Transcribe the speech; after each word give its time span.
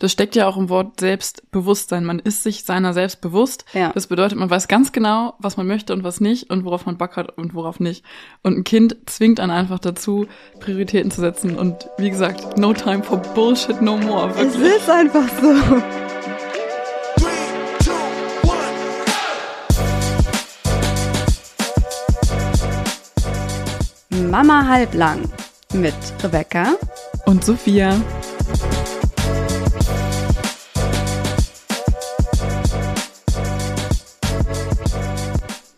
Das 0.00 0.12
steckt 0.12 0.34
ja 0.34 0.48
auch 0.48 0.56
im 0.56 0.70
Wort 0.70 0.98
Selbstbewusstsein. 0.98 2.06
Man 2.06 2.20
ist 2.20 2.42
sich 2.42 2.64
seiner 2.64 2.94
selbst 2.94 3.20
bewusst. 3.20 3.66
Ja. 3.74 3.92
Das 3.92 4.06
bedeutet, 4.06 4.38
man 4.38 4.48
weiß 4.48 4.66
ganz 4.66 4.92
genau, 4.92 5.34
was 5.38 5.58
man 5.58 5.66
möchte 5.66 5.92
und 5.92 6.02
was 6.04 6.20
nicht 6.20 6.48
und 6.48 6.64
worauf 6.64 6.86
man 6.86 6.96
Bock 6.96 7.16
hat 7.16 7.36
und 7.36 7.52
worauf 7.54 7.80
nicht. 7.80 8.02
Und 8.42 8.56
ein 8.56 8.64
Kind 8.64 8.96
zwingt 9.04 9.40
einen 9.40 9.50
einfach 9.50 9.78
dazu, 9.78 10.26
Prioritäten 10.58 11.10
zu 11.10 11.20
setzen. 11.20 11.58
Und 11.58 11.90
wie 11.98 12.08
gesagt, 12.08 12.56
no 12.56 12.72
time 12.72 13.02
for 13.02 13.18
bullshit 13.18 13.82
no 13.82 13.98
more. 13.98 14.30
Es 14.30 14.58
Wirklich. 14.58 14.76
ist 14.76 14.88
einfach 14.88 15.28
so. 15.42 15.54
Mama 24.30 24.66
halblang 24.66 25.30
mit 25.74 25.94
Rebecca. 26.22 26.76
Und 27.26 27.44
Sophia. 27.44 28.00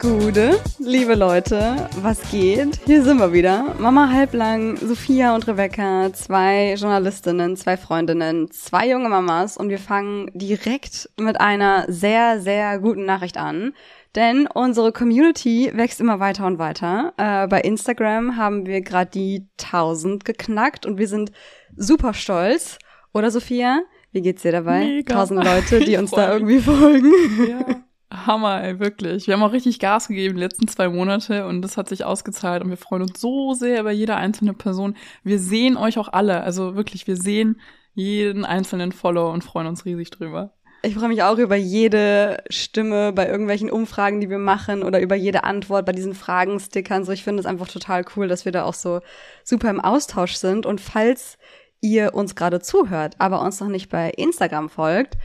Gute, 0.02 0.58
liebe 0.80 1.14
Leute, 1.14 1.88
was 2.00 2.28
geht? 2.28 2.80
Hier 2.86 3.04
sind 3.04 3.18
wir 3.18 3.32
wieder. 3.32 3.76
Mama 3.78 4.10
halblang, 4.10 4.76
Sophia 4.76 5.32
und 5.32 5.46
Rebecca, 5.46 6.12
zwei 6.12 6.74
Journalistinnen, 6.74 7.56
zwei 7.56 7.76
Freundinnen, 7.76 8.50
zwei 8.50 8.88
junge 8.88 9.08
Mamas 9.08 9.56
und 9.56 9.68
wir 9.68 9.78
fangen 9.78 10.28
direkt 10.34 11.08
mit 11.20 11.40
einer 11.40 11.84
sehr, 11.86 12.40
sehr 12.40 12.80
guten 12.80 13.04
Nachricht 13.04 13.36
an. 13.36 13.74
Denn 14.16 14.48
unsere 14.48 14.90
Community 14.90 15.70
wächst 15.72 16.00
immer 16.00 16.18
weiter 16.18 16.46
und 16.46 16.58
weiter. 16.58 17.12
Äh, 17.16 17.46
bei 17.46 17.60
Instagram 17.60 18.36
haben 18.36 18.66
wir 18.66 18.80
gerade 18.80 19.12
die 19.12 19.46
1000 19.62 20.24
geknackt 20.24 20.84
und 20.84 20.98
wir 20.98 21.06
sind 21.06 21.30
super 21.76 22.12
stolz. 22.12 22.78
Oder 23.14 23.30
Sophia? 23.30 23.82
Wie 24.10 24.20
geht's 24.20 24.42
dir 24.42 24.50
dabei? 24.50 24.80
Mega. 24.80 25.14
1000 25.14 25.44
Leute, 25.44 25.78
die 25.78 25.96
uns 25.98 26.10
da 26.10 26.32
irgendwie 26.32 26.58
folgen. 26.58 27.12
Ja. 27.48 27.82
Hammer, 28.12 28.62
ey, 28.62 28.78
wirklich. 28.78 29.26
Wir 29.26 29.34
haben 29.34 29.42
auch 29.42 29.52
richtig 29.52 29.78
Gas 29.78 30.08
gegeben 30.08 30.34
die 30.34 30.40
letzten 30.40 30.68
zwei 30.68 30.88
Monate 30.88 31.46
und 31.46 31.62
das 31.62 31.76
hat 31.76 31.88
sich 31.88 32.04
ausgezahlt 32.04 32.62
und 32.62 32.68
wir 32.68 32.76
freuen 32.76 33.02
uns 33.02 33.20
so 33.20 33.54
sehr 33.54 33.80
über 33.80 33.90
jede 33.90 34.16
einzelne 34.16 34.52
Person. 34.52 34.96
Wir 35.24 35.38
sehen 35.38 35.76
euch 35.76 35.98
auch 35.98 36.08
alle, 36.08 36.42
also 36.42 36.76
wirklich, 36.76 37.06
wir 37.06 37.16
sehen 37.16 37.60
jeden 37.94 38.44
einzelnen 38.44 38.92
Follow 38.92 39.30
und 39.32 39.44
freuen 39.44 39.66
uns 39.66 39.84
riesig 39.84 40.10
drüber. 40.10 40.52
Ich 40.84 40.94
freue 40.94 41.08
mich 41.08 41.22
auch 41.22 41.38
über 41.38 41.54
jede 41.54 42.42
Stimme 42.50 43.12
bei 43.12 43.28
irgendwelchen 43.28 43.70
Umfragen, 43.70 44.20
die 44.20 44.28
wir 44.28 44.38
machen 44.38 44.82
oder 44.82 45.00
über 45.00 45.14
jede 45.14 45.44
Antwort 45.44 45.86
bei 45.86 45.92
diesen 45.92 46.14
Fragenstickern. 46.14 47.04
So, 47.04 47.12
ich 47.12 47.22
finde 47.22 47.40
es 47.40 47.46
einfach 47.46 47.68
total 47.68 48.04
cool, 48.16 48.26
dass 48.26 48.44
wir 48.44 48.52
da 48.52 48.64
auch 48.64 48.74
so 48.74 49.00
super 49.44 49.70
im 49.70 49.80
Austausch 49.80 50.34
sind. 50.34 50.66
Und 50.66 50.80
falls 50.80 51.38
ihr 51.80 52.14
uns 52.14 52.34
gerade 52.34 52.60
zuhört, 52.60 53.14
aber 53.18 53.42
uns 53.42 53.60
noch 53.60 53.68
nicht 53.68 53.90
bei 53.90 54.10
Instagram 54.10 54.68
folgt, 54.68 55.18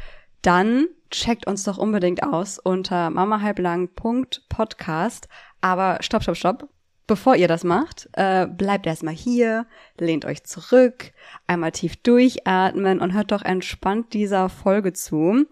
dann 0.44 0.88
checkt 1.10 1.48
uns 1.48 1.64
doch 1.64 1.78
unbedingt 1.78 2.24
aus 2.24 2.60
unter 2.60 3.10
mamahalblang.podcast. 3.10 5.30
Aber 5.62 5.98
stopp, 6.02 6.24
stopp, 6.24 6.38
stopp. 6.38 6.70
Bevor 7.08 7.38
ihr 7.38 7.48
das 7.48 7.64
macht, 7.64 8.10
äh, 8.14 8.48
bleibt 8.48 8.86
erstmal 8.86 9.14
hier, 9.14 9.66
lehnt 9.98 10.26
euch 10.26 10.44
zurück, 10.44 11.14
einmal 11.48 11.72
tief 11.72 11.96
durchatmen 11.96 13.00
und 13.00 13.14
hört 13.14 13.32
doch 13.32 13.44
entspannt 13.44 14.14
dieser 14.14 14.50
Folge 14.50 14.92
zu. 14.92 15.46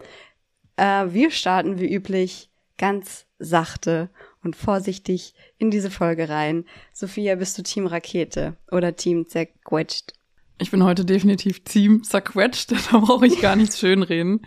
Äh, 0.75 1.05
wir 1.07 1.31
starten 1.31 1.79
wie 1.79 1.93
üblich 1.93 2.49
ganz 2.77 3.25
sachte 3.39 4.09
und 4.43 4.57
vorsichtig 4.57 5.33
in 5.57 5.71
diese 5.71 5.89
Folge 5.89 6.27
rein. 6.27 6.65
Sophia, 6.91 7.35
bist 7.35 7.57
du 7.57 7.63
Team 7.63 7.87
Rakete 7.87 8.57
oder 8.69 8.97
Team 8.97 9.25
zerquetscht? 9.25 10.11
Ich 10.57 10.71
bin 10.71 10.83
heute 10.83 11.05
definitiv 11.05 11.63
Team 11.63 12.03
zerquetscht, 12.03 12.71
da 12.91 12.99
brauche 12.99 13.27
ich 13.27 13.41
gar 13.41 13.55
nichts 13.55 13.79
schönreden. 13.79 14.45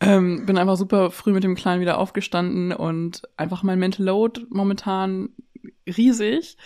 Ähm, 0.00 0.46
bin 0.46 0.56
einfach 0.58 0.76
super 0.76 1.10
früh 1.10 1.32
mit 1.32 1.42
dem 1.44 1.54
Kleinen 1.56 1.80
wieder 1.80 1.98
aufgestanden 1.98 2.72
und 2.72 3.22
einfach 3.36 3.62
mein 3.62 3.78
Mental 3.78 4.06
Load 4.06 4.42
momentan 4.50 5.30
riesig. 5.86 6.56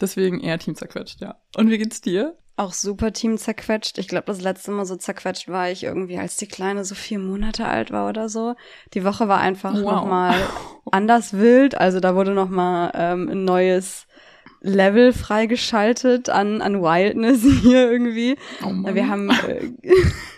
Deswegen 0.00 0.40
eher 0.40 0.58
Team 0.58 0.74
zerquetscht, 0.74 1.20
ja. 1.20 1.36
Und 1.56 1.70
wie 1.70 1.78
geht's 1.78 2.00
dir? 2.00 2.36
Auch 2.56 2.72
super 2.72 3.12
Team 3.12 3.36
zerquetscht. 3.38 3.98
Ich 3.98 4.06
glaube, 4.06 4.26
das 4.26 4.40
letzte 4.40 4.70
Mal 4.70 4.84
so 4.84 4.96
zerquetscht 4.96 5.48
war 5.48 5.70
ich 5.70 5.82
irgendwie, 5.84 6.18
als 6.18 6.36
die 6.36 6.46
Kleine 6.46 6.84
so 6.84 6.94
vier 6.94 7.18
Monate 7.18 7.64
alt 7.66 7.90
war 7.90 8.08
oder 8.08 8.28
so. 8.28 8.54
Die 8.92 9.04
Woche 9.04 9.28
war 9.28 9.40
einfach 9.40 9.72
Wow. 9.74 9.80
nochmal 9.82 10.34
anders 10.92 11.32
wild. 11.32 11.76
Also 11.76 12.00
da 12.00 12.14
wurde 12.14 12.32
nochmal 12.32 12.92
ähm, 12.94 13.28
ein 13.28 13.44
neues 13.44 14.06
Level 14.60 15.12
freigeschaltet 15.12 16.28
an, 16.30 16.60
an 16.62 16.80
Wildness 16.82 17.42
hier 17.62 17.90
irgendwie. 17.90 18.36
Oh 18.64 18.70
Mann. 18.70 18.94
Wir 18.94 19.08
haben, 19.08 19.30
äh, 19.30 19.72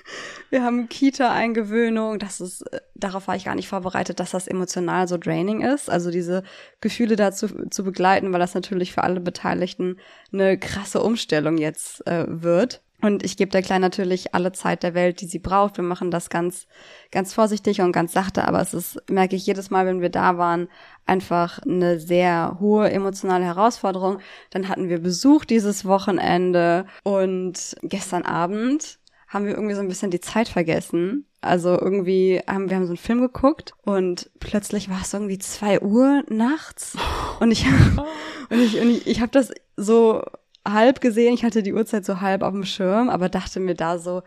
wir 0.50 0.62
haben 0.62 0.88
Kita-Eingewöhnung. 0.88 2.18
Das 2.18 2.40
ist, 2.40 2.62
äh, 2.72 2.80
darauf 2.94 3.28
war 3.28 3.36
ich 3.36 3.44
gar 3.44 3.54
nicht 3.54 3.68
vorbereitet, 3.68 4.20
dass 4.20 4.30
das 4.30 4.46
emotional 4.46 5.08
so 5.08 5.18
draining 5.18 5.62
ist. 5.62 5.90
Also 5.90 6.10
diese 6.10 6.42
Gefühle 6.80 7.16
dazu 7.16 7.48
zu 7.70 7.84
begleiten, 7.84 8.32
weil 8.32 8.40
das 8.40 8.54
natürlich 8.54 8.92
für 8.92 9.04
alle 9.04 9.20
Beteiligten 9.20 9.98
eine 10.32 10.58
krasse 10.58 11.02
Umstellung 11.02 11.58
jetzt 11.58 12.06
äh, 12.06 12.24
wird. 12.28 12.82
Und 13.02 13.24
ich 13.24 13.36
gebe 13.36 13.50
der 13.50 13.62
Kleinen 13.62 13.82
natürlich 13.82 14.34
alle 14.34 14.52
Zeit 14.52 14.82
der 14.82 14.94
Welt, 14.94 15.20
die 15.20 15.26
sie 15.26 15.38
braucht. 15.38 15.76
Wir 15.76 15.84
machen 15.84 16.10
das 16.10 16.30
ganz, 16.30 16.66
ganz 17.10 17.34
vorsichtig 17.34 17.82
und 17.82 17.92
ganz 17.92 18.12
sachte, 18.12 18.48
aber 18.48 18.60
es 18.60 18.72
ist, 18.72 18.98
merke 19.10 19.36
ich 19.36 19.46
jedes 19.46 19.70
Mal, 19.70 19.84
wenn 19.86 20.00
wir 20.00 20.08
da 20.08 20.38
waren, 20.38 20.68
einfach 21.04 21.58
eine 21.60 22.00
sehr 22.00 22.56
hohe 22.58 22.90
emotionale 22.90 23.44
Herausforderung. 23.44 24.18
Dann 24.50 24.68
hatten 24.68 24.88
wir 24.88 24.98
Besuch 24.98 25.44
dieses 25.44 25.84
Wochenende 25.84 26.86
und 27.02 27.76
gestern 27.82 28.22
Abend 28.22 28.98
haben 29.36 29.44
wir 29.44 29.52
irgendwie 29.52 29.74
so 29.74 29.82
ein 29.82 29.88
bisschen 29.88 30.10
die 30.10 30.20
Zeit 30.20 30.48
vergessen. 30.48 31.26
Also 31.42 31.78
irgendwie 31.78 32.40
haben 32.46 32.70
wir 32.70 32.76
haben 32.76 32.86
so 32.86 32.90
einen 32.90 32.96
Film 32.96 33.20
geguckt 33.20 33.74
und 33.84 34.30
plötzlich 34.40 34.88
war 34.88 35.02
es 35.02 35.12
irgendwie 35.12 35.38
zwei 35.38 35.80
Uhr 35.80 36.24
nachts 36.28 36.96
und 37.38 37.50
ich 37.50 37.66
und 38.50 38.58
ich 38.58 38.80
und 38.80 38.90
ich, 38.90 39.06
ich 39.06 39.20
habe 39.20 39.30
das 39.30 39.52
so 39.76 40.22
halb 40.66 41.00
gesehen. 41.00 41.34
Ich 41.34 41.44
hatte 41.44 41.62
die 41.62 41.74
Uhrzeit 41.74 42.04
so 42.04 42.20
halb 42.20 42.42
auf 42.42 42.52
dem 42.52 42.64
Schirm, 42.64 43.10
aber 43.10 43.28
dachte 43.28 43.60
mir 43.60 43.74
da 43.74 43.98
so 43.98 44.22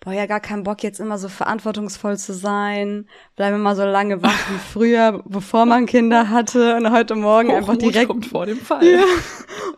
boah, 0.00 0.12
ja 0.12 0.26
gar 0.26 0.40
keinen 0.40 0.62
Bock 0.62 0.82
jetzt 0.82 1.00
immer 1.00 1.18
so 1.18 1.28
verantwortungsvoll 1.28 2.16
zu 2.16 2.32
sein. 2.32 3.06
Bleibe 3.36 3.58
mal 3.58 3.76
so 3.76 3.84
lange 3.84 4.22
wach 4.22 4.50
wie 4.50 4.58
früher, 4.72 5.22
bevor 5.26 5.66
man 5.66 5.86
Kinder 5.86 6.30
hatte 6.30 6.76
und 6.76 6.90
heute 6.90 7.14
Morgen 7.14 7.50
einfach 7.50 7.74
Hochmut 7.74 7.82
direkt 7.82 8.08
kommt 8.08 8.26
vor 8.26 8.46
dem 8.46 8.58
Fall. 8.58 8.86
ja, 8.86 9.04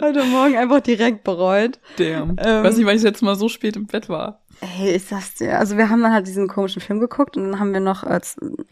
heute 0.03 0.25
Morgen 0.25 0.57
einfach 0.57 0.81
direkt 0.81 1.25
bereut. 1.25 1.79
Damn. 1.97 2.37
Ähm. 2.39 2.65
Weiß 2.65 2.77
nicht, 2.77 2.87
weil 2.87 2.97
ich 2.97 3.03
jetzt 3.03 3.23
mal 3.23 3.37
so 3.37 3.49
spät 3.49 3.77
im 3.77 3.87
Bett 3.87 4.09
war. 4.09 4.40
Hey, 4.63 4.95
ich 4.97 5.05
sag's 5.05 5.35
dir. 5.37 5.59
Also 5.59 5.79
wir 5.79 5.89
haben 5.89 6.03
dann 6.03 6.13
halt 6.13 6.27
diesen 6.27 6.47
komischen 6.47 6.83
Film 6.83 7.01
geguckt 7.01 7.37
und 7.37 7.45
dann 7.45 7.61
haben 7.61 7.73
wir 7.73 7.81
noch 7.81 8.05
äh, 8.05 8.21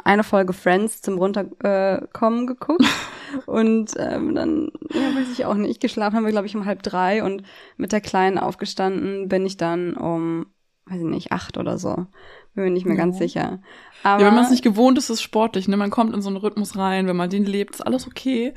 eine 0.05 0.23
Folge 0.23 0.53
Friends 0.53 1.01
zum 1.01 1.17
Runterkommen 1.17 2.43
äh, 2.45 2.47
geguckt. 2.47 2.85
und 3.47 3.93
ähm, 3.99 4.35
dann, 4.35 4.71
ja, 4.93 5.15
weiß 5.15 5.29
ich 5.31 5.47
auch 5.47 5.55
nicht. 5.55 5.81
Geschlafen 5.81 6.17
haben 6.17 6.25
wir, 6.25 6.33
glaube 6.33 6.47
ich, 6.47 6.55
um 6.55 6.67
halb 6.67 6.83
drei 6.83 7.23
und 7.25 7.43
mit 7.79 7.93
der 7.93 8.03
Kleinen 8.03 8.39
aufgestanden 8.39 9.29
bin 9.29 9.47
ich 9.47 9.57
dann 9.57 9.95
um, 9.95 10.47
weiß 10.87 10.99
ich 11.01 11.07
nicht, 11.07 11.33
acht 11.33 11.57
oder 11.57 11.79
so. 11.79 12.07
Bin 12.55 12.65
mir 12.65 12.71
nicht 12.71 12.85
mehr 12.87 12.97
ganz 12.97 13.17
Ja. 13.17 13.23
sicher. 13.25 13.63
Aber 14.03 14.23
Ja, 14.23 14.29
wenn 14.29 14.35
man 14.35 14.45
es 14.45 14.51
nicht 14.51 14.63
gewohnt 14.63 14.99
ist, 14.99 15.05
ist 15.05 15.11
es 15.17 15.23
sportlich, 15.23 15.69
ne? 15.69 15.77
Man 15.79 15.91
kommt 15.91 16.15
in 16.15 16.21
so 16.23 16.29
einen 16.29 16.37
Rhythmus 16.37 16.77
rein, 16.77 17.07
wenn 17.07 17.17
man 17.17 17.31
den 17.31 17.47
lebt, 17.47 17.77
ist 17.77 17.81
alles 17.87 18.07
okay. 18.07 18.53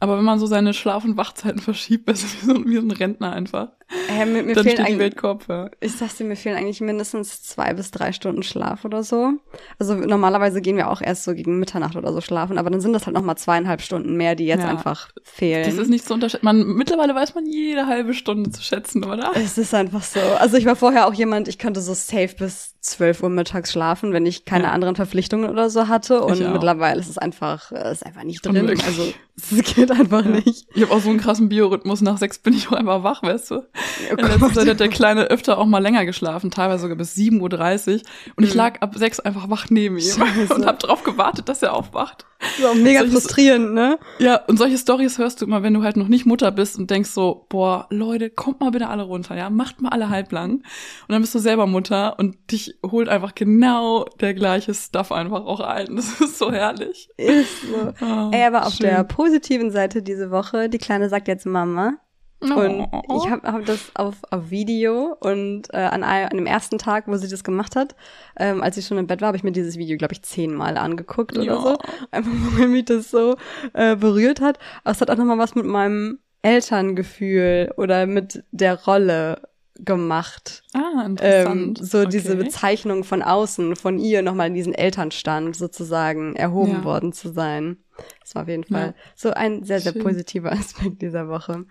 Aber 0.00 0.16
wenn 0.16 0.24
man 0.24 0.38
so 0.38 0.46
seine 0.46 0.74
Schlaf- 0.74 1.04
und 1.04 1.16
Wachzeiten 1.16 1.58
verschiebt, 1.60 2.08
ist 2.10 2.24
es 2.24 2.42
wie 2.42 2.46
so, 2.46 2.64
wie 2.66 2.76
so 2.76 2.82
ein 2.82 2.90
Rentner 2.90 3.32
einfach. 3.32 3.68
äh, 4.10 4.26
mir, 4.26 4.42
mir 4.42 4.54
Dann 4.54 4.64
fehlen 4.64 4.76
steht 4.76 4.88
die 4.94 4.98
Welt 4.98 5.16
Kopf, 5.16 5.48
ja. 5.48 5.70
ich 5.80 5.96
sag's 5.96 6.16
dir, 6.16 6.24
mir 6.24 6.36
fehlen 6.36 6.56
eigentlich 6.56 6.80
mindestens 6.80 7.42
zwei 7.42 7.72
bis 7.72 7.90
drei 7.90 8.12
Stunden 8.12 8.42
Schlaf 8.42 8.84
oder 8.84 9.02
so. 9.02 9.32
Also 9.78 9.94
normalerweise 9.94 10.60
gehen 10.60 10.76
wir 10.76 10.90
auch 10.90 11.00
erst 11.00 11.24
so 11.24 11.34
gegen 11.34 11.58
Mitternacht 11.58 11.96
oder 11.96 12.12
so 12.12 12.20
schlafen, 12.20 12.58
aber 12.58 12.68
dann 12.70 12.80
sind 12.82 12.92
das 12.92 13.06
halt 13.06 13.14
nochmal 13.16 13.38
zweieinhalb 13.38 13.80
Stunden 13.80 14.16
mehr, 14.16 14.34
die 14.34 14.44
jetzt 14.46 14.60
Ja. 14.62 14.68
einfach 14.68 15.08
fehlen. 15.22 15.64
Das 15.64 15.78
ist 15.78 15.88
nicht 15.88 16.04
zu 16.06 16.14
unterschätzen. 16.14 16.44
Man, 16.44 16.66
mittlerweile 16.74 17.14
weiß 17.14 17.34
man 17.34 17.46
jede 17.46 17.86
halbe 17.86 18.12
Stunde 18.14 18.50
zu 18.50 18.62
schätzen, 18.62 19.04
oder? 19.04 19.32
es 19.34 19.56
ist 19.58 19.74
einfach 19.74 20.02
so. 20.02 20.20
Also 20.20 20.58
ich 20.58 20.66
war 20.66 20.76
vorher 20.76 21.08
auch 21.08 21.14
jemand, 21.14 21.48
ich 21.48 21.58
könnte 21.58 21.80
so 21.80 21.94
safe 21.94 22.34
bis 22.38 22.74
12 22.90 23.22
Uhr 23.22 23.28
mittags 23.28 23.72
schlafen, 23.72 24.12
wenn 24.12 24.26
ich 24.26 24.44
keine 24.44 24.64
Ja. 24.64 24.70
anderen 24.72 24.96
Verpflichtungen 24.96 25.50
oder 25.50 25.70
so 25.70 25.88
hatte. 25.88 26.22
Und 26.22 26.38
mittlerweile 26.52 27.00
ist 27.00 27.08
es 27.08 27.18
einfach, 27.18 27.70
äh, 27.72 27.92
ist 27.92 28.04
einfach 28.04 28.24
nicht 28.24 28.44
drin. 28.44 28.56
Unmöglich. 28.56 28.84
Also 28.84 29.12
es 29.36 29.74
geht 29.74 29.90
einfach 29.90 30.24
Ja. 30.24 30.30
nicht. 30.32 30.66
Ich 30.74 30.82
habe 30.82 30.92
auch 30.94 31.00
so 31.00 31.08
einen 31.10 31.18
krassen 31.20 31.48
Biorhythmus. 31.48 32.00
Nach 32.00 32.18
sechs 32.18 32.38
bin 32.38 32.54
ich 32.54 32.68
auch 32.68 32.72
einfach 32.72 33.02
wach, 33.04 33.22
weißt 33.22 33.50
du? 33.52 33.54
Oh 33.56 34.14
In 34.16 34.26
letzter. 34.26 34.52
Zeit 34.52 34.68
hat 34.68 34.80
der 34.80 34.88
Kleine 34.88 35.24
öfter 35.24 35.58
auch 35.58 35.66
mal 35.66 35.78
länger 35.78 36.04
geschlafen, 36.04 36.50
teilweise 36.50 36.82
sogar 36.82 36.96
bis 36.96 37.14
7.30 37.14 38.02
Uhr. 38.02 38.02
Und 38.36 38.44
ich 38.44 38.50
Mhm. 38.52 38.56
lag 38.56 38.80
ab 38.80 38.94
sechs 38.96 39.20
einfach 39.20 39.48
wach 39.50 39.66
neben 39.70 39.96
ihm 39.98 40.02
Scheiße. 40.02 40.54
und 40.54 40.66
habe 40.66 40.78
drauf 40.78 41.02
gewartet, 41.04 41.48
dass 41.48 41.62
er 41.62 41.74
aufwacht. 41.74 42.24
Das 42.40 42.58
ist 42.60 42.64
auch 42.66 42.74
mega 42.76 43.00
Solches- 43.00 43.14
frustrierend, 43.14 43.74
ne? 43.74 43.98
Ja, 44.20 44.36
und 44.46 44.58
solche 44.58 44.78
Stories 44.78 45.18
hörst 45.18 45.40
du 45.40 45.44
immer, 45.46 45.64
wenn 45.64 45.74
du 45.74 45.82
halt 45.82 45.96
noch 45.96 46.06
nicht 46.06 46.24
Mutter 46.24 46.52
bist 46.52 46.78
und 46.78 46.88
denkst 46.88 47.10
so, 47.10 47.46
boah, 47.48 47.86
Leute, 47.90 48.30
kommt 48.30 48.60
mal 48.60 48.70
bitte 48.70 48.88
alle 48.88 49.02
runter, 49.02 49.36
ja, 49.36 49.50
macht 49.50 49.80
mal 49.82 49.88
alle 49.88 50.08
halblang. 50.08 50.52
Und 50.52 50.62
dann 51.08 51.20
bist 51.20 51.34
du 51.34 51.40
selber 51.40 51.66
Mutter 51.66 52.16
und 52.18 52.36
dich 52.52 52.77
holt 52.84 53.08
einfach 53.08 53.34
genau 53.34 54.04
der 54.20 54.34
gleiche 54.34 54.74
Stuff 54.74 55.12
einfach 55.12 55.44
auch 55.44 55.60
ein. 55.60 55.88
Das 55.96 56.20
ist 56.20 56.38
so 56.38 56.52
herrlich. 56.52 57.08
Ist 57.16 57.62
so. 57.62 57.92
Oh, 58.00 58.30
Ey, 58.32 58.44
aber 58.44 58.66
auf 58.66 58.74
schön. 58.74 58.86
der 58.86 59.04
positiven 59.04 59.70
Seite 59.70 60.02
diese 60.02 60.30
Woche, 60.30 60.68
die 60.68 60.78
Kleine 60.78 61.08
sagt 61.08 61.28
jetzt 61.28 61.46
Mama. 61.46 61.94
Oh. 62.40 62.54
Und 62.54 62.88
ich 63.16 63.30
habe 63.30 63.50
hab 63.50 63.66
das 63.66 63.90
auf, 63.94 64.14
auf 64.30 64.50
Video 64.50 65.16
und 65.18 65.74
äh, 65.74 65.78
an, 65.78 66.04
einem, 66.04 66.28
an 66.30 66.36
dem 66.36 66.46
ersten 66.46 66.78
Tag, 66.78 67.08
wo 67.08 67.16
sie 67.16 67.28
das 67.28 67.42
gemacht 67.42 67.74
hat, 67.74 67.96
ähm, 68.38 68.62
als 68.62 68.76
ich 68.76 68.86
schon 68.86 68.96
im 68.96 69.08
Bett 69.08 69.20
war, 69.20 69.28
habe 69.28 69.36
ich 69.36 69.42
mir 69.42 69.50
dieses 69.50 69.76
Video, 69.76 69.98
glaube 69.98 70.14
ich, 70.14 70.22
zehnmal 70.22 70.76
angeguckt 70.76 71.36
oder 71.36 71.44
ja. 71.44 71.60
so. 71.60 71.76
Einfach 72.12 72.30
weil 72.58 72.68
mich 72.68 72.84
das 72.84 73.10
so 73.10 73.36
äh, 73.72 73.96
berührt 73.96 74.40
hat. 74.40 74.58
Aber 74.84 74.92
es 74.92 75.00
hat 75.00 75.10
auch 75.10 75.16
nochmal 75.16 75.38
was 75.38 75.56
mit 75.56 75.66
meinem 75.66 76.20
Elterngefühl 76.42 77.72
oder 77.76 78.06
mit 78.06 78.44
der 78.52 78.84
Rolle 78.84 79.42
gemacht. 79.78 80.62
Ah, 80.74 81.06
interessant. 81.06 81.78
Ähm, 81.80 81.86
so 81.86 82.00
okay. 82.00 82.08
diese 82.08 82.36
Bezeichnung 82.36 83.04
von 83.04 83.22
außen, 83.22 83.76
von 83.76 83.98
ihr 83.98 84.22
nochmal 84.22 84.48
in 84.48 84.54
diesen 84.54 84.74
Elternstand 84.74 85.56
sozusagen 85.56 86.34
erhoben 86.36 86.78
ja. 86.78 86.84
worden 86.84 87.12
zu 87.12 87.32
sein. 87.32 87.78
Das 88.20 88.34
war 88.34 88.42
auf 88.42 88.48
jeden 88.48 88.64
Fall 88.64 88.94
ja. 88.96 89.02
so 89.14 89.30
ein 89.30 89.64
sehr, 89.64 89.80
sehr 89.80 89.92
Schön. 89.92 90.02
positiver 90.02 90.52
Aspekt 90.52 91.02
dieser 91.02 91.28
Woche. 91.28 91.64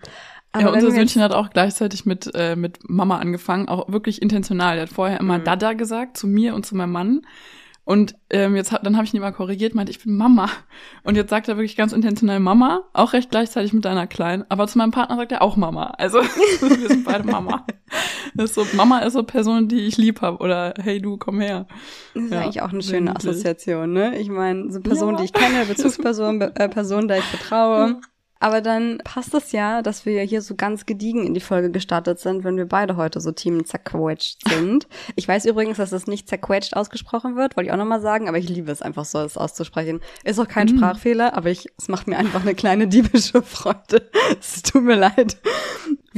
Aber 0.52 0.64
ja, 0.64 0.72
unser 0.72 0.90
Söhnchen 0.90 1.22
hat 1.22 1.32
auch 1.32 1.50
gleichzeitig 1.50 2.06
mit, 2.06 2.30
äh, 2.34 2.56
mit 2.56 2.88
Mama 2.88 3.18
angefangen, 3.18 3.68
auch 3.68 3.90
wirklich 3.90 4.22
intentional. 4.22 4.76
Er 4.76 4.82
hat 4.82 4.88
vorher 4.88 5.20
immer 5.20 5.38
mhm. 5.38 5.44
Dada 5.44 5.74
gesagt 5.74 6.16
zu 6.16 6.26
mir 6.26 6.54
und 6.54 6.64
zu 6.64 6.74
meinem 6.74 6.92
Mann. 6.92 7.22
Und 7.88 8.16
ähm, 8.28 8.54
jetzt 8.54 8.70
hat, 8.70 8.84
dann 8.84 8.96
habe 8.96 9.06
ich 9.06 9.14
ihn 9.14 9.20
mal 9.22 9.32
korrigiert, 9.32 9.74
meinte, 9.74 9.90
ich 9.90 10.04
bin 10.04 10.14
Mama. 10.14 10.50
Und 11.04 11.16
jetzt 11.16 11.30
sagt 11.30 11.48
er 11.48 11.56
wirklich 11.56 11.74
ganz 11.74 11.94
intentionell 11.94 12.38
Mama, 12.38 12.82
auch 12.92 13.14
recht 13.14 13.30
gleichzeitig 13.30 13.72
mit 13.72 13.86
deiner 13.86 14.06
Kleinen. 14.06 14.44
Aber 14.50 14.66
zu 14.66 14.76
meinem 14.76 14.90
Partner 14.90 15.16
sagt 15.16 15.32
er 15.32 15.40
auch 15.40 15.56
Mama. 15.56 15.94
Also 15.96 16.18
wir 16.60 16.88
sind 16.88 17.06
beide 17.06 17.24
Mama. 17.24 17.64
Das 18.34 18.50
ist 18.50 18.56
so, 18.56 18.76
Mama 18.76 18.98
ist 18.98 19.14
so 19.14 19.22
Person, 19.22 19.68
die 19.68 19.86
ich 19.86 19.96
lieb 19.96 20.20
habe. 20.20 20.36
Oder 20.36 20.74
hey 20.78 21.00
du, 21.00 21.16
komm 21.16 21.40
her. 21.40 21.66
Das 22.12 22.24
ist 22.24 22.30
ja, 22.30 22.40
eigentlich 22.40 22.60
auch 22.60 22.74
eine 22.74 22.82
schöne 22.82 23.16
Assoziation, 23.16 23.90
ne? 23.94 24.18
Ich 24.18 24.28
meine, 24.28 24.70
so 24.70 24.80
Person, 24.80 25.14
ja. 25.14 25.20
die 25.20 25.24
ich 25.24 25.32
kenne, 25.32 25.64
Bezugsperson, 25.66 26.42
äh, 26.42 26.68
Person, 26.68 27.08
der 27.08 27.20
ich 27.20 27.24
vertraue. 27.24 28.02
Aber 28.40 28.60
dann 28.60 28.98
passt 29.04 29.34
es 29.34 29.52
ja, 29.52 29.82
dass 29.82 30.06
wir 30.06 30.22
hier 30.22 30.42
so 30.42 30.54
ganz 30.54 30.86
gediegen 30.86 31.26
in 31.26 31.34
die 31.34 31.40
Folge 31.40 31.70
gestartet 31.70 32.20
sind, 32.20 32.44
wenn 32.44 32.56
wir 32.56 32.66
beide 32.66 32.96
heute 32.96 33.20
so 33.20 33.32
Team 33.32 33.64
zerquetscht 33.64 34.48
sind. 34.48 34.86
Ich 35.16 35.26
weiß 35.26 35.44
übrigens, 35.46 35.78
dass 35.78 35.92
es 35.92 36.06
nicht 36.06 36.28
zerquetscht 36.28 36.74
ausgesprochen 36.76 37.36
wird, 37.36 37.56
wollte 37.56 37.68
ich 37.68 37.72
auch 37.72 37.78
nochmal 37.78 38.00
sagen, 38.00 38.28
aber 38.28 38.38
ich 38.38 38.48
liebe 38.48 38.70
es 38.70 38.82
einfach 38.82 39.04
so, 39.04 39.18
es 39.20 39.36
auszusprechen. 39.36 40.00
Ist 40.24 40.38
auch 40.38 40.48
kein 40.48 40.66
mm. 40.66 40.76
Sprachfehler, 40.76 41.34
aber 41.34 41.50
ich, 41.50 41.68
es 41.78 41.88
macht 41.88 42.06
mir 42.06 42.16
einfach 42.16 42.42
eine 42.42 42.54
kleine 42.54 42.86
diebische 42.88 43.42
Freude. 43.42 44.08
Es 44.40 44.62
tut 44.62 44.82
mir 44.82 44.96
leid. 44.96 45.38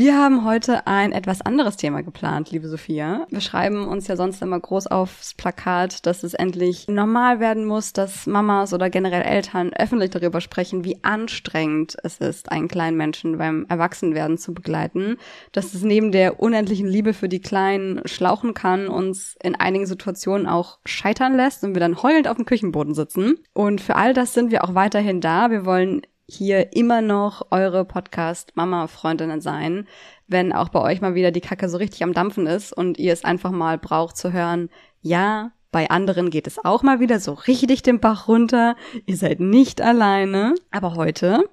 Wir 0.03 0.17
haben 0.17 0.47
heute 0.47 0.87
ein 0.87 1.13
etwas 1.13 1.43
anderes 1.43 1.77
Thema 1.77 2.03
geplant, 2.03 2.51
liebe 2.51 2.67
Sophia. 2.69 3.27
Wir 3.29 3.43
schreiben 3.43 3.87
uns 3.87 4.09
ja 4.09 4.17
sonst 4.17 4.41
immer 4.41 4.59
groß 4.59 4.87
aufs 4.87 5.35
Plakat, 5.35 6.07
dass 6.07 6.23
es 6.23 6.33
endlich 6.33 6.89
normal 6.89 7.39
werden 7.39 7.67
muss, 7.67 7.93
dass 7.93 8.27
Mamas 8.27 8.73
oder 8.73 8.89
generell 8.89 9.21
Eltern 9.21 9.75
öffentlich 9.75 10.09
darüber 10.09 10.41
sprechen, 10.41 10.85
wie 10.87 11.05
anstrengend 11.05 11.99
es 12.03 12.17
ist, 12.17 12.51
einen 12.51 12.69
kleinen 12.69 12.97
Menschen 12.97 13.37
beim 13.37 13.67
Erwachsenwerden 13.69 14.39
zu 14.39 14.55
begleiten. 14.55 15.19
Dass 15.53 15.75
es 15.75 15.83
neben 15.83 16.13
der 16.13 16.41
unendlichen 16.41 16.89
Liebe 16.89 17.13
für 17.13 17.29
die 17.29 17.43
Kleinen 17.43 18.01
schlauchen 18.07 18.55
kann, 18.55 18.89
uns 18.89 19.37
in 19.43 19.55
einigen 19.55 19.85
Situationen 19.85 20.47
auch 20.47 20.79
scheitern 20.87 21.37
lässt 21.37 21.63
und 21.63 21.75
wir 21.75 21.81
dann 21.81 22.03
heulend 22.03 22.27
auf 22.27 22.37
dem 22.37 22.47
Küchenboden 22.47 22.95
sitzen. 22.95 23.35
Und 23.53 23.83
für 23.83 23.97
all 23.97 24.15
das 24.15 24.33
sind 24.33 24.51
wir 24.51 24.65
auch 24.65 24.75
weiterhin 24.75 25.21
da. 25.21 25.51
Wir 25.51 25.67
wollen 25.67 26.01
hier 26.31 26.75
immer 26.75 27.03
noch 27.03 27.49
eure 27.51 27.85
Podcast-Mama-Freundinnen 27.85 29.41
sein, 29.41 29.87
wenn 30.29 30.53
auch 30.53 30.69
bei 30.69 30.81
euch 30.81 31.01
mal 31.01 31.15
wieder 31.15 31.31
die 31.31 31.41
Kacke 31.41 31.69
so 31.69 31.77
richtig 31.77 32.03
am 32.03 32.13
Dampfen 32.13 32.47
ist 32.47 32.73
und 32.73 32.99
ihr 32.99 33.13
es 33.13 33.25
einfach 33.25 33.51
mal 33.51 33.79
braucht 33.79 34.17
zu 34.17 34.33
hören, 34.33 34.71
ja, 35.03 35.53
bei 35.73 35.89
anderen 35.89 36.31
geht 36.31 36.47
es 36.49 36.65
auch 36.65 36.83
mal 36.83 36.99
wieder 36.99 37.21
so 37.21 37.33
richtig 37.33 37.83
den 37.83 38.01
Bach 38.01 38.27
runter. 38.27 38.75
Ihr 39.07 39.17
seid 39.17 39.39
nicht 39.39 39.81
alleine. 39.81 40.57
Aber 40.73 40.97
heute, 40.97 41.45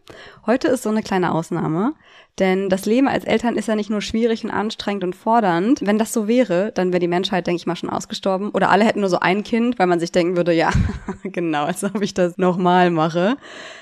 heute 0.48 0.70
ist 0.70 0.84
so 0.84 0.90
eine 0.90 1.04
kleine 1.04 1.34
Ausnahme. 1.34 1.94
Denn 2.39 2.69
das 2.69 2.86
Leben 2.86 3.07
als 3.07 3.25
Eltern 3.25 3.56
ist 3.56 3.68
ja 3.68 3.75
nicht 3.75 3.89
nur 3.89 4.01
schwierig 4.01 4.44
und 4.44 4.51
anstrengend 4.51 5.04
und 5.04 5.16
fordernd. 5.16 5.80
Wenn 5.84 5.98
das 5.98 6.13
so 6.13 6.28
wäre, 6.28 6.72
dann 6.74 6.92
wäre 6.92 7.00
die 7.00 7.07
Menschheit, 7.07 7.48
denke 7.48 7.57
ich 7.57 7.66
mal, 7.66 7.75
schon 7.75 7.89
ausgestorben. 7.89 8.51
Oder 8.51 8.69
alle 8.69 8.86
hätten 8.86 9.00
nur 9.00 9.10
so 9.10 9.19
ein 9.19 9.44
Kind, 9.44 9.80
weil 9.80 9.88
man 9.88 10.00
sich 10.00 10.12
denken 10.12 10.38
würde, 10.38 10.54
ja, 10.54 10.72
genau, 11.24 11.66
als 11.66 11.84
ob 11.84 12.01
ich 12.01 12.13
das 12.13 12.38
nochmal 12.38 12.92
mache. 12.92 13.38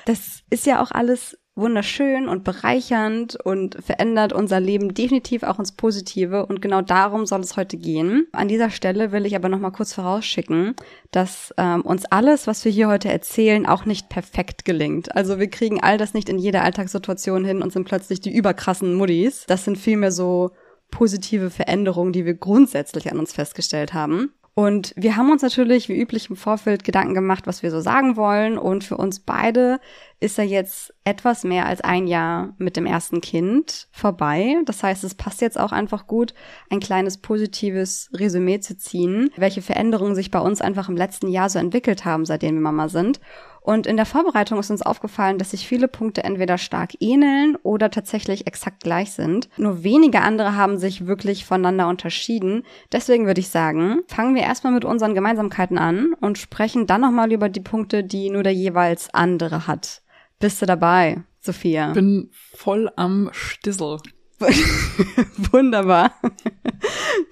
Das 0.06 0.42
ist 0.50 0.66
ja 0.66 0.82
auch 0.82 0.92
alles 0.92 1.38
wunderschön 1.56 2.28
und 2.28 2.44
bereichernd 2.44 3.38
und 3.44 3.78
verändert 3.84 4.34
unser 4.34 4.60
Leben 4.60 4.94
definitiv 4.94 5.44
auch 5.44 5.58
ins 5.58 5.72
Positive 5.72 6.46
und 6.46 6.62
genau 6.62 6.82
darum 6.82 7.26
soll 7.26 7.40
es 7.40 7.56
heute 7.56 7.78
gehen. 7.78 8.28
An 8.34 8.50
dieser 8.50 8.70
Stelle 8.70 9.12
will 9.12 9.26
ich 9.26 9.36
aber 9.36 9.48
noch 9.48 9.60
mal 9.60 9.72
kurz 9.72 9.94
vorausschicken, 9.94 10.76
dass 11.12 11.54
ähm, 11.58 11.82
uns 11.82 12.06
alles, 12.06 12.46
was 12.46 12.66
wir 12.66 12.72
hier 12.72 12.90
heute 12.90 13.10
erzählen, 13.10 13.66
auch 13.66 13.86
nicht 13.86 14.10
perfekt 14.10 14.66
gelingt. 14.66 15.16
Also 15.16 15.40
wir 15.40 15.50
kriegen 15.50 15.82
all 15.82 15.98
das 15.98 16.14
nicht 16.14 16.28
in 16.28 16.38
jeder 16.38 16.64
Alltagssituation 16.64 17.46
hin 17.46 17.62
und 17.62 17.72
sind 17.72 17.86
plötzlich 17.86 18.20
die 18.20 18.36
überkrassen 18.36 18.94
Muddis. 18.94 19.46
Das 19.48 19.64
sind 19.64 19.78
vielmehr 19.78 20.12
so 20.12 20.52
positive 20.92 21.50
Veränderungen, 21.50 22.12
die 22.12 22.26
wir 22.26 22.36
grundsätzlich 22.36 23.12
an 23.12 23.20
uns 23.20 23.34
festgestellt 23.34 23.94
haben. 23.94 24.34
Und 24.58 24.94
wir 24.96 25.18
haben 25.18 25.30
uns 25.30 25.42
natürlich 25.42 25.90
wie 25.90 26.00
üblich 26.00 26.30
im 26.30 26.38
Vorfeld 26.38 26.86
Gedanken 26.86 27.14
gemacht, 27.14 27.46
was 27.46 27.62
wir 27.62 27.72
so 27.72 27.82
sagen 27.82 28.16
wollen. 28.16 28.58
Und 28.58 28.86
für 28.86 28.96
uns 28.96 29.20
beide 29.20 29.82
ist 30.22 30.40
er 30.40 30.46
jetzt 30.46 30.94
etwas 31.04 31.44
mehr 31.44 31.66
als 31.66 31.82
ein 31.82 32.08
Jahr 32.08 32.56
mit 32.58 32.78
dem 32.78 32.86
ersten 32.86 33.20
Kind 33.20 33.90
vorbei. 33.92 34.56
Das 34.64 34.82
heißt, 34.82 35.04
es 35.04 35.14
passt 35.14 35.42
jetzt 35.42 35.60
auch 35.60 35.74
einfach 35.74 36.08
gut, 36.08 36.34
ein 36.70 36.80
kleines 36.80 37.18
positives 37.18 38.10
Resümee 38.14 38.62
zu 38.62 38.78
ziehen, 38.78 39.30
welche 39.36 39.62
Veränderungen 39.62 40.16
sich 40.16 40.32
bei 40.32 40.40
uns 40.40 40.62
einfach 40.62 40.88
im 40.88 40.96
letzten 40.96 41.28
Jahr 41.28 41.50
so 41.50 41.60
entwickelt 41.60 42.06
haben, 42.06 42.24
seitdem 42.24 42.56
wir 42.56 42.62
Mama 42.62 42.88
sind. 42.88 43.20
Und 43.66 43.88
in 43.88 43.98
der 43.98 44.06
Vorbereitung 44.06 44.60
ist 44.60 44.70
uns 44.70 44.84
aufgefallen, 44.84 45.40
dass 45.40 45.50
sich 45.50 45.68
viele 45.68 45.88
Punkte 45.88 46.24
entweder 46.24 46.60
stark 46.60 46.92
ähneln 47.00 47.56
oder 47.64 47.90
tatsächlich 47.90 48.46
exakt 48.46 48.84
gleich 48.84 49.14
sind. 49.14 49.50
Nur 49.58 49.84
wenige 49.84 50.22
andere 50.22 50.56
haben 50.56 50.78
sich 50.78 51.08
wirklich 51.08 51.46
voneinander 51.46 51.88
unterschieden. 51.88 52.62
Deswegen 52.92 53.26
würde 53.26 53.42
ich 53.42 53.50
sagen, 53.50 54.02
fangen 54.08 54.36
wir 54.36 54.44
erstmal 54.44 54.72
mit 54.72 54.86
unseren 54.86 55.16
Gemeinsamkeiten 55.16 55.80
an 55.80 56.14
und 56.22 56.38
sprechen 56.38 56.86
dann 56.86 57.02
nochmal 57.02 57.32
über 57.32 57.50
die 57.50 57.60
Punkte, 57.60 58.04
die 58.04 58.30
nur 58.30 58.44
der 58.44 58.54
jeweils 58.54 59.12
andere 59.16 59.66
hat. 59.66 60.04
Bist 60.40 60.62
du 60.62 60.68
dabei, 60.68 61.24
Sophia? 61.40 61.92
Bin 61.94 62.30
voll 62.54 62.92
am 62.96 63.32
Stissel. 63.32 63.98
Wunderbar. 65.52 66.12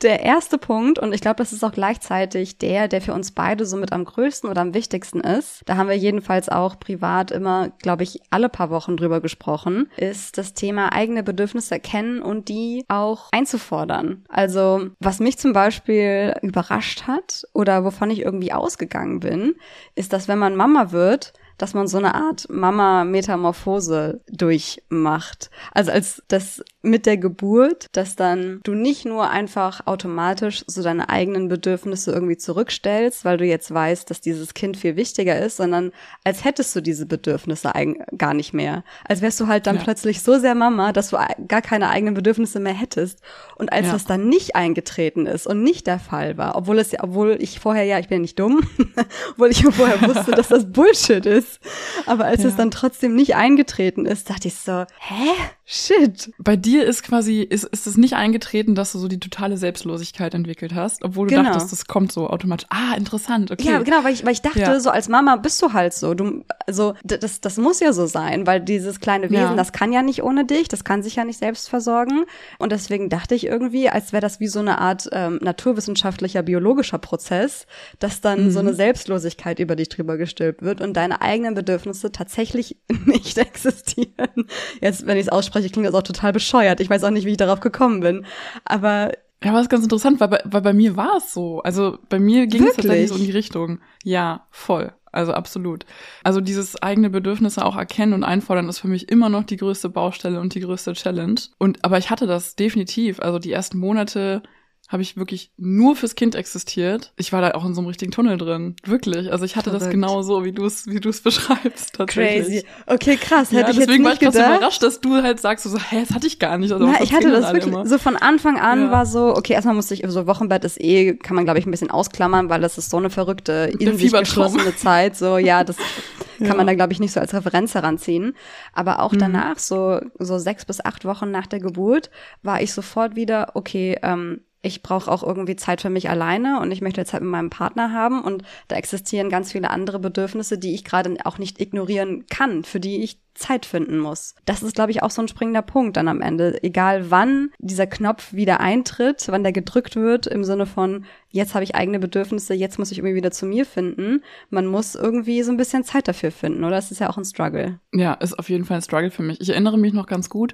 Der 0.02 0.22
erste 0.22 0.58
Punkt, 0.58 1.00
und 1.00 1.14
ich 1.14 1.22
glaube, 1.22 1.38
das 1.38 1.54
ist 1.54 1.64
auch 1.64 1.72
gleichzeitig 1.72 2.58
der, 2.58 2.88
der 2.88 3.02
für 3.02 3.14
uns 3.14 3.32
beide 3.32 3.66
somit 3.66 3.94
am 3.94 4.06
größten 4.06 4.50
oder 4.50 4.62
am 4.62 4.74
wichtigsten 4.74 5.22
ist, 5.22 5.62
da 5.66 5.78
haben 5.78 5.90
wir 5.90 5.98
jedenfalls 5.98 6.50
auch 6.50 6.80
privat 6.80 7.32
immer, 7.32 7.70
glaube 7.80 8.04
ich, 8.04 8.22
alle 8.30 8.50
paar 8.50 8.70
Wochen 8.70 8.98
drüber 8.98 9.22
gesprochen, 9.22 9.90
ist 9.98 10.38
das 10.38 10.54
Thema 10.54 10.92
eigene 10.94 11.24
Bedürfnisse 11.24 11.76
erkennen 11.76 12.22
und 12.22 12.50
die 12.50 12.84
auch 12.88 13.30
einzufordern. 13.32 14.26
Also, 14.30 14.90
was 15.00 15.20
mich 15.20 15.38
zum 15.38 15.54
Beispiel 15.54 16.34
überrascht 16.42 17.08
hat 17.08 17.44
oder 17.54 17.84
wovon 17.86 18.10
ich 18.10 18.22
irgendwie 18.22 18.54
ausgegangen 18.54 19.20
bin, 19.20 19.56
ist, 19.96 20.14
dass 20.14 20.28
wenn 20.28 20.40
man 20.40 20.56
Mama 20.56 20.92
wird, 20.92 21.34
dass 21.58 21.74
man 21.74 21.88
so 21.88 21.98
eine 21.98 22.16
Art 22.16 22.48
Mama-Metamorphose 22.50 24.22
durchmacht. 24.28 25.50
Also 25.72 25.92
als 25.92 26.24
das 26.28 26.64
mit 26.84 27.06
der 27.06 27.18
Geburt, 27.18 27.88
dass 27.94 28.18
dann 28.18 28.60
du 28.64 28.74
nicht 28.74 29.06
nur 29.06 29.30
einfach 29.30 29.88
automatisch 29.88 30.66
so 30.68 30.84
deine 30.84 31.10
eigenen 31.10 31.48
Bedürfnisse 31.48 32.12
irgendwie 32.12 32.36
zurückstellst, 32.36 33.24
weil 33.24 33.38
du 33.38 33.46
jetzt 33.46 33.74
weißt, 33.74 34.10
dass 34.10 34.20
dieses 34.20 34.54
Kind 34.54 34.76
viel 34.76 34.98
wichtiger 34.98 35.40
ist, 35.40 35.58
sondern 35.58 35.94
als 36.26 36.44
hättest 36.44 36.76
du 36.76 36.82
diese 36.82 37.06
Bedürfnisse 37.06 37.72
gar 38.18 38.34
nicht 38.34 38.54
mehr. 38.54 38.84
Als 39.06 39.22
wärst 39.22 39.40
du 39.40 39.48
halt 39.48 39.66
dann 39.66 39.78
ja. 39.78 39.84
plötzlich 39.84 40.22
so 40.22 40.38
sehr 40.38 40.56
Mama, 40.56 40.92
dass 40.92 41.12
du 41.12 41.18
gar 41.48 41.62
keine 41.62 41.90
eigenen 41.90 42.16
Bedürfnisse 42.16 42.60
mehr 42.60 42.74
hättest. 42.74 43.22
Und 43.56 43.72
als 43.72 43.88
ja. 43.88 43.94
das 43.94 44.04
dann 44.04 44.28
nicht 44.28 44.58
eingetreten 44.58 45.26
ist 45.26 45.48
und 45.48 45.64
nicht 45.64 45.88
der 45.88 46.00
Fall 46.00 46.38
war, 46.38 46.58
obwohl 46.58 46.80
es 46.80 46.92
ja, 46.92 47.02
obwohl 47.02 47.38
ich 47.40 47.62
vorher 47.62 47.86
ja, 47.86 47.98
ich 48.00 48.10
bin 48.10 48.18
ja 48.18 48.22
nicht 48.22 48.40
dumm, 48.40 48.62
obwohl 49.32 49.52
ich 49.52 49.64
vorher 49.64 50.02
wusste, 50.02 50.32
dass 50.32 50.50
das 50.50 50.70
Bullshit 50.70 51.26
ist. 51.26 51.62
Aber 52.06 52.26
als 52.26 52.44
ja. 52.44 52.50
es 52.50 52.58
dann 52.58 52.72
trotzdem 52.72 53.16
nicht 53.16 53.36
eingetreten 53.36 54.06
ist, 54.06 54.30
dachte 54.30 54.50
ich 54.50 54.56
so, 54.56 54.86
hä? 55.00 55.32
Shit. 55.66 56.32
Bei 56.38 56.58
dir 56.58 56.73
ist 56.82 57.04
quasi, 57.04 57.42
ist, 57.42 57.66
ist 57.66 57.88
es 57.88 57.98
nicht 57.98 58.14
eingetreten, 58.14 58.76
dass 58.76 58.92
du 58.92 59.00
so 59.00 59.08
die 59.08 59.20
totale 59.20 59.58
Selbstlosigkeit 59.58 60.34
entwickelt 60.34 60.74
hast, 60.74 61.04
obwohl 61.04 61.28
du 61.28 61.36
genau. 61.36 61.50
dachtest, 61.50 61.72
das 61.72 61.86
kommt 61.88 62.12
so 62.12 62.30
automatisch. 62.30 62.68
Ah, 62.70 62.96
interessant, 62.96 63.52
okay. 63.52 63.68
Ja, 63.68 63.80
genau, 63.80 64.04
weil 64.04 64.14
ich, 64.14 64.26
weil 64.26 64.34
ich 64.34 64.42
dachte, 64.42 64.60
ja. 64.60 64.80
so 64.80 64.90
als 64.90 65.10
Mama 65.10 65.36
bist 65.36 65.62
du 65.62 65.74
halt 65.74 65.94
so. 65.94 66.14
Du, 66.14 66.44
also, 66.66 66.94
das, 67.04 67.42
das 67.42 67.58
muss 67.58 67.80
ja 67.80 67.94
so 67.94 68.06
sein, 68.06 68.48
weil 68.48 68.62
dieses 68.62 69.00
kleine 69.00 69.30
Wesen, 69.30 69.42
ja. 69.42 69.56
das 69.56 69.72
kann 69.72 69.94
ja 69.94 70.02
nicht 70.02 70.24
ohne 70.24 70.46
dich, 70.46 70.68
das 70.68 70.84
kann 70.84 71.04
sich 71.04 71.16
ja 71.16 71.26
nicht 71.26 71.40
selbst 71.40 71.70
versorgen. 71.70 72.26
Und 72.60 72.72
deswegen 72.72 73.10
dachte 73.10 73.36
ich 73.36 73.46
irgendwie, 73.46 73.90
als 73.90 74.14
wäre 74.14 74.22
das 74.22 74.40
wie 74.40 74.48
so 74.48 74.60
eine 74.60 74.80
Art 74.80 75.10
ähm, 75.12 75.40
naturwissenschaftlicher, 75.42 76.44
biologischer 76.44 76.98
Prozess, 76.98 77.68
dass 78.00 78.22
dann 78.22 78.46
mhm. 78.46 78.52
so 78.52 78.60
eine 78.60 78.74
Selbstlosigkeit 78.74 79.60
über 79.60 79.76
dich 79.76 79.90
drüber 79.90 80.18
gestülpt 80.18 80.62
wird 80.62 80.82
und 80.82 80.94
deine 80.94 81.22
eigenen 81.22 81.54
Bedürfnisse 81.54 82.12
tatsächlich 82.12 82.78
nicht 83.06 83.38
existieren. 83.38 84.48
Jetzt, 84.82 85.06
wenn 85.06 85.18
ich 85.18 85.24
es 85.24 85.30
ausspreche, 85.30 85.70
klingt 85.70 85.88
das 85.88 85.96
auch 85.96 86.04
total 86.04 86.34
bescheuert. 86.34 86.63
Ich 86.80 86.90
weiß 86.90 87.04
auch 87.04 87.12
nicht, 87.12 87.26
wie 87.26 87.32
ich 87.32 87.38
darauf 87.38 87.60
gekommen 87.60 88.00
bin. 88.02 88.26
Aber 88.66 89.12
ja, 89.44 89.50
aber 89.50 89.58
das 89.58 89.66
ist 89.66 89.70
ganz 89.70 89.84
interessant, 89.84 90.20
weil 90.20 90.30
bei, 90.30 90.42
weil 90.46 90.62
bei 90.62 90.74
mir 90.74 90.96
war 90.96 91.18
es 91.18 91.34
so. 91.34 91.62
Also 91.64 91.98
bei 92.10 92.20
mir 92.20 92.48
ging 92.48 92.62
Wirklich? 92.62 92.70
es 92.70 92.76
tatsächlich 92.78 93.10
so 93.10 93.16
in 93.16 93.26
die 93.26 93.32
Richtung. 93.32 93.80
Ja, 94.04 94.48
voll. 94.52 94.94
also 95.14 95.34
absolut. 95.34 95.86
Also 96.24 96.42
dieses 96.42 96.82
eigene 96.82 97.10
Bedürfnisse 97.10 97.64
auch 97.64 97.78
erkennen 97.78 98.14
und 98.14 98.24
einfordern 98.24 98.68
ist 98.68 98.80
für 98.80 98.88
mich 98.88 99.10
immer 99.10 99.30
noch 99.30 99.44
die 99.44 99.58
größte 99.58 99.90
Baustelle 99.90 100.40
und 100.40 100.56
die 100.56 100.62
größte 100.62 100.94
Challenge. 100.94 101.40
Und 101.58 101.84
aber 101.86 101.98
ich 101.98 102.10
hatte 102.10 102.28
das 102.28 102.56
definitiv. 102.56 103.20
Also 103.20 103.40
die 103.40 103.52
ersten 103.52 103.78
Monate 103.78 104.44
habe 104.90 105.02
ich 105.02 105.16
wirklich 105.18 105.52
nur 105.58 105.96
fürs 105.96 106.16
Kind 106.16 106.36
existiert. 106.36 107.14
Ich 107.16 107.32
war 107.32 107.42
da 107.42 107.52
auch 107.52 107.66
in 107.66 107.74
so 107.74 107.82
einem 107.82 107.88
richtigen 107.88 108.12
Tunnel 108.12 108.38
drin. 108.38 108.76
Wirklich. 108.86 109.32
Also 109.32 109.46
ich 109.46 109.56
hatte 109.56 109.70
Verrückt. 109.70 109.86
das 109.86 109.92
genau 109.92 110.22
so, 110.22 110.44
wie 110.44 110.52
du 110.52 110.66
es 110.66 110.88
wie 110.88 111.00
du 111.00 111.10
es 111.10 111.22
beschreibst. 111.24 111.96
Tatsächlich. 111.96 112.64
Crazy. 112.64 112.66
Okay, 112.86 113.18
krass. 113.18 113.52
Hätte 113.52 113.62
ja, 113.62 113.70
ich 113.70 113.78
deswegen 113.78 114.04
jetzt 114.04 114.22
war 114.22 114.30
ich 114.30 114.36
krass 114.36 114.36
überrascht, 114.36 114.84
dass 114.84 115.00
du 115.00 115.24
halt 115.24 115.40
sagst, 115.40 115.64
so, 115.64 115.80
hä, 115.80 116.02
das 116.02 116.14
hatte 116.14 116.28
ich 116.28 116.38
gar 116.38 116.58
nicht. 116.58 116.72
Also, 116.72 116.86
Na, 116.86 117.02
ich 117.02 117.14
hatte 117.14 117.32
das 117.32 117.54
wirklich 117.54 117.74
immer. 117.74 117.88
so 117.88 117.98
von 117.98 118.18
Anfang 118.18 118.60
an 118.60 118.82
ja. 118.82 118.92
war 118.92 119.06
so, 119.06 119.36
okay, 119.36 119.54
erstmal 119.54 119.74
musste 119.74 119.94
ich, 119.94 120.04
so 120.06 120.28
Wochenbett 120.28 120.66
ist 120.66 120.80
eh, 120.82 121.16
kann 121.16 121.36
man 121.36 121.46
glaube 121.46 121.60
ich 121.60 121.66
ein 121.66 121.72
bisschen 121.72 121.90
ausklammern, 121.90 122.50
weil 122.50 122.62
das 122.62 122.78
ist 122.78 122.90
so 122.90 122.98
eine 122.98 123.10
verrückte, 123.10 123.74
in 123.80 123.98
sich 123.98 124.12
geschlossene 124.12 124.76
Zeit. 124.76 125.16
So, 125.16 125.38
ja, 125.38 125.64
das 125.64 125.78
kann 126.38 126.48
ja. 126.48 126.56
man 126.56 126.68
da 126.68 126.76
glaube 126.76 126.92
ich 126.92 127.00
nicht 127.00 127.14
so 127.14 127.22
als 127.22 127.34
Referenz 127.34 127.74
heranziehen. 127.74 128.36
Aber 128.74 129.00
auch 129.00 129.14
mhm. 129.14 129.20
danach, 129.20 129.60
so, 129.60 130.02
so 130.20 130.38
sechs 130.38 130.66
bis 130.66 130.84
acht 130.84 131.06
Wochen 131.06 131.32
nach 131.32 131.48
der 131.48 131.60
Geburt, 131.60 132.12
war 132.42 132.62
ich 132.62 132.74
sofort 132.74 133.16
wieder, 133.16 133.52
okay, 133.56 133.98
ähm, 134.04 134.42
ich 134.64 134.82
brauche 134.82 135.12
auch 135.12 135.24
irgendwie 135.24 135.58
Zeit 135.58 135.82
für 135.82 135.90
mich 135.90 136.10
alleine 136.10 136.62
und 136.62 136.72
ich 136.72 136.82
möchte 136.82 137.06
Zeit 137.06 137.22
mit 137.22 137.30
meinem 137.30 137.50
Partner 137.50 137.92
haben. 137.92 138.22
Und 138.22 138.44
da 138.70 138.78
existieren 138.78 139.30
ganz 139.30 139.52
viele 139.52 139.70
andere 139.70 140.00
Bedürfnisse, 140.00 140.58
die 140.58 140.74
ich 140.74 140.86
gerade 140.86 141.16
auch 141.26 141.38
nicht 141.38 141.60
ignorieren 141.60 142.26
kann, 142.28 142.64
für 142.64 142.80
die 142.80 143.04
ich 143.04 143.20
Zeit 143.36 143.66
finden 143.66 143.98
muss. 143.98 144.36
Das 144.46 144.62
ist, 144.62 144.76
glaube 144.76 144.92
ich, 144.92 145.02
auch 145.02 145.12
so 145.12 145.22
ein 145.22 145.28
springender 145.28 145.62
Punkt 145.62 145.98
dann 145.98 146.08
am 146.08 146.22
Ende. 146.22 146.62
Egal 146.64 147.10
wann 147.10 147.50
dieser 147.60 147.88
Knopf 147.88 148.34
wieder 148.34 148.60
eintritt, 148.60 149.26
wann 149.30 149.44
der 149.44 149.52
gedrückt 149.52 149.96
wird, 149.96 150.28
im 150.28 150.44
Sinne 150.44 150.66
von, 150.66 151.06
jetzt 151.30 151.56
habe 151.56 151.64
ich 151.64 151.76
eigene 151.76 152.00
Bedürfnisse, 152.00 152.54
jetzt 152.54 152.78
muss 152.78 152.92
ich 152.92 153.00
irgendwie 153.00 153.16
wieder 153.16 153.32
zu 153.32 153.46
mir 153.46 153.66
finden. 153.66 154.24
Man 154.50 154.68
muss 154.68 154.96
irgendwie 154.96 155.42
so 155.44 155.52
ein 155.52 155.58
bisschen 155.58 155.84
Zeit 155.84 156.08
dafür 156.08 156.32
finden, 156.32 156.64
oder? 156.64 156.76
Das 156.76 156.92
ist 156.92 157.00
ja 157.00 157.10
auch 157.10 157.18
ein 157.18 157.26
Struggle. 157.26 157.80
Ja, 157.92 158.14
ist 158.14 158.38
auf 158.38 158.50
jeden 158.50 158.66
Fall 158.66 158.78
ein 158.78 158.84
Struggle 158.84 159.12
für 159.12 159.24
mich. 159.24 159.42
Ich 159.42 159.50
erinnere 159.50 159.78
mich 159.78 159.94
noch 159.94 160.06
ganz 160.06 160.30
gut, 160.30 160.54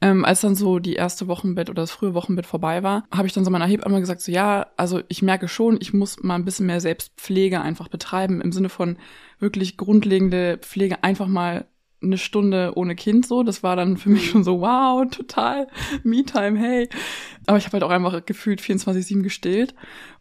ähm, 0.00 0.24
als 0.24 0.42
dann 0.42 0.54
so 0.54 0.78
die 0.78 0.94
erste 0.94 1.28
Wochenbett 1.28 1.70
oder 1.70 1.82
das 1.82 1.90
frühe 1.90 2.14
Wochenbett 2.14 2.46
vorbei 2.46 2.82
war, 2.82 3.04
habe 3.10 3.26
ich 3.26 3.32
dann 3.32 3.44
so 3.44 3.50
meiner 3.50 3.66
Hebamme 3.66 4.00
gesagt, 4.00 4.20
so 4.20 4.30
ja, 4.30 4.66
also 4.76 5.00
ich 5.08 5.22
merke 5.22 5.48
schon, 5.48 5.78
ich 5.80 5.94
muss 5.94 6.22
mal 6.22 6.34
ein 6.34 6.44
bisschen 6.44 6.66
mehr 6.66 6.80
Selbstpflege 6.80 7.60
einfach 7.60 7.88
betreiben, 7.88 8.40
im 8.40 8.52
Sinne 8.52 8.68
von 8.68 8.98
wirklich 9.38 9.76
grundlegende 9.76 10.58
Pflege 10.58 11.02
einfach 11.02 11.26
mal 11.26 11.66
eine 12.02 12.18
Stunde 12.18 12.72
ohne 12.76 12.94
Kind 12.94 13.26
so. 13.26 13.42
Das 13.42 13.62
war 13.62 13.76
dann 13.76 13.96
für 13.96 14.10
mich 14.10 14.30
schon 14.30 14.44
so, 14.44 14.60
wow, 14.60 15.08
total 15.10 15.68
Me-Time, 16.04 16.58
hey. 16.58 16.88
Aber 17.46 17.58
ich 17.58 17.66
habe 17.66 17.74
halt 17.74 17.84
auch 17.84 17.90
einfach 17.90 18.24
gefühlt 18.24 18.60
24-7 18.60 19.22
gestillt. 19.22 19.74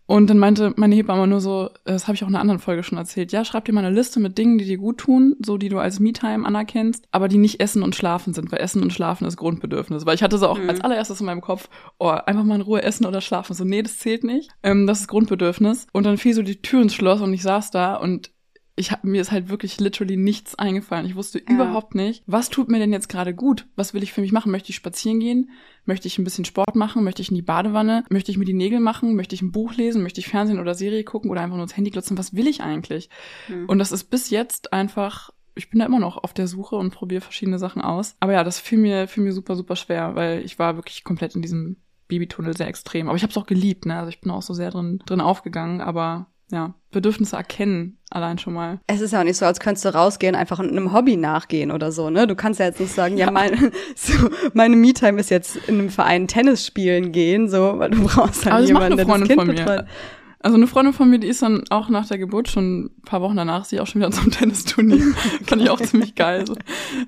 Und 0.10 0.30
dann 0.30 0.40
meinte 0.40 0.74
meine 0.78 0.96
Hebamme 0.96 1.28
nur 1.28 1.42
so, 1.42 1.70
das 1.84 2.08
habe 2.08 2.16
ich 2.16 2.24
auch 2.24 2.30
in 2.30 2.34
einer 2.34 2.42
anderen 2.42 2.62
Folge 2.62 2.82
schon 2.82 2.98
erzählt, 2.98 3.34
ja, 3.34 3.44
schreib 3.44 3.66
dir 3.66 3.74
mal 3.74 3.84
eine 3.84 3.94
Liste 3.94 4.22
mit 4.22 4.38
Dingen, 4.38 4.58
die 4.58 4.64
dir 4.64 4.78
gut 4.78 5.00
tun, 5.00 5.36
so 5.46 5.58
die 5.58 5.68
du 5.68 5.80
als 5.80 6.00
Me-Time 6.00 6.48
anerkennst, 6.48 7.06
aber 7.12 7.28
die 7.28 7.38
nicht 7.38 7.60
Essen 7.60 7.84
und 7.84 7.94
Schlafen 7.94 8.34
sind, 8.34 8.50
weil 8.50 8.62
Essen 8.62 8.82
und 8.82 8.94
Schlafen 8.94 9.28
ist 9.28 9.36
Grundbedürfnis. 9.36 10.06
Weil 10.06 10.16
ich 10.16 10.24
hatte 10.24 10.38
so 10.38 10.48
auch 10.48 10.58
mhm. 10.58 10.70
als 10.70 10.80
allererstes 10.80 11.20
in 11.20 11.26
meinem 11.26 11.42
Kopf, 11.42 11.68
oh, 12.00 12.08
einfach 12.08 12.46
mal 12.46 12.56
in 12.56 12.62
Ruhe 12.62 12.84
essen 12.84 13.06
oder 13.06 13.20
schlafen. 13.20 13.54
So, 13.54 13.66
nee, 13.66 13.82
das 13.82 14.00
zählt 14.00 14.24
nicht. 14.24 14.50
Ähm, 14.64 14.88
das 14.88 15.02
ist 15.02 15.08
Grundbedürfnis. 15.10 15.88
Und 15.92 16.06
dann 16.06 16.18
fiel 16.18 16.34
so 16.34 16.42
die 16.42 16.62
Tür 16.62 16.82
ins 16.82 16.94
Schloss 16.94 17.20
und 17.20 17.34
ich 17.34 17.44
saß 17.44 17.72
da 17.72 17.96
und 17.96 18.32
ich 18.80 18.92
hab, 18.92 19.04
mir 19.04 19.20
ist 19.20 19.32
halt 19.32 19.50
wirklich 19.50 19.80
literally 19.80 20.16
nichts 20.18 20.54
eingefallen. 20.56 21.08
Ich 21.08 21.16
wusste 21.16 21.40
ja. 21.40 21.46
überhaupt 21.48 21.96
nicht, 21.96 22.24
was 22.28 22.50
tut 22.50 22.70
mir 22.70 22.78
denn 22.78 22.94
jetzt 22.94 23.10
gerade 23.10 23.34
gut? 23.34 23.66
Was 23.76 23.96
will 23.96 24.04
ich 24.04 24.14
für 24.14 24.22
mich 24.22 24.32
machen? 24.32 24.52
Möchte 24.52 24.70
ich 24.70 24.76
spazieren 24.76 25.20
gehen? 25.20 25.50
Möchte 25.86 26.08
ich 26.08 26.20
ein 26.20 26.24
bisschen 26.24 26.46
Sport 26.46 26.76
machen? 26.76 27.04
Möchte 27.04 27.24
ich 27.24 27.30
in 27.30 27.36
die 27.36 27.42
Badewanne? 27.42 28.06
Möchte 28.12 28.32
ich 28.32 28.38
mir 28.38 28.46
die 28.46 28.54
Nägel 28.54 28.80
machen? 28.80 29.16
Möchte 29.16 29.34
ich 29.34 29.42
ein 29.42 29.52
Buch 29.52 29.74
lesen? 29.74 30.04
Möchte 30.04 30.20
ich 30.20 30.28
Fernsehen 30.28 30.60
oder 30.60 30.76
Serie 30.76 31.04
gucken 31.04 31.32
oder 31.32 31.42
einfach 31.42 31.56
nur 31.56 31.64
ins 31.64 31.76
Handy 31.76 31.90
glotzen? 31.90 32.20
Was 32.20 32.36
will 32.36 32.48
ich 32.48 32.62
eigentlich? 32.62 33.10
Mhm. 33.48 33.66
Und 33.66 33.80
das 33.80 33.92
ist 33.92 34.06
bis 34.06 34.30
jetzt 34.30 34.72
einfach 34.72 35.32
ich 35.56 35.72
bin 35.72 35.80
da 35.80 35.88
immer 35.88 36.00
noch 36.00 36.24
auf 36.24 36.36
der 36.36 36.48
Suche 36.48 36.76
und 36.76 36.94
probiere 36.94 37.22
verschiedene 37.22 37.58
Sachen 37.58 37.82
aus. 37.82 38.16
Aber 38.20 38.32
ja, 38.32 38.44
das 38.44 38.60
fiel 38.60 38.78
mir, 38.78 39.08
fiel 39.08 39.24
mir 39.24 39.34
super, 39.34 39.56
super 39.56 39.76
schwer, 39.76 40.14
weil 40.14 40.46
ich 40.46 40.60
war 40.60 40.76
wirklich 40.76 41.04
komplett 41.04 41.36
in 41.36 41.42
diesem 41.42 41.78
Babytunnel 42.08 42.56
sehr 42.56 42.68
extrem. 42.68 43.08
Aber 43.08 43.18
ich 43.18 43.24
habe 43.24 43.32
es 43.32 43.38
auch 43.38 43.48
geliebt, 43.48 43.88
ne? 43.88 43.98
Also 43.98 44.10
ich 44.10 44.22
bin 44.22 44.32
auch 44.32 44.44
so 44.44 44.54
sehr 44.54 44.70
drin, 44.70 45.00
drin 45.08 45.20
aufgegangen, 45.20 45.82
aber 45.82 46.28
ja, 46.50 46.74
Bedürfnisse 46.92 47.36
erkennen 47.36 47.98
allein 48.10 48.38
schon 48.38 48.54
mal. 48.54 48.80
Es 48.88 49.02
ist 49.02 49.12
ja 49.12 49.20
auch 49.20 49.26
nicht 49.26 49.38
so, 49.38 49.46
als 49.46 49.60
könntest 49.60 49.86
du 49.86 49.94
rausgehen, 49.94 50.36
einfach 50.36 50.60
einem 50.60 50.94
Hobby 50.94 51.18
nachgehen 51.18 51.72
oder 51.72 51.92
so, 51.92 52.10
ne? 52.10 52.26
Du 52.26 52.36
kannst 52.36 52.60
ja 52.60 52.68
jetzt 52.68 52.80
nicht 52.80 52.94
sagen, 52.94 53.18
ja, 53.18 53.26
ja 53.26 53.32
meine, 53.32 53.72
so, 53.96 54.14
meine 54.54 54.76
Me-Time 54.76 55.20
ist 55.20 55.30
jetzt 55.30 55.58
in 55.68 55.80
einem 55.80 55.90
Verein 55.90 56.28
Tennis 56.28 56.66
spielen 56.66 57.12
gehen, 57.12 57.50
so, 57.50 57.78
weil 57.78 57.92
du 57.92 58.04
brauchst 58.04 58.46
halt 58.46 58.68
jemanden, 58.68 58.98
der 58.98 59.06
das 59.06 59.24
Kind 59.24 59.46
betreut. 59.46 59.86
Also 60.40 60.56
eine 60.56 60.68
Freundin 60.68 60.94
von 60.94 61.10
mir, 61.10 61.18
die 61.18 61.28
ist 61.28 61.42
dann 61.42 61.64
auch 61.72 61.90
nach 61.90 62.08
der 62.08 62.20
Geburt 62.20 62.48
schon 62.48 62.86
ein 62.86 63.02
paar 63.02 63.22
Wochen 63.22 63.36
danach, 63.36 63.66
sie 63.66 63.80
auch 63.80 63.88
schon 63.88 64.02
wieder 64.02 64.12
zum 64.18 64.30
Tennisturnier. 64.30 65.02
Fand 65.46 65.62
ich 65.62 65.70
auch 65.70 65.82
ziemlich 65.82 66.14
geil. 66.16 66.46
So. 66.46 66.56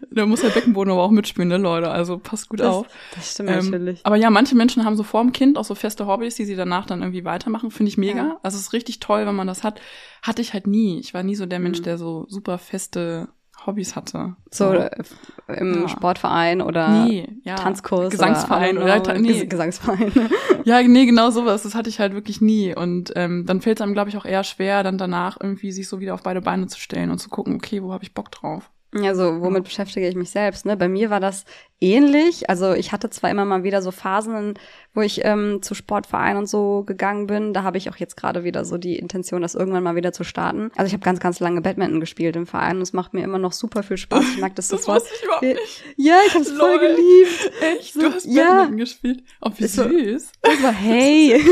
Da 0.10 0.26
muss 0.26 0.42
der 0.42 0.50
Beckenboden 0.50 0.92
aber 0.92 1.04
auch 1.04 1.12
mitspielen, 1.12 1.50
ne, 1.50 1.58
Leute? 1.58 1.92
Also 1.92 2.18
passt 2.18 2.50
gut 2.50 2.60
das, 2.60 2.68
auf. 2.68 2.88
Das 3.14 3.34
stimmt 3.34 3.50
ähm, 3.50 3.66
natürlich. 3.66 4.00
Aber 4.04 4.16
ja, 4.16 4.30
manche 4.32 4.56
Menschen 4.56 4.84
haben 4.84 4.96
so 4.96 5.04
vor 5.04 5.22
dem 5.22 5.32
Kind 5.32 5.58
auch 5.58 5.66
so 5.66 5.76
feste 5.76 6.08
Hobbys, 6.08 6.36
die 6.36 6.46
sie 6.46 6.56
danach 6.56 6.88
dann 6.88 7.02
irgendwie 7.02 7.24
weitermachen. 7.24 7.70
Finde 7.70 7.90
ich 7.90 7.98
mega. 7.98 8.18
Ja. 8.18 8.40
Also 8.42 8.56
es 8.56 8.64
ist 8.64 8.74
richtig 8.74 9.00
toll, 9.00 9.28
wenn 9.28 9.36
man 9.36 9.48
das 9.48 9.64
hat. 9.64 9.80
Hatte 10.24 10.42
ich 10.42 10.54
halt 10.54 10.66
nie. 10.66 11.00
Ich 11.00 11.14
war 11.14 11.22
nie 11.22 11.36
so 11.36 11.46
der 11.46 11.60
Mensch, 11.60 11.80
mhm. 11.80 11.84
der 11.84 11.98
so 11.98 12.26
super 12.30 12.58
feste 12.58 13.30
Hobbys 13.66 13.96
hatte. 13.96 14.36
So, 14.52 14.74
so. 14.74 15.54
im 15.54 15.82
ja. 15.82 15.88
Sportverein 15.88 16.62
oder 16.62 17.06
nee, 17.06 17.28
ja. 17.44 17.56
Tanzkurs 17.56 18.12
Gesangsverein 18.12 18.78
oder, 18.78 19.00
oder 19.00 19.18
nee. 19.18 19.46
Gesangsverein. 19.46 20.12
ja, 20.66 20.82
nee, 20.82 21.06
genau 21.06 21.30
sowas. 21.30 21.64
Das 21.64 21.76
hatte 21.76 21.90
ich 21.90 22.00
halt 22.00 22.14
wirklich 22.14 22.42
nie. 22.42 22.76
Und 22.76 23.14
ähm, 23.16 23.46
dann 23.46 23.62
fällt 23.62 23.80
es 23.80 23.82
einem, 23.82 23.94
glaube 23.94 24.10
ich, 24.10 24.18
auch 24.18 24.26
eher 24.26 24.44
schwer, 24.44 24.84
dann 24.84 24.98
danach 24.98 25.38
irgendwie 25.40 25.72
sich 25.72 25.88
so 25.88 26.00
wieder 26.00 26.14
auf 26.14 26.24
beide 26.24 26.42
Beine 26.42 26.68
zu 26.68 26.80
stellen 26.80 27.12
und 27.12 27.20
zu 27.20 27.30
gucken, 27.30 27.56
okay, 27.56 27.84
wo 27.84 27.94
habe 27.94 28.04
ich 28.04 28.14
Bock 28.14 28.32
drauf? 28.32 28.70
Ja, 28.94 29.14
so 29.14 29.42
womit 29.42 29.66
beschäftige 29.66 30.08
ich 30.08 30.16
mich 30.16 30.32
selbst? 30.32 30.66
Ne? 30.66 30.76
Bei 30.76 30.88
mir 30.88 31.12
war 31.12 31.20
das 31.20 31.46
ähnlich. 31.82 32.50
Also 32.50 32.74
ich 32.74 32.92
hatte 32.92 33.10
zwar 33.10 33.30
immer 33.30 33.46
mal 33.46 33.64
wieder 33.64 33.82
so 33.82 33.92
Phasen, 33.92 34.56
wo 34.94 35.02
ich 35.02 35.24
ähm, 35.24 35.62
zu 35.62 35.76
Sportvereinen 35.76 36.38
und 36.38 36.48
so 36.48 36.84
gegangen 36.84 37.28
bin. 37.28 37.54
Da 37.54 37.64
habe 37.64 37.78
ich 37.78 37.90
auch 37.90 37.96
jetzt 37.96 38.18
gerade 38.18 38.44
wieder 38.44 38.66
so 38.66 38.78
die 38.78 38.98
Intention, 38.98 39.42
das 39.42 39.56
irgendwann 39.56 39.84
mal 39.84 39.96
wieder 39.96 40.12
zu 40.12 40.24
starten. 40.24 40.72
Also 40.76 40.88
ich 40.88 40.94
habe 40.94 41.04
ganz, 41.04 41.20
ganz 41.20 41.40
lange 41.40 41.62
Badminton 41.62 42.00
gespielt 42.00 42.36
im 42.36 42.48
Verein 42.48 42.78
und 42.78 42.82
es 42.82 42.94
macht 42.94 43.14
mir 43.14 43.24
immer 43.24 43.40
noch 43.40 43.54
super 43.54 43.84
viel 43.84 43.98
Spaß. 43.98 44.24
Ich 44.34 44.40
mag 44.40 44.56
das, 44.56 44.68
das. 44.70 44.82
Ich 44.82 45.24
überhaupt 45.24 45.42
nicht. 45.42 45.84
Ja, 45.96 46.18
ich 46.28 46.34
habe 46.34 46.44
es 46.44 46.52
voll 46.52 46.80
geliebt. 46.80 47.52
Echt? 47.62 47.96
Du 47.96 48.12
hast 48.12 48.26
ja. 48.26 48.48
Badminton 48.48 48.78
gespielt? 48.78 49.24
Oh, 49.42 49.52
wie 49.56 49.68
so, 49.68 49.84
süß. 49.84 50.32
Das 50.42 50.64
war 50.64 50.74
hey. 50.74 51.42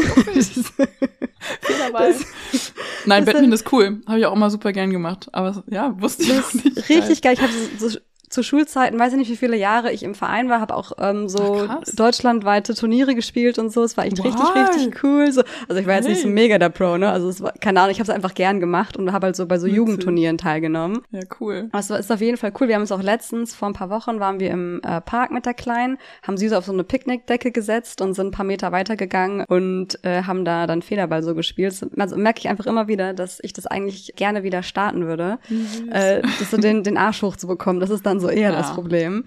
dabei. 1.79 2.13
Nein, 3.05 3.25
Badminton 3.25 3.53
ist 3.53 3.71
cool. 3.71 4.01
Habe 4.07 4.19
ich 4.19 4.25
auch 4.25 4.35
immer 4.35 4.49
super 4.49 4.71
gern 4.73 4.91
gemacht. 4.91 5.29
Aber 5.31 5.63
ja, 5.67 5.99
wusste 6.01 6.23
ich 6.23 6.33
auch 6.33 6.53
nicht. 6.53 6.89
Richtig 6.89 7.21
geil. 7.21 7.33
Ich 7.33 7.41
habe 7.41 7.53
so, 7.77 7.97
zu 8.29 8.43
Schulzeiten, 8.43 8.99
weiß 8.99 9.13
ich 9.13 9.19
nicht, 9.19 9.31
wie 9.31 9.37
viele 9.37 9.55
Jahre 9.55 9.91
ich 9.91 10.03
im 10.03 10.13
Verein 10.13 10.49
war, 10.49 10.59
habe 10.59 10.75
auch 10.75 10.91
ähm, 10.99 11.29
so 11.29 11.65
Ach, 11.67 11.79
deutschlandweite 11.93 12.75
Turniere 12.75 13.15
gespielt 13.15 13.57
und 13.57 13.71
so. 13.71 13.83
Es 13.83 13.95
war 13.95 14.05
echt 14.05 14.19
wow. 14.19 14.25
richtig, 14.25 14.55
richtig 14.57 15.03
cool. 15.03 15.31
So, 15.31 15.43
also 15.69 15.79
ich 15.79 15.87
war 15.87 15.95
jetzt 15.95 16.05
hey. 16.05 16.13
nicht 16.13 16.23
so 16.23 16.27
mega 16.27 16.57
der 16.57 16.69
Pro, 16.69 16.97
ne? 16.97 17.09
Also 17.09 17.29
es 17.29 17.41
war, 17.41 17.53
keine 17.53 17.79
Ahnung, 17.79 17.91
ich 17.91 17.99
habe 17.99 18.09
es 18.09 18.15
einfach 18.15 18.33
gern 18.33 18.59
gemacht 18.59 18.97
und 18.97 19.13
habe 19.13 19.27
halt 19.27 19.35
so 19.35 19.45
bei 19.45 19.57
so 19.57 19.65
Witzig. 19.65 19.77
Jugendturnieren 19.77 20.37
teilgenommen. 20.37 20.99
Ja, 21.11 21.21
cool. 21.39 21.69
Also 21.71 21.95
ist 21.95 22.11
auf 22.11 22.19
jeden 22.19 22.37
Fall 22.37 22.51
cool. 22.59 22.67
Wir 22.67 22.75
haben 22.75 22.81
uns 22.81 22.91
auch 22.91 23.01
letztens, 23.01 23.55
vor 23.55 23.69
ein 23.69 23.73
paar 23.73 23.89
Wochen, 23.89 24.19
waren 24.19 24.39
wir 24.39 24.51
im 24.51 24.81
äh, 24.83 24.99
Park 24.99 25.31
mit 25.31 25.45
der 25.45 25.53
Kleinen, 25.53 25.97
haben 26.23 26.37
sie 26.37 26.49
so 26.49 26.57
auf 26.57 26.65
so 26.65 26.73
eine 26.73 26.83
Picknickdecke 26.83 27.51
gesetzt 27.51 28.01
und 28.01 28.13
sind 28.13 28.27
ein 28.27 28.31
paar 28.31 28.45
Meter 28.45 28.73
weitergegangen 28.73 29.45
und 29.47 30.03
äh, 30.03 30.23
haben 30.23 30.43
da 30.43 30.67
dann 30.67 30.81
Federball 30.81 31.23
so 31.23 31.33
gespielt. 31.33 31.73
Also 31.97 32.17
merke 32.17 32.39
ich 32.39 32.49
einfach 32.49 32.65
immer 32.65 32.89
wieder, 32.89 33.13
dass 33.13 33.39
ich 33.41 33.53
das 33.53 33.67
eigentlich 33.67 34.13
gerne 34.15 34.43
wieder 34.43 34.63
starten 34.63 35.05
würde. 35.05 35.39
Mhm. 35.49 35.91
Äh, 35.91 36.21
das 36.39 36.51
so 36.51 36.57
den, 36.57 36.83
den 36.83 36.97
Arsch 36.97 37.21
hochzubekommen. 37.21 37.79
Das 37.79 37.89
ist 37.89 38.05
dann 38.05 38.16
so 38.19 38.29
eher 38.29 38.51
ja. 38.51 38.55
das 38.55 38.73
Problem. 38.73 39.23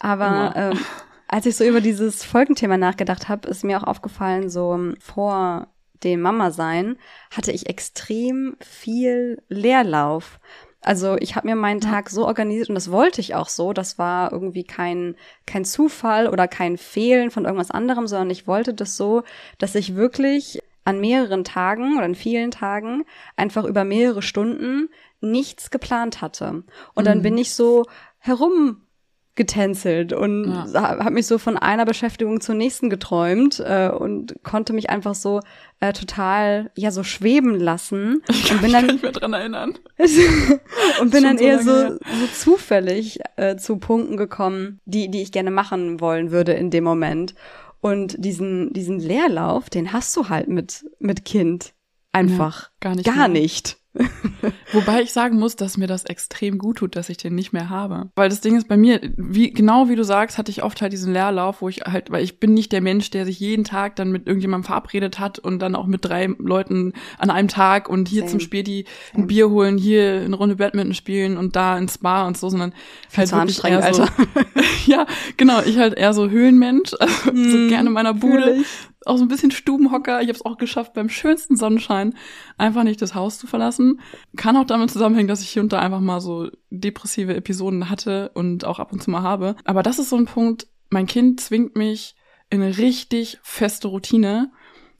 Aber 0.00 0.52
ähm, 0.56 0.78
als 1.28 1.46
ich 1.46 1.56
so 1.56 1.64
über 1.64 1.80
dieses 1.80 2.24
Folgenthema 2.24 2.76
nachgedacht 2.76 3.28
habe, 3.28 3.48
ist 3.48 3.64
mir 3.64 3.78
auch 3.78 3.86
aufgefallen, 3.86 4.48
so 4.48 4.74
ähm, 4.74 4.96
vor 5.00 5.68
dem 6.04 6.20
Mama-Sein 6.20 6.96
hatte 7.34 7.52
ich 7.52 7.68
extrem 7.68 8.56
viel 8.60 9.42
Leerlauf. 9.48 10.38
Also 10.80 11.16
ich 11.16 11.34
habe 11.34 11.48
mir 11.48 11.56
meinen 11.56 11.80
Tag 11.80 12.08
so 12.08 12.24
organisiert 12.26 12.68
und 12.68 12.76
das 12.76 12.92
wollte 12.92 13.20
ich 13.20 13.34
auch 13.34 13.48
so. 13.48 13.72
Das 13.72 13.98
war 13.98 14.32
irgendwie 14.32 14.64
kein, 14.64 15.16
kein 15.44 15.64
Zufall 15.64 16.28
oder 16.28 16.46
kein 16.46 16.78
Fehlen 16.78 17.30
von 17.30 17.44
irgendwas 17.44 17.72
anderem, 17.72 18.06
sondern 18.06 18.30
ich 18.30 18.46
wollte 18.46 18.74
das 18.74 18.96
so, 18.96 19.24
dass 19.58 19.74
ich 19.74 19.96
wirklich 19.96 20.60
an 20.84 21.00
mehreren 21.00 21.44
Tagen 21.44 21.96
oder 21.96 22.06
an 22.06 22.14
vielen 22.14 22.50
Tagen 22.50 23.04
einfach 23.36 23.64
über 23.64 23.84
mehrere 23.84 24.22
Stunden 24.22 24.88
nichts 25.20 25.70
geplant 25.70 26.22
hatte. 26.22 26.62
Und 26.94 27.06
dann 27.06 27.18
mhm. 27.18 27.22
bin 27.22 27.38
ich 27.38 27.54
so 27.54 27.84
herumgetänzelt 28.28 30.12
und 30.12 30.46
ja. 30.72 30.72
habe 30.72 31.10
mich 31.10 31.26
so 31.26 31.38
von 31.38 31.56
einer 31.56 31.84
Beschäftigung 31.84 32.40
zur 32.40 32.54
nächsten 32.54 32.90
geträumt 32.90 33.60
äh, 33.60 33.88
und 33.88 34.42
konnte 34.44 34.72
mich 34.72 34.90
einfach 34.90 35.14
so 35.14 35.40
äh, 35.80 35.92
total 35.92 36.70
ja 36.76 36.90
so 36.90 37.02
schweben 37.02 37.58
lassen 37.58 38.22
ich 38.28 38.52
und 38.52 38.62
bin 38.62 38.72
dann 38.72 38.86
nicht 38.86 39.02
mehr 39.02 39.12
dran 39.12 39.32
erinnern 39.32 39.78
und 41.00 41.10
bin 41.10 41.24
dann 41.24 41.38
eher 41.38 41.62
so, 41.62 41.94
so 41.94 42.26
zufällig 42.34 43.20
äh, 43.36 43.56
zu 43.56 43.78
Punkten 43.78 44.16
gekommen, 44.16 44.80
die 44.84 45.10
die 45.10 45.22
ich 45.22 45.32
gerne 45.32 45.50
machen 45.50 46.00
wollen 46.00 46.30
würde 46.30 46.52
in 46.52 46.70
dem 46.70 46.84
Moment 46.84 47.34
und 47.80 48.16
diesen 48.24 48.72
diesen 48.72 49.00
Leerlauf, 49.00 49.70
den 49.70 49.92
hast 49.92 50.16
du 50.16 50.28
halt 50.28 50.48
mit 50.48 50.84
mit 50.98 51.24
Kind 51.24 51.74
einfach 52.12 52.64
ja, 52.64 52.70
gar 52.80 52.94
nicht 52.94 53.06
gar 53.06 53.28
mehr. 53.28 53.40
nicht 53.40 53.78
Wobei 54.72 55.02
ich 55.02 55.12
sagen 55.12 55.38
muss, 55.38 55.56
dass 55.56 55.76
mir 55.76 55.86
das 55.86 56.04
extrem 56.04 56.58
gut 56.58 56.78
tut, 56.78 56.94
dass 56.94 57.08
ich 57.08 57.16
den 57.16 57.34
nicht 57.34 57.52
mehr 57.52 57.68
habe. 57.68 58.10
Weil 58.16 58.28
das 58.28 58.40
Ding 58.40 58.56
ist 58.56 58.68
bei 58.68 58.76
mir, 58.76 59.00
wie, 59.16 59.50
genau 59.50 59.88
wie 59.88 59.96
du 59.96 60.04
sagst, 60.04 60.38
hatte 60.38 60.50
ich 60.50 60.62
oft 60.62 60.80
halt 60.82 60.92
diesen 60.92 61.12
Leerlauf, 61.12 61.62
wo 61.62 61.68
ich 61.68 61.80
halt, 61.80 62.10
weil 62.10 62.22
ich 62.22 62.38
bin 62.38 62.54
nicht 62.54 62.72
der 62.72 62.80
Mensch, 62.80 63.10
der 63.10 63.24
sich 63.24 63.40
jeden 63.40 63.64
Tag 63.64 63.96
dann 63.96 64.12
mit 64.12 64.26
irgendjemandem 64.26 64.66
verabredet 64.66 65.18
hat 65.18 65.38
und 65.38 65.60
dann 65.60 65.74
auch 65.74 65.86
mit 65.86 66.04
drei 66.04 66.26
Leuten 66.38 66.92
an 67.18 67.30
einem 67.30 67.48
Tag 67.48 67.88
und 67.88 68.08
hier 68.08 68.22
Same. 68.22 68.30
zum 68.32 68.40
Späti 68.40 68.84
ein 69.14 69.26
Bier 69.26 69.50
holen, 69.50 69.78
hier 69.78 70.22
eine 70.24 70.36
Runde 70.36 70.56
Badminton 70.56 70.94
spielen 70.94 71.36
und 71.36 71.56
da 71.56 71.78
ins 71.78 71.98
Bar 71.98 72.26
und 72.26 72.36
so, 72.36 72.48
sondern 72.50 72.74
halt 73.16 73.32
wirklich 73.32 73.64
eher 73.64 73.94
so, 73.94 74.04
ja, 74.86 75.06
genau, 75.36 75.62
ich 75.62 75.78
halt 75.78 75.94
eher 75.94 76.12
so 76.12 76.28
Höhlenmensch, 76.28 76.92
also 76.98 77.14
mm, 77.32 77.50
so 77.50 77.56
hm, 77.56 77.68
gerne 77.68 77.88
in 77.88 77.94
meiner 77.94 78.14
Bude. 78.14 78.40
Natürlich 78.40 78.66
auch 79.06 79.16
so 79.16 79.24
ein 79.24 79.28
bisschen 79.28 79.50
Stubenhocker. 79.50 80.20
Ich 80.20 80.28
habe 80.28 80.36
es 80.36 80.44
auch 80.44 80.58
geschafft, 80.58 80.94
beim 80.94 81.08
schönsten 81.08 81.56
Sonnenschein 81.56 82.14
einfach 82.56 82.82
nicht 82.82 83.00
das 83.00 83.14
Haus 83.14 83.38
zu 83.38 83.46
verlassen. 83.46 84.00
Kann 84.36 84.56
auch 84.56 84.64
damit 84.64 84.90
zusammenhängen, 84.90 85.28
dass 85.28 85.42
ich 85.42 85.50
hier 85.50 85.62
und 85.62 85.72
da 85.72 85.78
einfach 85.78 86.00
mal 86.00 86.20
so 86.20 86.50
depressive 86.70 87.34
Episoden 87.34 87.90
hatte 87.90 88.30
und 88.34 88.64
auch 88.64 88.78
ab 88.78 88.92
und 88.92 89.02
zu 89.02 89.10
mal 89.10 89.22
habe. 89.22 89.56
Aber 89.64 89.82
das 89.82 89.98
ist 89.98 90.10
so 90.10 90.16
ein 90.16 90.26
Punkt, 90.26 90.66
mein 90.90 91.06
Kind 91.06 91.40
zwingt 91.40 91.76
mich 91.76 92.16
in 92.50 92.62
eine 92.62 92.78
richtig 92.78 93.38
feste 93.42 93.88
Routine 93.88 94.50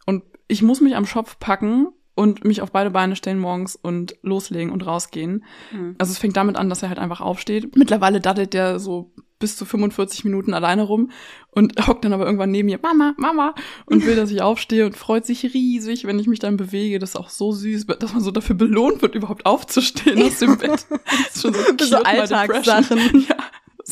und 0.06 0.22
ich 0.48 0.62
muss 0.62 0.80
mich 0.80 0.96
am 0.96 1.06
Schopf 1.06 1.38
packen 1.38 1.88
und 2.14 2.44
mich 2.44 2.62
auf 2.62 2.72
beide 2.72 2.90
Beine 2.90 3.16
stellen 3.16 3.38
morgens 3.38 3.76
und 3.76 4.16
loslegen 4.22 4.72
und 4.72 4.84
rausgehen. 4.84 5.44
Mhm. 5.72 5.94
Also 5.98 6.12
es 6.12 6.18
fängt 6.18 6.36
damit 6.36 6.56
an, 6.56 6.68
dass 6.68 6.82
er 6.82 6.88
halt 6.88 6.98
einfach 6.98 7.20
aufsteht. 7.20 7.76
Mittlerweile 7.76 8.20
daddelt 8.20 8.54
der 8.54 8.78
so 8.80 9.12
bis 9.38 9.56
zu 9.56 9.64
45 9.64 10.24
Minuten 10.24 10.54
alleine 10.54 10.82
rum 10.82 11.10
und 11.50 11.86
hockt 11.86 12.04
dann 12.04 12.12
aber 12.12 12.26
irgendwann 12.26 12.50
neben 12.50 12.66
mir, 12.66 12.78
Mama, 12.82 13.14
Mama, 13.16 13.54
und 13.86 14.04
will, 14.04 14.16
dass 14.16 14.30
ich 14.30 14.42
aufstehe 14.42 14.86
und 14.86 14.96
freut 14.96 15.26
sich 15.26 15.44
riesig, 15.54 16.04
wenn 16.06 16.18
ich 16.18 16.26
mich 16.26 16.38
dann 16.38 16.56
bewege. 16.56 16.98
Das 16.98 17.10
ist 17.10 17.16
auch 17.16 17.30
so 17.30 17.52
süß, 17.52 17.86
dass 17.86 18.12
man 18.12 18.22
so 18.22 18.30
dafür 18.30 18.56
belohnt 18.56 19.02
wird, 19.02 19.14
überhaupt 19.14 19.46
aufzustehen 19.46 20.22
aus 20.22 20.38
dem 20.38 20.58
Bett. 20.58 20.86
Das 20.90 21.36
ist 21.36 21.42
schon 21.42 21.54
so, 21.54 21.84
so 21.84 21.96
Alltagssachen. 21.96 22.98
Ja. 23.28 23.36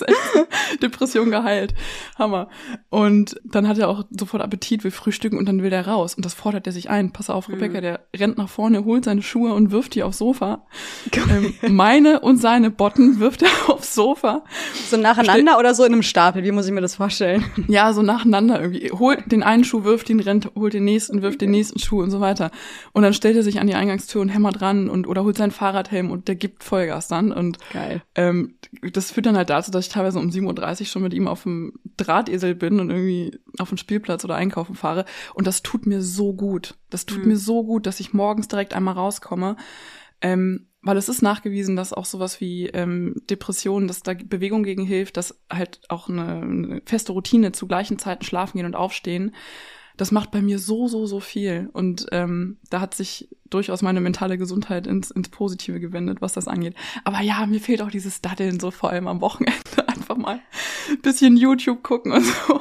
Depression 0.82 1.30
geheilt. 1.30 1.74
Hammer. 2.18 2.48
Und 2.90 3.40
dann 3.44 3.68
hat 3.68 3.78
er 3.78 3.88
auch 3.88 4.04
sofort 4.10 4.42
Appetit, 4.42 4.84
will 4.84 4.90
frühstücken 4.90 5.38
und 5.38 5.46
dann 5.46 5.62
will 5.62 5.70
der 5.70 5.86
raus. 5.86 6.14
Und 6.14 6.24
das 6.24 6.34
fordert 6.34 6.66
er 6.66 6.72
sich 6.72 6.90
ein. 6.90 7.12
Pass 7.12 7.30
auf, 7.30 7.48
Rebecca, 7.48 7.78
mhm. 7.78 7.82
der 7.82 8.00
rennt 8.16 8.38
nach 8.38 8.48
vorne, 8.48 8.84
holt 8.84 9.04
seine 9.04 9.22
Schuhe 9.22 9.54
und 9.54 9.70
wirft 9.70 9.94
die 9.94 10.02
aufs 10.02 10.18
Sofa. 10.18 10.66
Ähm, 11.30 11.54
meine 11.68 12.20
und 12.20 12.38
seine 12.38 12.70
Botten 12.70 13.20
wirft 13.20 13.42
er 13.42 13.48
aufs 13.68 13.94
Sofa. 13.94 14.44
So 14.88 14.96
nacheinander 14.96 15.52
Ste 15.52 15.58
oder 15.58 15.74
so 15.74 15.84
in 15.84 15.92
einem 15.92 16.02
Stapel? 16.02 16.44
Wie 16.44 16.52
muss 16.52 16.66
ich 16.66 16.72
mir 16.72 16.80
das 16.80 16.96
vorstellen? 16.96 17.44
Ja, 17.68 17.92
so 17.92 18.02
nacheinander 18.02 18.60
irgendwie. 18.60 18.90
Holt 18.90 19.30
den 19.32 19.42
einen 19.42 19.64
Schuh, 19.64 19.84
wirft 19.84 20.10
ihn, 20.10 20.20
rennt, 20.20 20.50
holt 20.54 20.74
den 20.74 20.84
nächsten, 20.84 21.22
wirft 21.22 21.40
den 21.40 21.50
nächsten 21.50 21.78
Schuh 21.78 22.02
und 22.02 22.10
so 22.10 22.20
weiter. 22.20 22.50
Und 22.92 23.02
dann 23.02 23.14
stellt 23.14 23.36
er 23.36 23.42
sich 23.42 23.60
an 23.60 23.66
die 23.66 23.74
Eingangstür 23.74 24.20
und 24.20 24.28
hämmert 24.28 24.60
ran 24.60 24.88
und 24.88 25.06
oder 25.06 25.24
holt 25.24 25.36
sein 25.36 25.50
Fahrradhelm 25.50 26.10
und 26.10 26.28
der 26.28 26.36
gibt 26.36 26.64
Vollgas 26.64 27.08
dann. 27.08 27.32
Und 27.32 27.58
Geil. 27.72 28.02
Ähm, 28.14 28.54
das 28.92 29.10
führt 29.10 29.26
dann 29.26 29.36
halt 29.36 29.50
dazu, 29.50 29.70
dass 29.70 29.85
ich 29.86 29.92
teilweise 29.92 30.18
um 30.18 30.28
7.30 30.28 30.80
Uhr 30.80 30.86
schon 30.86 31.02
mit 31.02 31.14
ihm 31.14 31.28
auf 31.28 31.44
dem 31.44 31.74
Drahtesel 31.96 32.54
bin 32.54 32.80
und 32.80 32.90
irgendwie 32.90 33.38
auf 33.58 33.68
den 33.68 33.78
Spielplatz 33.78 34.24
oder 34.24 34.34
einkaufen 34.34 34.74
fahre. 34.74 35.04
Und 35.34 35.46
das 35.46 35.62
tut 35.62 35.86
mir 35.86 36.02
so 36.02 36.34
gut. 36.34 36.74
Das 36.90 37.06
tut 37.06 37.22
mhm. 37.22 37.28
mir 37.28 37.36
so 37.36 37.64
gut, 37.64 37.86
dass 37.86 38.00
ich 38.00 38.12
morgens 38.12 38.48
direkt 38.48 38.74
einmal 38.74 38.94
rauskomme. 38.94 39.56
Ähm, 40.20 40.68
weil 40.82 40.96
es 40.96 41.08
ist 41.08 41.20
nachgewiesen, 41.20 41.74
dass 41.74 41.92
auch 41.92 42.04
sowas 42.04 42.40
wie 42.40 42.68
ähm, 42.68 43.20
Depressionen, 43.28 43.88
dass 43.88 44.02
da 44.02 44.14
Bewegung 44.14 44.62
gegen 44.62 44.84
hilft, 44.84 45.16
dass 45.16 45.40
halt 45.50 45.80
auch 45.88 46.08
eine, 46.08 46.42
eine 46.42 46.82
feste 46.86 47.12
Routine 47.12 47.50
zu 47.52 47.66
gleichen 47.66 47.98
Zeiten 47.98 48.24
schlafen 48.24 48.58
gehen 48.58 48.66
und 48.66 48.76
aufstehen 48.76 49.34
das 49.96 50.12
macht 50.12 50.30
bei 50.30 50.42
mir 50.42 50.58
so, 50.58 50.88
so, 50.88 51.06
so 51.06 51.20
viel. 51.20 51.70
Und 51.72 52.06
ähm, 52.12 52.58
da 52.70 52.80
hat 52.80 52.94
sich 52.94 53.28
durchaus 53.48 53.82
meine 53.82 54.00
mentale 54.00 54.38
Gesundheit 54.38 54.86
ins, 54.86 55.10
ins 55.10 55.28
Positive 55.28 55.80
gewendet, 55.80 56.20
was 56.20 56.32
das 56.32 56.48
angeht. 56.48 56.74
Aber 57.04 57.20
ja, 57.20 57.46
mir 57.46 57.60
fehlt 57.60 57.82
auch 57.82 57.90
dieses 57.90 58.20
Daddeln 58.20 58.60
so 58.60 58.70
vor 58.70 58.90
allem 58.90 59.08
am 59.08 59.20
Wochenende. 59.20 59.56
Einfach 59.86 60.16
mal 60.16 60.40
ein 60.90 61.00
bisschen 61.00 61.36
YouTube 61.36 61.82
gucken 61.82 62.12
und 62.12 62.24
so. 62.24 62.60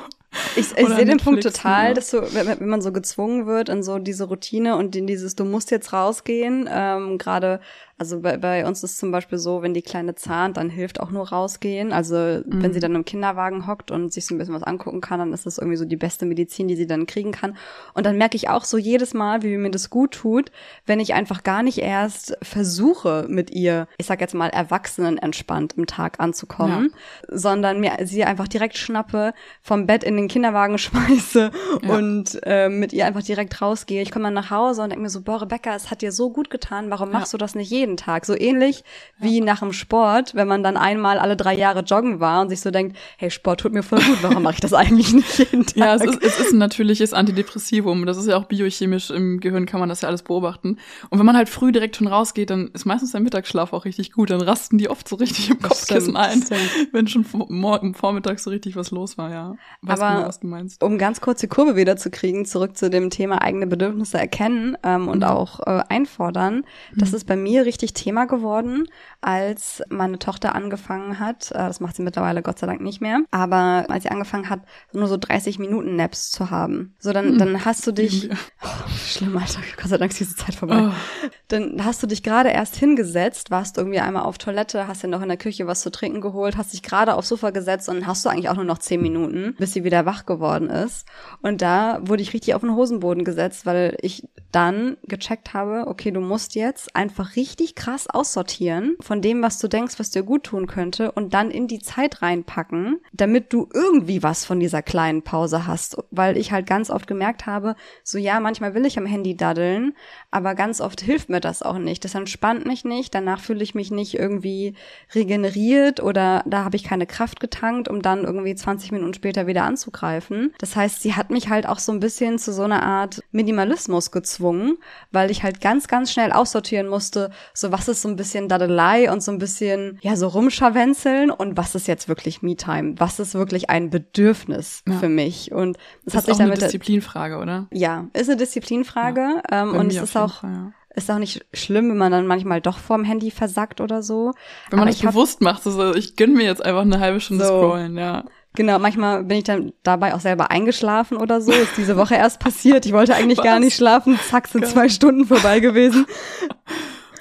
Ich, 0.56 0.72
ich 0.78 0.88
sehe 0.88 1.06
den 1.06 1.18
Punkt 1.18 1.44
total, 1.44 1.94
dass 1.94 2.10
so, 2.10 2.22
wenn, 2.34 2.48
wenn, 2.48 2.68
man 2.68 2.82
so 2.82 2.92
gezwungen 2.92 3.46
wird 3.46 3.70
in 3.70 3.84
so 3.84 4.00
diese 4.00 4.26
Routine 4.26 4.76
und 4.76 4.96
in 4.96 5.08
dieses, 5.08 5.36
du 5.36 5.46
musst 5.46 5.72
jetzt 5.72 5.94
rausgehen, 5.94 6.70
ähm, 6.70 7.18
gerade 7.18 7.62
also 7.98 8.20
bei, 8.20 8.36
bei 8.36 8.68
uns 8.68 8.84
ist 8.84 8.98
zum 8.98 9.12
Beispiel 9.12 9.38
so, 9.38 9.62
wenn 9.62 9.74
die 9.74 9.82
Kleine 9.82 10.16
zahnt, 10.16 10.58
dann 10.58 10.70
hilft 10.70 11.00
auch 11.00 11.12
nur 11.12 11.30
rausgehen. 11.30 11.94
Also 11.94 12.16
mhm. 12.16 12.44
wenn 12.46 12.74
sie 12.74 12.80
mhm. 12.80 12.82
dann 12.82 12.96
im 12.96 13.06
Kinderwagen 13.06 13.68
hockt 13.68 13.90
und 13.90 14.12
sich 14.12 14.26
so 14.26 14.36
ein 14.36 14.38
bisschen 14.38 14.54
was 14.54 14.64
angucken 14.64 15.00
kann, 15.00 15.20
dann 15.20 15.32
ist 15.32 15.46
das 15.46 15.60
irgendwie 15.60 15.78
so 15.78 15.86
die 15.86 15.96
beste 15.96 16.26
Medizin, 16.26 16.68
die 16.68 16.76
sie 16.76 16.88
dann 16.88 17.06
kriegen 17.06 17.32
kann. 17.32 17.56
Und 17.94 18.06
dann 18.06 18.18
merke 18.18 18.36
ich 18.36 18.50
auch 18.50 18.66
so 18.66 18.78
jedes 18.78 19.14
Mal, 19.14 19.44
wie 19.44 19.56
mir 19.56 19.72
das 19.72 19.90
gut 19.90 20.12
tut, 20.12 20.52
wenn 20.86 21.00
ich 21.00 21.14
einfach 21.14 21.44
gar 21.44 21.64
nicht 21.64 21.78
erst 21.78 22.38
versuche, 22.42 23.28
mit 23.30 23.52
ihr, 23.52 23.88
ich 23.98 24.08
sag 24.08 24.20
jetzt 24.20 24.36
mal, 24.36 24.50
erwachsenen 24.50 25.18
entspannt 25.18 25.76
im 25.78 25.86
Tag 25.86 26.20
anzukommen, 26.20 26.92
ja. 26.92 27.38
sondern 27.38 27.80
mir 27.80 27.94
sie 28.04 28.26
einfach 28.26 28.50
direkt 28.50 28.78
schnappe, 28.78 29.34
vom 29.62 29.88
Bett 29.88 30.04
in 30.04 30.18
den 30.18 30.28
Kinderwagen 30.28 30.78
schmeiße 30.78 31.52
ja. 31.82 31.96
und 31.96 32.40
äh, 32.44 32.68
mit 32.68 32.92
ihr 32.92 33.06
einfach 33.06 33.24
direkt 33.24 33.62
rausgehe. 33.62 34.02
Ich 34.02 34.12
komme 34.12 34.26
dann 34.26 34.34
nach 34.34 34.52
Hause 34.52 34.82
und 34.84 34.90
denke 34.90 35.04
mir 35.04 35.10
so, 35.10 35.22
boah, 35.22 35.42
Rebecca, 35.42 35.74
es 35.74 35.92
hat 35.92 36.02
dir 36.02 36.12
so 36.12 36.30
gut 36.30 36.50
getan, 36.50 36.90
warum 36.90 37.12
machst 37.12 37.32
ja. 37.32 37.38
du 37.38 37.42
das 37.42 37.56
nicht 37.56 37.72
jeden 37.72 37.85
jeden 37.86 37.98
Tag. 37.98 38.26
So 38.26 38.36
ähnlich 38.36 38.84
wie 39.20 39.42
nach 39.42 39.60
dem 39.60 39.72
Sport, 39.72 40.36
wenn 40.36 40.48
man 40.48 40.64
dann 40.64 40.78
einmal 40.78 41.20
alle 41.20 41.38
drei 41.38 41.56
Jahre 41.56 41.82
joggen 41.82 42.20
war 42.20 42.42
und 42.42 42.50
sich 42.50 42.62
so 42.62 42.72
denkt, 42.72 42.98
hey, 43.18 43.32
Sport 43.32 43.62
tut 43.62 43.74
mir 43.74 43.84
voll 43.84 44.00
gut, 44.00 44.18
warum 44.22 44.44
mache 44.44 44.56
ich 44.56 44.60
das 44.60 44.74
eigentlich 44.74 45.14
nicht 45.14 45.38
jeden 45.38 45.66
Tag? 45.66 45.76
Ja, 45.86 45.96
es 45.96 46.04
ist, 46.04 46.24
es 46.24 46.40
ist 46.40 46.54
ein 46.54 46.58
natürliches 46.58 47.14
Antidepressivum. 47.14 48.06
Das 48.06 48.18
ist 48.18 48.28
ja 48.28 48.38
auch 48.38 48.46
biochemisch 48.46 49.12
im 49.12 49.40
Gehirn, 49.40 49.66
kann 49.66 49.80
man 49.80 49.90
das 49.90 50.02
ja 50.02 50.08
alles 50.08 50.24
beobachten. 50.24 50.78
Und 51.10 51.20
wenn 51.20 51.26
man 51.26 51.36
halt 51.36 51.50
früh 51.50 51.72
direkt 51.72 51.98
schon 51.98 52.08
rausgeht, 52.08 52.50
dann 52.50 52.70
ist 52.74 52.86
meistens 52.86 53.12
der 53.12 53.22
Mittagsschlaf 53.22 53.74
auch 53.74 53.86
richtig 53.86 54.14
gut. 54.14 54.30
Dann 54.30 54.42
rasten 54.42 54.78
die 54.78 54.90
oft 54.90 55.08
so 55.08 55.16
richtig 55.18 55.50
im 55.52 55.62
Kopfkissen 55.62 56.16
ein, 56.16 56.44
wenn 56.92 57.08
schon 57.08 57.26
morgen 57.50 57.94
Vormittag 57.94 58.40
so 58.40 58.50
richtig 58.50 58.76
was 58.76 58.92
los 58.92 59.18
war, 59.18 59.32
ja. 59.32 59.56
Weiß 59.82 60.00
Aber 60.00 60.16
genau, 60.16 60.28
was 60.28 60.40
du 60.40 60.48
meinst. 60.48 60.84
um 60.84 60.98
ganz 60.98 61.22
kurz 61.22 61.42
die 61.42 61.48
Kurve 61.48 61.76
wieder 61.76 61.98
zu 61.98 62.10
kriegen, 62.10 62.46
zurück 62.46 62.78
zu 62.78 62.90
dem 62.90 63.10
Thema 63.10 63.42
eigene 63.42 63.68
Bedürfnisse 63.68 64.18
erkennen 64.18 64.78
ähm, 64.84 65.08
und 65.08 65.20
mhm. 65.20 65.24
auch 65.26 65.60
äh, 65.60 65.84
einfordern, 65.90 66.64
das 66.96 67.12
mhm. 67.12 67.16
ist 67.16 67.26
bei 67.26 67.36
mir 67.36 67.66
richtig 67.66 67.75
richtig 67.76 67.94
Thema 67.94 68.26
geworden, 68.26 68.88
als 69.22 69.84
meine 69.90 70.18
Tochter 70.18 70.56
angefangen 70.56 71.20
hat. 71.20 71.52
Äh, 71.52 71.58
das 71.58 71.80
macht 71.82 71.96
sie 71.96 72.04
mittlerweile 72.04 72.42
Gott 72.42 72.60
sei 72.60 72.68
Dank 72.68 72.82
nicht 72.82 73.02
mehr. 73.02 73.22
Aber 73.32 73.86
als 73.90 74.04
sie 74.04 74.10
angefangen 74.10 74.50
hat, 74.50 74.62
nur 74.94 75.08
so 75.08 75.18
30 75.18 75.60
Minuten 75.60 75.96
Naps 75.96 76.32
zu 76.32 76.50
haben. 76.50 76.96
So, 77.00 77.12
dann, 77.12 77.32
hm. 77.32 77.38
dann 77.38 77.66
hast 77.66 77.86
du 77.86 77.92
dich. 77.92 78.30
Oh, 78.64 78.88
schlimm, 79.06 79.38
Alter. 79.38 79.60
Gott 79.78 79.90
sei 79.90 79.98
Dank 79.98 80.12
ist 80.12 80.20
diese 80.20 80.36
Zeit 80.36 80.56
vorbei. 80.56 80.90
Oh. 80.90 81.30
Dann 81.50 81.84
hast 81.86 82.02
du 82.02 82.08
dich 82.08 82.24
gerade 82.24 82.50
erst 82.50 82.76
hingesetzt, 82.76 83.52
warst 83.52 83.78
irgendwie 83.78 84.00
einmal 84.00 84.24
auf 84.24 84.38
Toilette, 84.38 84.88
hast 84.88 85.04
dir 85.04 85.08
noch 85.08 85.22
in 85.22 85.28
der 85.28 85.38
Küche 85.38 85.68
was 85.68 85.82
zu 85.82 85.92
trinken 85.92 86.22
geholt, 86.22 86.58
hast 86.58 86.74
dich 86.74 86.82
gerade 86.82 87.14
aufs 87.14 87.30
Sofa 87.30 87.52
gesetzt 87.52 87.90
und 87.90 88.08
hast 88.08 88.26
du 88.26 88.30
eigentlich 88.30 88.50
auch 88.50 88.56
nur 88.56 88.66
noch 88.66 88.80
10 88.80 89.02
Minuten, 89.02 89.56
bis 89.60 89.74
sie 89.74 89.84
wieder 89.84 90.06
wach 90.06 90.26
geworden 90.26 90.70
ist. 90.70 91.06
Und 91.42 91.62
da 91.62 92.00
wurde 92.02 92.24
ich 92.24 92.34
richtig 92.34 92.56
auf 92.56 92.62
den 92.62 92.76
Hosenboden 92.76 93.24
gesetzt, 93.24 93.66
weil 93.66 93.98
ich 94.02 94.28
dann 94.52 94.98
gecheckt 95.04 95.54
habe, 95.54 95.86
okay, 95.88 96.12
du 96.12 96.22
musst 96.22 96.56
jetzt 96.56 96.96
einfach 96.96 97.36
richtig 97.36 97.65
krass 97.74 98.08
aussortieren 98.08 98.96
von 99.00 99.22
dem, 99.22 99.42
was 99.42 99.58
du 99.58 99.68
denkst, 99.68 99.96
was 99.98 100.12
dir 100.12 100.22
gut 100.22 100.44
tun 100.44 100.68
könnte 100.68 101.12
und 101.12 101.34
dann 101.34 101.50
in 101.50 101.68
die 101.68 101.80
Zeit 101.80 102.22
reinpacken, 102.22 103.00
damit 103.14 103.52
du 103.52 103.68
irgendwie 103.74 104.22
was 104.22 104.46
von 104.46 104.60
dieser 104.60 104.84
kleinen 104.84 105.24
Pause 105.24 105.66
hast, 105.66 105.98
weil 106.12 106.38
ich 106.38 106.52
halt 106.52 106.68
ganz 106.68 106.92
oft 106.92 107.08
gemerkt 107.08 107.48
habe, 107.48 107.76
so 108.04 108.20
ja, 108.20 108.40
manchmal 108.40 108.76
will 108.76 108.86
ich 108.86 109.00
am 109.00 109.08
Handy 109.08 109.36
daddeln, 109.36 109.96
aber 110.36 110.56
ganz 110.56 110.82
oft 110.82 111.02
hilft 111.02 111.30
mir 111.30 111.40
das 111.40 111.62
auch 111.62 111.78
nicht. 111.78 112.04
Das 112.06 112.16
entspannt 112.16 112.66
mich 112.66 112.86
nicht, 112.86 113.16
danach 113.16 113.40
fühle 113.40 113.64
ich 113.64 113.76
mich 113.76 113.92
nicht 113.92 114.16
irgendwie 114.16 114.74
regeneriert 115.14 116.02
oder 116.02 116.44
da 116.46 116.64
habe 116.64 116.76
ich 116.76 116.84
keine 116.84 117.06
Kraft 117.06 117.40
getankt, 117.40 117.88
um 117.88 118.02
dann 118.02 118.24
irgendwie 118.24 118.56
20 118.56 118.92
Minuten 118.92 119.14
später 119.14 119.48
wieder 119.48 119.64
anzugreifen. 119.64 120.54
Das 120.60 120.76
heißt, 120.76 121.02
sie 121.02 121.16
hat 121.16 121.30
mich 121.30 121.50
halt 121.50 121.68
auch 121.68 121.80
so 121.80 121.92
ein 121.92 122.00
bisschen 122.00 122.38
zu 122.38 122.54
so 122.54 122.64
einer 122.64 122.84
Art 122.84 123.24
Minimalismus 123.32 124.12
gezwungen 124.12 124.78
weil 125.12 125.32
ich 125.32 125.44
halt 125.44 125.62
ganz, 125.62 125.88
ganz 125.88 126.12
schnell 126.12 126.32
aussortieren 126.32 126.88
musste, 126.88 127.32
so 127.54 127.72
was 127.72 127.88
ist 127.88 128.02
so 128.02 128.10
ein 128.10 128.16
bisschen 128.16 128.48
Dadelei 128.50 129.12
und 129.12 129.24
so 129.24 129.32
ein 129.32 129.38
bisschen, 129.38 129.98
ja, 130.02 130.16
so 130.16 130.28
rumscharwenzeln 130.28 131.32
und 131.32 131.58
was 131.58 131.76
ist 131.76 131.88
jetzt 131.88 132.08
wirklich 132.08 132.42
Me-Time? 132.42 132.96
Was 132.98 133.20
ist 133.20 133.34
wirklich 133.34 133.70
ein 133.70 133.90
Bedürfnis 133.90 134.84
ja. 134.88 134.98
für 134.98 135.10
mich? 135.10 135.52
Und 135.52 135.78
das, 136.04 136.14
das 136.14 136.16
hat 136.16 136.26
sich 136.26 136.38
damit. 136.38 136.58
Ist 136.58 136.64
eine 136.64 136.72
Disziplinfrage, 136.72 137.38
oder? 137.38 137.68
Ja, 137.72 138.08
ist 138.14 138.30
eine 138.30 138.38
Disziplinfrage. 138.38 139.42
Ja, 139.50 139.64
ähm, 139.64 139.74
und 139.76 139.88
es 139.88 140.02
ist 140.02 140.18
auch, 140.18 140.25
Fall, 140.30 140.52
ja 140.52 140.72
ist 140.96 141.12
auch 141.12 141.18
nicht 141.18 141.46
schlimm, 141.54 141.90
wenn 141.90 141.98
man 141.98 142.12
dann 142.12 142.26
manchmal 142.26 142.62
doch 142.62 142.78
vorm 142.78 143.04
Handy 143.04 143.32
versackt 143.32 143.82
oder 143.82 144.02
so. 144.02 144.34
Wenn 144.70 144.80
man 144.80 144.88
das 144.88 145.00
bewusst 145.00 145.42
macht, 145.42 145.66
also 145.66 145.94
ich 145.94 146.16
gönn 146.16 146.34
mir 146.34 146.46
jetzt 146.46 146.64
einfach 146.64 146.82
eine 146.82 147.00
halbe 147.00 147.20
Stunde 147.20 147.46
so, 147.46 147.60
scrollen, 147.60 147.98
ja. 147.98 148.24
Genau, 148.56 148.80
manchmal 148.80 149.24
bin 149.24 149.38
ich 149.38 149.44
dann 149.44 149.74
dabei 149.84 150.14
auch 150.16 150.22
selber 150.22 150.50
eingeschlafen 150.50 151.18
oder 151.18 151.42
so. 151.42 151.52
Ist 151.52 151.76
diese 151.76 151.98
Woche 151.98 152.16
erst 152.16 152.40
passiert. 152.40 152.86
Ich 152.86 152.94
wollte 152.94 153.14
eigentlich 153.14 153.42
gar 153.42 153.60
nicht 153.60 153.76
schlafen. 153.76 154.18
Zack, 154.30 154.48
sind 154.48 154.62
Geil. 154.62 154.72
zwei 154.72 154.90
Stunden 154.90 155.26
vorbei 155.26 155.60
gewesen. 155.60 156.06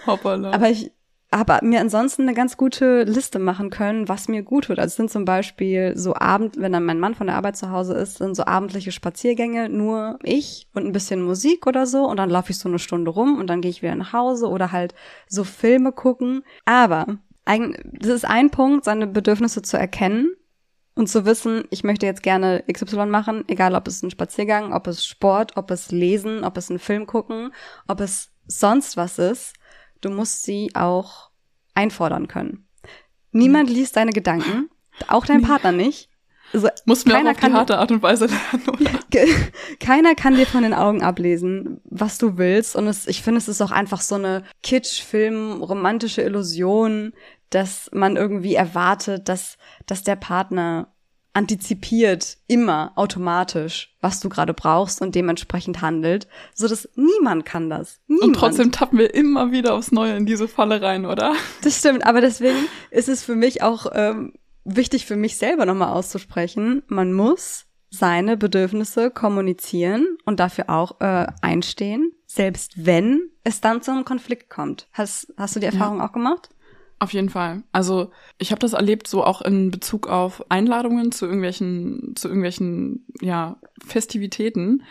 Hoppala. 0.07 0.53
Aber 0.53 0.71
ich, 0.71 0.93
aber 1.35 1.59
mir 1.64 1.81
ansonsten 1.81 2.23
eine 2.23 2.33
ganz 2.33 2.57
gute 2.57 3.03
Liste 3.03 3.40
machen 3.40 3.68
können, 3.68 4.09
was 4.09 4.29
mir 4.29 4.44
gut 4.44 4.66
tut. 4.66 4.79
Also 4.79 4.94
sind 4.94 5.11
zum 5.11 5.25
Beispiel 5.25 5.92
so 5.97 6.14
Abend, 6.14 6.61
wenn 6.61 6.70
dann 6.70 6.85
mein 6.85 7.01
Mann 7.01 7.16
von 7.16 7.27
der 7.27 7.35
Arbeit 7.35 7.57
zu 7.57 7.73
Hause 7.73 7.94
ist, 7.94 8.18
sind 8.18 8.37
so 8.37 8.44
abendliche 8.44 8.92
Spaziergänge, 8.92 9.68
nur 9.68 10.20
ich 10.23 10.68
und 10.75 10.87
ein 10.87 10.92
bisschen 10.92 11.23
Musik 11.23 11.66
oder 11.66 11.87
so 11.87 12.09
und 12.09 12.18
dann 12.18 12.31
laufe 12.31 12.53
ich 12.53 12.59
so 12.59 12.68
eine 12.68 12.79
Stunde 12.79 13.11
rum 13.11 13.37
und 13.37 13.49
dann 13.49 13.62
gehe 13.62 13.70
ich 13.73 13.83
wieder 13.83 13.97
nach 13.97 14.12
Hause 14.12 14.47
oder 14.49 14.70
halt 14.70 14.94
so 15.27 15.42
Filme 15.42 15.90
gucken. 15.90 16.44
Aber 16.66 17.18
das 17.44 18.11
ist 18.11 18.27
ein 18.27 18.51
Punkt, 18.51 18.85
seine 18.85 19.09
Bedürfnisse 19.09 19.62
zu 19.62 19.77
erkennen 19.77 20.37
und 20.94 21.09
zu 21.09 21.25
wissen, 21.25 21.64
ich 21.70 21.83
möchte 21.83 22.07
jetzt 22.07 22.23
gerne 22.23 22.62
XY 22.73 23.07
machen, 23.07 23.42
egal 23.49 23.75
ob 23.75 23.88
es 23.88 24.05
ein 24.05 24.12
Spaziergang, 24.12 24.73
ob 24.73 24.87
es 24.87 25.05
Sport, 25.05 25.57
ob 25.57 25.73
es 25.73 25.90
Lesen, 25.90 26.44
ob 26.44 26.57
es 26.57 26.70
einen 26.70 26.79
Film 26.79 27.07
gucken, 27.07 27.53
ob 27.88 28.01
es 28.01 28.31
sonst 28.47 28.97
was 28.97 29.18
ist 29.18 29.55
du 30.05 30.11
musst 30.11 30.43
sie 30.43 30.71
auch 30.75 31.31
einfordern 31.75 32.29
können. 32.29 32.67
Niemand 33.33 33.69
hm. 33.69 33.77
liest 33.77 33.97
deine 33.97 34.12
Gedanken, 34.12 34.71
auch 35.09 35.27
dein 35.27 35.43
Partner 35.43 35.73
nicht. 35.73 36.09
Also, 36.53 36.69
Muss 36.85 37.05
mir 37.05 37.17
auf 37.17 37.37
die 37.37 37.53
harte 37.53 37.79
Art 37.79 37.90
und 37.90 38.03
Weise 38.03 38.27
lernen, 38.27 38.69
oder? 38.69 39.27
Keiner 39.81 40.14
kann 40.14 40.37
dir 40.37 40.47
von 40.47 40.62
den 40.62 40.73
Augen 40.73 41.03
ablesen, 41.03 41.81
was 41.85 42.17
du 42.19 42.38
willst. 42.38 42.77
Und 42.77 42.87
es, 42.87 43.09
ich 43.09 43.23
finde, 43.23 43.38
es 43.38 43.49
ist 43.49 43.61
auch 43.61 43.73
einfach 43.73 44.01
so 44.01 44.14
eine 44.14 44.45
Kitsch-Film, 44.62 45.62
romantische 45.62 46.23
Illusion, 46.23 47.12
dass 47.51 47.90
man 47.93 48.17
irgendwie 48.17 48.55
erwartet, 48.55 49.29
dass, 49.29 49.59
dass 49.87 50.05
der 50.05 50.14
Partner 50.14 50.93
antizipiert 51.35 52.38
immer 52.47 52.92
automatisch, 52.94 53.94
was 54.01 54.20
du 54.20 54.29
gerade 54.29 54.55
brauchst 54.55 55.03
und 55.03 55.14
dementsprechend 55.14 55.83
handelt, 55.83 56.29
so 56.55 56.68
dass 56.68 56.88
niemand 56.94 57.44
kann 57.44 57.68
das. 57.68 58.01
Niemand. 58.07 58.29
Und 58.29 58.37
trotzdem 58.37 58.73
tappen 58.73 58.99
wir 58.99 59.12
immer 59.14 59.53
wieder 59.53 59.75
aufs 59.75 59.92
Neue 59.92 60.16
in 60.16 60.27
diese 60.27 60.49
Falle 60.49 60.81
rein, 60.81 61.05
oder? 61.05 61.35
Das 61.62 61.79
stimmt, 61.79 62.07
aber 62.07 62.20
deswegen 62.20 62.68
ist 62.90 63.09
es 63.09 63.25
für 63.25 63.35
mich 63.35 63.62
auch 63.62 63.87
ähm, 63.92 64.33
wichtig 64.64 65.07
für 65.07 65.16
mich 65.16 65.37
selber 65.37 65.66
nochmal 65.66 65.92
auszusprechen. 65.92 66.83
Man 66.87 67.12
muss 67.12 67.66
seine 67.90 68.37
Bedürfnisse 68.37 69.11
kommunizieren 69.11 70.16
und 70.25 70.40
dafür 70.40 70.70
auch 70.70 71.01
äh, 71.01 71.27
einstehen, 71.42 72.12
selbst 72.27 72.85
wenn 72.85 73.31
es 73.44 73.61
dann 73.61 73.83
zu 73.83 73.90
einem 73.90 74.05
Konflikt 74.05 74.51
kommt. 74.51 74.88
Hast, 74.92 75.33
hast 75.37 75.57
du 75.57 75.61
die 75.61 75.66
Erfahrung 75.66 75.99
ja. 75.99 76.07
auch 76.07 76.12
gemacht? 76.12 76.49
Auf 76.98 77.12
jeden 77.12 77.28
Fall. 77.28 77.62
Also 77.72 78.11
ich 78.38 78.50
habe 78.50 78.61
das 78.61 78.72
erlebt, 78.72 79.09
so 79.09 79.24
auch 79.24 79.42
in 79.42 79.70
Bezug 79.70 80.09
auf 80.09 80.50
Einladungen 80.50 81.12
zu 81.12 81.26
irgendwelchen, 81.26 82.14
zu 82.14 82.28
irgendwelchen, 82.28 83.07
ja, 83.20 83.59
Festivitäten. 83.85 84.83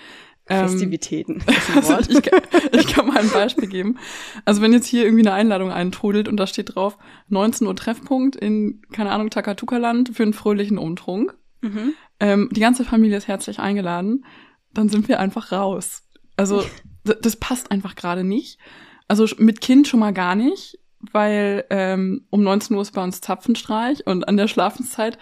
Ähm, 0.48 0.68
Festivitäten. 0.68 1.44
Ähm, 1.76 1.78
also 1.78 2.12
ich, 2.12 2.22
kann, 2.22 2.42
ich 2.74 2.88
kann 2.88 3.08
mal 3.08 3.20
ein 3.20 3.30
Beispiel 3.30 3.68
geben. 3.68 3.98
Also 4.46 4.62
wenn 4.62 4.74
jetzt 4.74 4.86
hier 4.86 5.06
irgendwie 5.06 5.26
eine 5.26 5.34
Einladung 5.34 5.72
eintrudelt 5.72 6.28
und 6.28 6.38
da 6.38 6.46
steht 6.46 6.76
drauf 6.76 6.98
19 7.30 7.66
Uhr 7.66 7.76
Treffpunkt 7.76 8.36
in, 8.36 8.82
keine 8.92 9.12
Ahnung, 9.12 9.30
Takatuka-Land 9.30 10.12
für 10.14 10.24
einen 10.24 10.34
fröhlichen 10.34 10.78
Umtrunk. 10.78 11.36
Mhm. 11.62 11.94
Ähm, 12.20 12.50
die 12.52 12.60
ganze 12.60 12.84
Familie 12.84 13.18
ist 13.18 13.28
herzlich 13.28 13.60
eingeladen. 13.60 14.26
Dann 14.74 14.90
sind 14.90 15.08
wir 15.08 15.20
einfach 15.20 15.52
raus. 15.52 16.04
Also 16.36 16.64
das 17.04 17.38
passt 17.38 17.72
einfach 17.72 17.96
gerade 17.96 18.24
nicht. 18.24 18.60
Also 19.08 19.28
mit 19.38 19.62
Kind 19.62 19.88
schon 19.88 20.00
mal 20.00 20.14
gar 20.14 20.36
nicht 20.36 20.80
weil 21.12 21.66
ähm, 21.70 22.26
um 22.30 22.44
19 22.44 22.76
Uhr 22.76 22.82
ist 22.82 22.92
bei 22.92 23.04
uns 23.04 23.22
Zapfenstreich 23.22 24.06
und 24.08 24.28
an 24.28 24.38
der 24.38 24.48
Schlafenszeit 24.48 25.18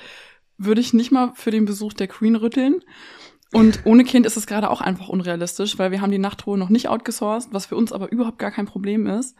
würde 0.57 0.81
ich 0.81 0.93
nicht 0.93 1.11
mal 1.11 1.31
für 1.33 1.51
den 1.51 1.65
Besuch 1.65 1.93
der 1.93 2.07
Queen 2.07 2.35
rütteln. 2.35 2.81
Und 3.53 3.81
ohne 3.85 4.05
Kind 4.05 4.25
ist 4.25 4.37
es 4.37 4.47
gerade 4.47 4.69
auch 4.69 4.79
einfach 4.79 5.09
unrealistisch, 5.09 5.77
weil 5.77 5.91
wir 5.91 6.01
haben 6.01 6.11
die 6.11 6.19
Nachtruhe 6.19 6.57
noch 6.57 6.69
nicht 6.69 6.87
outgesourced, 6.87 7.51
was 7.51 7.65
für 7.65 7.75
uns 7.75 7.91
aber 7.91 8.11
überhaupt 8.11 8.39
gar 8.39 8.51
kein 8.51 8.65
Problem 8.65 9.07
ist. 9.07 9.37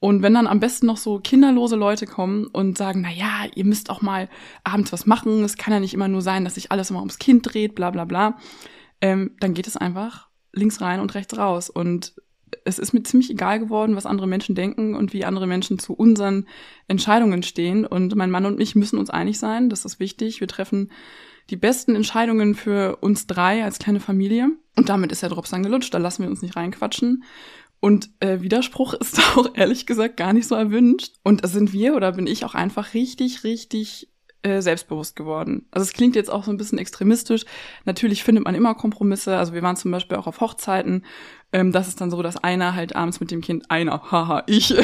Und 0.00 0.22
wenn 0.22 0.34
dann 0.34 0.48
am 0.48 0.60
besten 0.60 0.86
noch 0.86 0.96
so 0.96 1.18
kinderlose 1.18 1.76
Leute 1.76 2.06
kommen 2.06 2.46
und 2.46 2.76
sagen, 2.76 3.00
na 3.02 3.10
ja, 3.10 3.46
ihr 3.54 3.64
müsst 3.64 3.90
auch 3.90 4.02
mal 4.02 4.28
abends 4.64 4.92
was 4.92 5.06
machen, 5.06 5.44
es 5.44 5.56
kann 5.56 5.72
ja 5.72 5.80
nicht 5.80 5.94
immer 5.94 6.08
nur 6.08 6.20
sein, 6.20 6.44
dass 6.44 6.56
sich 6.56 6.72
alles 6.72 6.90
immer 6.90 6.98
ums 6.98 7.18
Kind 7.18 7.52
dreht, 7.52 7.74
bla 7.74 7.90
bla 7.90 8.04
bla, 8.04 8.36
ähm, 9.00 9.36
dann 9.40 9.54
geht 9.54 9.66
es 9.66 9.76
einfach 9.76 10.28
links 10.52 10.80
rein 10.80 11.00
und 11.00 11.14
rechts 11.14 11.38
raus. 11.38 11.70
Und 11.70 12.14
es 12.64 12.78
ist 12.78 12.92
mir 12.92 13.02
ziemlich 13.02 13.30
egal 13.30 13.58
geworden, 13.58 13.96
was 13.96 14.06
andere 14.06 14.26
Menschen 14.26 14.54
denken 14.54 14.94
und 14.94 15.12
wie 15.12 15.24
andere 15.24 15.46
Menschen 15.46 15.78
zu 15.78 15.94
unseren 15.94 16.46
Entscheidungen 16.88 17.42
stehen. 17.42 17.86
Und 17.86 18.14
mein 18.14 18.30
Mann 18.30 18.46
und 18.46 18.60
ich 18.60 18.74
müssen 18.74 18.98
uns 18.98 19.10
einig 19.10 19.38
sein. 19.38 19.68
Das 19.68 19.84
ist 19.84 20.00
wichtig. 20.00 20.40
Wir 20.40 20.48
treffen 20.48 20.90
die 21.50 21.56
besten 21.56 21.94
Entscheidungen 21.94 22.54
für 22.54 22.96
uns 22.96 23.26
drei 23.26 23.64
als 23.64 23.78
kleine 23.78 24.00
Familie. 24.00 24.50
Und 24.76 24.88
damit 24.88 25.12
ist 25.12 25.22
der 25.22 25.28
Drops 25.28 25.50
dann 25.50 25.62
gelutscht. 25.62 25.92
Da 25.92 25.98
lassen 25.98 26.22
wir 26.22 26.30
uns 26.30 26.42
nicht 26.42 26.56
reinquatschen. 26.56 27.24
Und 27.80 28.10
äh, 28.20 28.40
Widerspruch 28.40 28.94
ist 28.94 29.18
auch 29.36 29.54
ehrlich 29.54 29.86
gesagt 29.86 30.16
gar 30.16 30.32
nicht 30.32 30.48
so 30.48 30.54
erwünscht. 30.54 31.14
Und 31.22 31.46
sind 31.46 31.72
wir 31.72 31.94
oder 31.94 32.12
bin 32.12 32.26
ich 32.26 32.44
auch 32.44 32.54
einfach 32.54 32.94
richtig, 32.94 33.44
richtig 33.44 34.08
äh, 34.44 34.60
selbstbewusst 34.60 35.16
geworden. 35.16 35.66
Also 35.70 35.84
es 35.84 35.92
klingt 35.92 36.16
jetzt 36.16 36.30
auch 36.30 36.44
so 36.44 36.50
ein 36.50 36.56
bisschen 36.56 36.78
extremistisch. 36.78 37.44
Natürlich 37.84 38.22
findet 38.22 38.44
man 38.44 38.54
immer 38.54 38.74
Kompromisse. 38.74 39.36
Also 39.36 39.54
wir 39.54 39.62
waren 39.62 39.76
zum 39.76 39.90
Beispiel 39.90 40.18
auch 40.18 40.26
auf 40.26 40.40
Hochzeiten. 40.40 41.04
Ähm, 41.52 41.72
das 41.72 41.88
ist 41.88 42.00
dann 42.00 42.10
so, 42.10 42.22
dass 42.22 42.36
einer 42.36 42.74
halt 42.74 42.94
abends 42.94 43.20
mit 43.20 43.30
dem 43.30 43.40
Kind, 43.40 43.70
einer, 43.70 44.10
haha, 44.10 44.42
ich, 44.46 44.74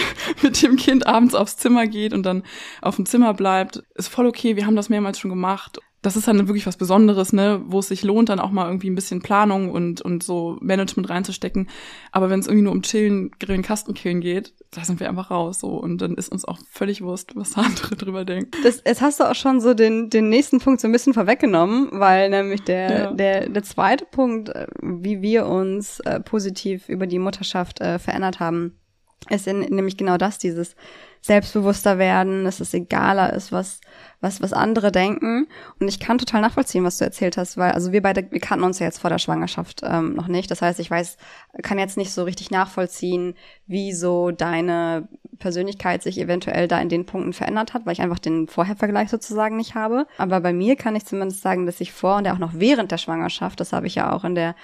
mit 0.42 0.62
dem 0.62 0.77
Kind 0.77 1.07
abends 1.07 1.35
aufs 1.35 1.57
Zimmer 1.59 1.87
geht 1.87 2.14
und 2.14 2.25
dann 2.25 2.42
auf 2.81 2.96
dem 2.96 3.07
Zimmer 3.07 3.35
bleibt. 3.35 3.83
Ist 3.94 4.09
voll 4.09 4.27
okay, 4.27 4.57
wir 4.57 4.66
haben 4.66 4.77
das 4.77 4.88
mehrmals 4.88 5.18
schon 5.18 5.31
gemacht 5.31 5.79
das 6.02 6.16
ist 6.16 6.26
dann 6.26 6.48
wirklich 6.48 6.66
was 6.66 6.78
Besonderes, 6.78 7.32
ne, 7.32 7.60
wo 7.66 7.80
es 7.80 7.88
sich 7.88 8.02
lohnt, 8.02 8.30
dann 8.30 8.40
auch 8.40 8.50
mal 8.50 8.66
irgendwie 8.66 8.88
ein 8.88 8.94
bisschen 8.94 9.20
Planung 9.20 9.70
und, 9.70 10.00
und 10.00 10.22
so 10.22 10.56
Management 10.62 11.10
reinzustecken. 11.10 11.68
Aber 12.10 12.30
wenn 12.30 12.40
es 12.40 12.46
irgendwie 12.46 12.64
nur 12.64 12.72
um 12.72 12.82
Chillen, 12.82 13.30
Grillen, 13.38 13.62
Kastenkillen 13.62 14.20
geht, 14.20 14.54
da 14.70 14.82
sind 14.82 14.98
wir 14.98 15.10
einfach 15.10 15.30
raus, 15.30 15.60
so. 15.60 15.68
Und 15.68 15.98
dann 15.98 16.14
ist 16.14 16.32
uns 16.32 16.46
auch 16.46 16.58
völlig 16.70 17.02
wurscht, 17.02 17.32
was 17.34 17.54
andere 17.56 17.96
drüber 17.96 18.24
denken. 18.24 18.50
Das, 18.62 18.82
jetzt 18.86 19.02
hast 19.02 19.20
du 19.20 19.24
auch 19.24 19.34
schon 19.34 19.60
so 19.60 19.74
den, 19.74 20.08
den 20.08 20.30
nächsten 20.30 20.58
Punkt 20.58 20.80
so 20.80 20.88
ein 20.88 20.92
bisschen 20.92 21.12
vorweggenommen, 21.12 21.88
weil 21.92 22.30
nämlich 22.30 22.62
der, 22.62 22.90
ja. 22.90 23.12
der, 23.12 23.48
der 23.50 23.62
zweite 23.62 24.06
Punkt, 24.06 24.48
äh, 24.48 24.68
wie 24.82 25.20
wir 25.20 25.46
uns 25.46 26.00
äh, 26.00 26.20
positiv 26.20 26.88
über 26.88 27.06
die 27.06 27.18
Mutterschaft 27.18 27.80
äh, 27.80 27.98
verändert 27.98 28.40
haben, 28.40 28.78
ist 29.28 29.46
in, 29.46 29.60
nämlich 29.60 29.98
genau 29.98 30.16
das, 30.16 30.38
dieses 30.38 30.76
selbstbewusster 31.22 31.98
werden, 31.98 32.44
dass 32.44 32.61
es 32.61 32.72
egaler 32.72 33.33
ist, 33.33 33.52
was, 33.52 33.80
was, 34.20 34.40
was 34.40 34.52
andere 34.52 34.90
denken. 34.90 35.48
Und 35.78 35.88
ich 35.88 36.00
kann 36.00 36.18
total 36.18 36.40
nachvollziehen, 36.40 36.85
was 36.85 36.98
du 36.98 37.04
erzählt 37.04 37.37
hast, 37.37 37.56
weil, 37.56 37.72
also 37.72 37.92
wir 37.92 38.02
beide, 38.02 38.30
wir 38.30 38.40
kannten 38.40 38.64
uns 38.64 38.78
ja 38.78 38.87
jetzt 38.87 39.00
vor 39.00 39.11
der 39.11 39.18
Schwangerschaft 39.18 39.83
ähm, 39.85 40.14
noch 40.14 40.28
nicht. 40.28 40.50
Das 40.50 40.62
heißt, 40.62 40.80
ich 40.80 40.90
weiß, 40.90 41.18
kann 41.62 41.78
jetzt 41.78 41.98
nicht 41.98 42.12
so 42.12 42.24
richtig 42.24 42.50
nachvollziehen, 42.50 43.35
wie 43.66 43.92
so 43.92 44.30
deine 44.30 45.09
Persönlichkeit 45.38 46.02
sich 46.02 46.18
eventuell 46.18 46.68
da 46.68 46.80
in 46.80 46.88
den 46.88 47.06
Punkten 47.06 47.33
verändert 47.33 47.74
hat, 47.74 47.85
weil 47.85 47.92
ich 47.92 48.02
einfach 48.02 48.18
den 48.18 48.46
Vorhervergleich 48.46 49.11
sozusagen 49.11 49.56
nicht 49.56 49.74
habe. 49.74 50.06
Aber 50.18 50.40
bei 50.40 50.52
mir 50.52 50.76
kann 50.76 50.96
ich 50.96 51.06
zumindest 51.06 51.42
sagen, 51.42 51.66
dass 51.66 51.80
ich 51.80 51.92
vor 51.92 52.16
und 52.16 52.28
auch 52.28 52.38
noch 52.38 52.52
während 52.54 52.92
der 52.92 52.98
Schwangerschaft, 52.98 53.61
das 53.61 53.72
habe 53.72 53.87
ich 53.87 53.94
ja 53.94 54.12
auch 54.12 54.24
in 54.24 54.35
der 54.35 54.54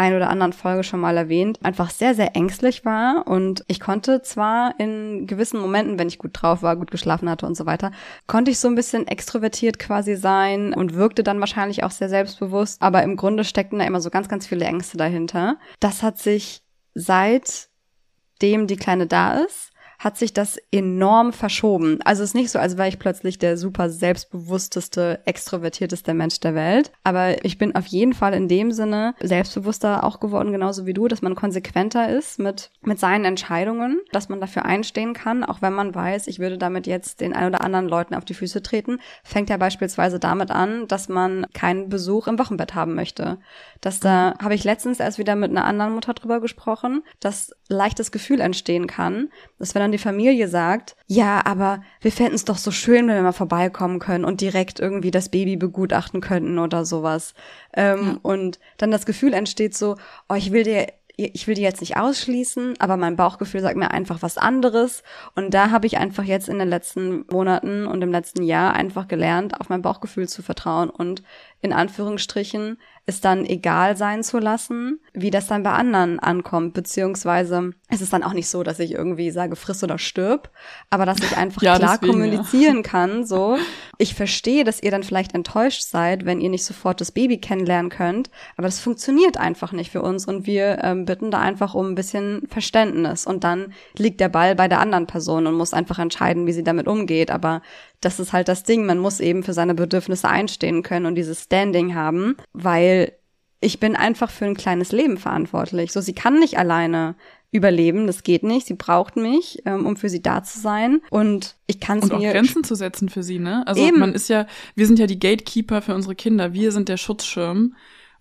ein 0.00 0.16
oder 0.16 0.30
anderen 0.30 0.54
Folge 0.54 0.82
schon 0.82 0.98
mal 0.98 1.18
erwähnt, 1.18 1.58
einfach 1.62 1.90
sehr, 1.90 2.14
sehr 2.14 2.34
ängstlich 2.34 2.86
war. 2.86 3.26
Und 3.26 3.64
ich 3.68 3.80
konnte 3.80 4.22
zwar 4.22 4.74
in 4.78 5.26
gewissen 5.26 5.60
Momenten, 5.60 5.98
wenn 5.98 6.08
ich 6.08 6.16
gut 6.16 6.30
drauf 6.32 6.62
war, 6.62 6.76
gut 6.76 6.90
geschlafen 6.90 7.28
hatte 7.28 7.44
und 7.44 7.54
so 7.54 7.66
weiter, 7.66 7.92
konnte 8.26 8.50
ich 8.50 8.58
so 8.58 8.66
ein 8.66 8.74
bisschen 8.74 9.06
extrovertiert 9.06 9.78
quasi 9.78 10.16
sein 10.16 10.72
und 10.72 10.94
wirkte 10.94 11.22
dann 11.22 11.38
wahrscheinlich 11.40 11.84
auch 11.84 11.90
sehr 11.90 12.08
selbstbewusst. 12.08 12.80
Aber 12.80 13.02
im 13.02 13.16
Grunde 13.16 13.44
steckten 13.44 13.78
da 13.78 13.84
immer 13.84 14.00
so 14.00 14.08
ganz, 14.08 14.28
ganz 14.28 14.46
viele 14.46 14.64
Ängste 14.64 14.96
dahinter. 14.96 15.58
Das 15.80 16.02
hat 16.02 16.18
sich 16.18 16.62
seitdem 16.94 18.66
die 18.66 18.76
Kleine 18.76 19.06
da 19.06 19.34
ist, 19.34 19.69
hat 20.00 20.16
sich 20.16 20.32
das 20.32 20.58
enorm 20.72 21.34
verschoben. 21.34 21.98
Also 22.04 22.22
es 22.22 22.30
ist 22.30 22.34
nicht 22.34 22.50
so, 22.50 22.58
als 22.58 22.78
wäre 22.78 22.88
ich 22.88 22.98
plötzlich 22.98 23.38
der 23.38 23.58
super 23.58 23.90
selbstbewussteste, 23.90 25.20
extrovertierteste 25.26 26.14
Mensch 26.14 26.40
der 26.40 26.54
Welt. 26.54 26.90
Aber 27.04 27.44
ich 27.44 27.58
bin 27.58 27.76
auf 27.76 27.86
jeden 27.86 28.14
Fall 28.14 28.32
in 28.32 28.48
dem 28.48 28.72
Sinne 28.72 29.14
selbstbewusster 29.20 30.02
auch 30.02 30.18
geworden, 30.18 30.52
genauso 30.52 30.86
wie 30.86 30.94
du, 30.94 31.06
dass 31.06 31.20
man 31.20 31.34
konsequenter 31.34 32.08
ist 32.08 32.38
mit, 32.38 32.70
mit 32.80 32.98
seinen 32.98 33.26
Entscheidungen, 33.26 34.00
dass 34.10 34.30
man 34.30 34.40
dafür 34.40 34.64
einstehen 34.64 35.12
kann, 35.12 35.44
auch 35.44 35.60
wenn 35.60 35.74
man 35.74 35.94
weiß, 35.94 36.28
ich 36.28 36.38
würde 36.38 36.56
damit 36.56 36.86
jetzt 36.86 37.20
den 37.20 37.34
ein 37.34 37.48
oder 37.48 37.60
anderen 37.60 37.86
Leuten 37.86 38.14
auf 38.14 38.24
die 38.24 38.34
Füße 38.34 38.62
treten. 38.62 39.00
Fängt 39.22 39.50
ja 39.50 39.58
beispielsweise 39.58 40.18
damit 40.18 40.50
an, 40.50 40.88
dass 40.88 41.10
man 41.10 41.44
keinen 41.52 41.90
Besuch 41.90 42.26
im 42.26 42.38
Wochenbett 42.38 42.74
haben 42.74 42.94
möchte. 42.94 43.36
Dass 43.82 44.00
da 44.00 44.34
habe 44.42 44.54
ich 44.54 44.64
letztens 44.64 44.98
erst 44.98 45.18
wieder 45.18 45.36
mit 45.36 45.50
einer 45.50 45.66
anderen 45.66 45.92
Mutter 45.92 46.14
drüber 46.14 46.40
gesprochen, 46.40 47.02
dass 47.20 47.52
leichtes 47.68 48.12
Gefühl 48.12 48.40
entstehen 48.40 48.86
kann, 48.86 49.28
dass 49.58 49.74
wenn 49.74 49.89
dann 49.90 49.92
die 49.92 49.98
Familie 49.98 50.48
sagt, 50.48 50.94
ja, 51.06 51.44
aber 51.44 51.82
wir 52.00 52.12
fänden 52.12 52.36
es 52.36 52.44
doch 52.44 52.58
so 52.58 52.70
schön, 52.70 53.08
wenn 53.08 53.16
wir 53.16 53.22
mal 53.22 53.32
vorbeikommen 53.32 53.98
können 53.98 54.24
und 54.24 54.40
direkt 54.40 54.78
irgendwie 54.78 55.10
das 55.10 55.28
Baby 55.28 55.56
begutachten 55.56 56.20
könnten 56.20 56.58
oder 56.58 56.84
sowas. 56.84 57.34
Ähm, 57.74 58.02
ja. 58.04 58.18
Und 58.22 58.60
dann 58.78 58.92
das 58.92 59.04
Gefühl 59.04 59.32
entsteht 59.32 59.76
so, 59.76 59.96
oh, 60.28 60.34
ich 60.34 60.52
will 60.52 60.62
dir 60.62 60.86
ich 61.16 61.46
will 61.46 61.54
die 61.54 61.60
jetzt 61.60 61.82
nicht 61.82 61.98
ausschließen, 61.98 62.76
aber 62.78 62.96
mein 62.96 63.16
Bauchgefühl 63.16 63.60
sagt 63.60 63.76
mir 63.76 63.90
einfach 63.90 64.22
was 64.22 64.38
anderes. 64.38 65.02
Und 65.34 65.52
da 65.52 65.70
habe 65.70 65.86
ich 65.86 65.98
einfach 65.98 66.24
jetzt 66.24 66.48
in 66.48 66.58
den 66.58 66.68
letzten 66.68 67.26
Monaten 67.30 67.86
und 67.86 68.00
im 68.00 68.10
letzten 68.10 68.42
Jahr 68.42 68.72
einfach 68.72 69.06
gelernt, 69.06 69.60
auf 69.60 69.68
mein 69.68 69.82
Bauchgefühl 69.82 70.28
zu 70.28 70.40
vertrauen 70.40 70.88
und 70.88 71.22
in 71.62 71.72
Anführungsstrichen 71.72 72.78
es 73.06 73.20
dann 73.20 73.44
egal 73.44 73.96
sein 73.96 74.22
zu 74.22 74.38
lassen, 74.38 75.00
wie 75.12 75.30
das 75.30 75.48
dann 75.48 75.62
bei 75.62 75.72
anderen 75.72 76.20
ankommt, 76.20 76.74
beziehungsweise 76.74 77.72
es 77.88 78.00
ist 78.00 78.12
dann 78.12 78.22
auch 78.22 78.34
nicht 78.34 78.48
so, 78.48 78.62
dass 78.62 78.78
ich 78.78 78.92
irgendwie 78.92 79.30
sage, 79.30 79.56
friss 79.56 79.82
oder 79.82 79.98
stirb, 79.98 80.50
aber 80.90 81.06
dass 81.06 81.18
ich 81.18 81.36
einfach 81.36 81.62
ja, 81.62 81.76
klar 81.76 81.98
deswegen, 81.98 82.12
kommunizieren 82.12 82.76
ja. 82.76 82.82
kann, 82.82 83.26
so, 83.26 83.58
ich 83.98 84.14
verstehe, 84.14 84.64
dass 84.64 84.82
ihr 84.82 84.90
dann 84.90 85.02
vielleicht 85.02 85.34
enttäuscht 85.34 85.82
seid, 85.82 86.24
wenn 86.24 86.40
ihr 86.40 86.50
nicht 86.50 86.64
sofort 86.64 87.00
das 87.00 87.10
Baby 87.10 87.38
kennenlernen 87.38 87.90
könnt, 87.90 88.30
aber 88.56 88.68
das 88.68 88.78
funktioniert 88.78 89.36
einfach 89.36 89.72
nicht 89.72 89.90
für 89.90 90.02
uns 90.02 90.26
und 90.26 90.46
wir 90.46 90.78
ähm, 90.84 91.04
bitten 91.04 91.30
da 91.30 91.40
einfach 91.40 91.74
um 91.74 91.88
ein 91.88 91.94
bisschen 91.96 92.46
Verständnis 92.48 93.26
und 93.26 93.42
dann 93.44 93.72
liegt 93.96 94.20
der 94.20 94.28
Ball 94.28 94.54
bei 94.54 94.68
der 94.68 94.80
anderen 94.80 95.06
Person 95.06 95.46
und 95.46 95.54
muss 95.54 95.74
einfach 95.74 95.98
entscheiden, 95.98 96.46
wie 96.46 96.52
sie 96.52 96.64
damit 96.64 96.86
umgeht, 96.86 97.30
aber 97.30 97.62
das 98.00 98.18
ist 98.18 98.32
halt 98.32 98.48
das 98.48 98.62
Ding, 98.62 98.86
man 98.86 98.98
muss 98.98 99.20
eben 99.20 99.42
für 99.42 99.52
seine 99.52 99.74
Bedürfnisse 99.74 100.28
einstehen 100.28 100.82
können 100.82 101.06
und 101.06 101.14
dieses 101.14 101.44
Standing 101.44 101.94
haben, 101.94 102.36
weil 102.52 103.12
ich 103.60 103.78
bin 103.78 103.94
einfach 103.94 104.30
für 104.30 104.46
ein 104.46 104.56
kleines 104.56 104.90
Leben 104.90 105.18
verantwortlich. 105.18 105.92
So, 105.92 106.00
sie 106.00 106.14
kann 106.14 106.38
nicht 106.38 106.58
alleine 106.58 107.14
überleben, 107.52 108.06
das 108.06 108.22
geht 108.22 108.42
nicht. 108.42 108.66
Sie 108.66 108.74
braucht 108.74 109.16
mich, 109.16 109.62
ähm, 109.66 109.84
um 109.84 109.96
für 109.96 110.08
sie 110.08 110.22
da 110.22 110.42
zu 110.42 110.58
sein. 110.60 111.00
Und 111.10 111.56
ich 111.66 111.80
kann 111.80 111.98
es 111.98 112.08
mir. 112.08 112.14
Und 112.14 112.26
auch 112.26 112.32
Grenzen 112.32 112.64
zu 112.64 112.74
setzen 112.74 113.08
für 113.08 113.22
sie, 113.22 113.38
ne? 113.38 113.66
Also 113.66 113.82
eben. 113.82 113.98
man 113.98 114.14
ist 114.14 114.28
ja, 114.28 114.46
wir 114.76 114.86
sind 114.86 114.98
ja 114.98 115.06
die 115.06 115.18
Gatekeeper 115.18 115.82
für 115.82 115.94
unsere 115.94 116.14
Kinder. 116.14 116.52
Wir 116.54 116.72
sind 116.72 116.88
der 116.88 116.96
Schutzschirm. 116.96 117.74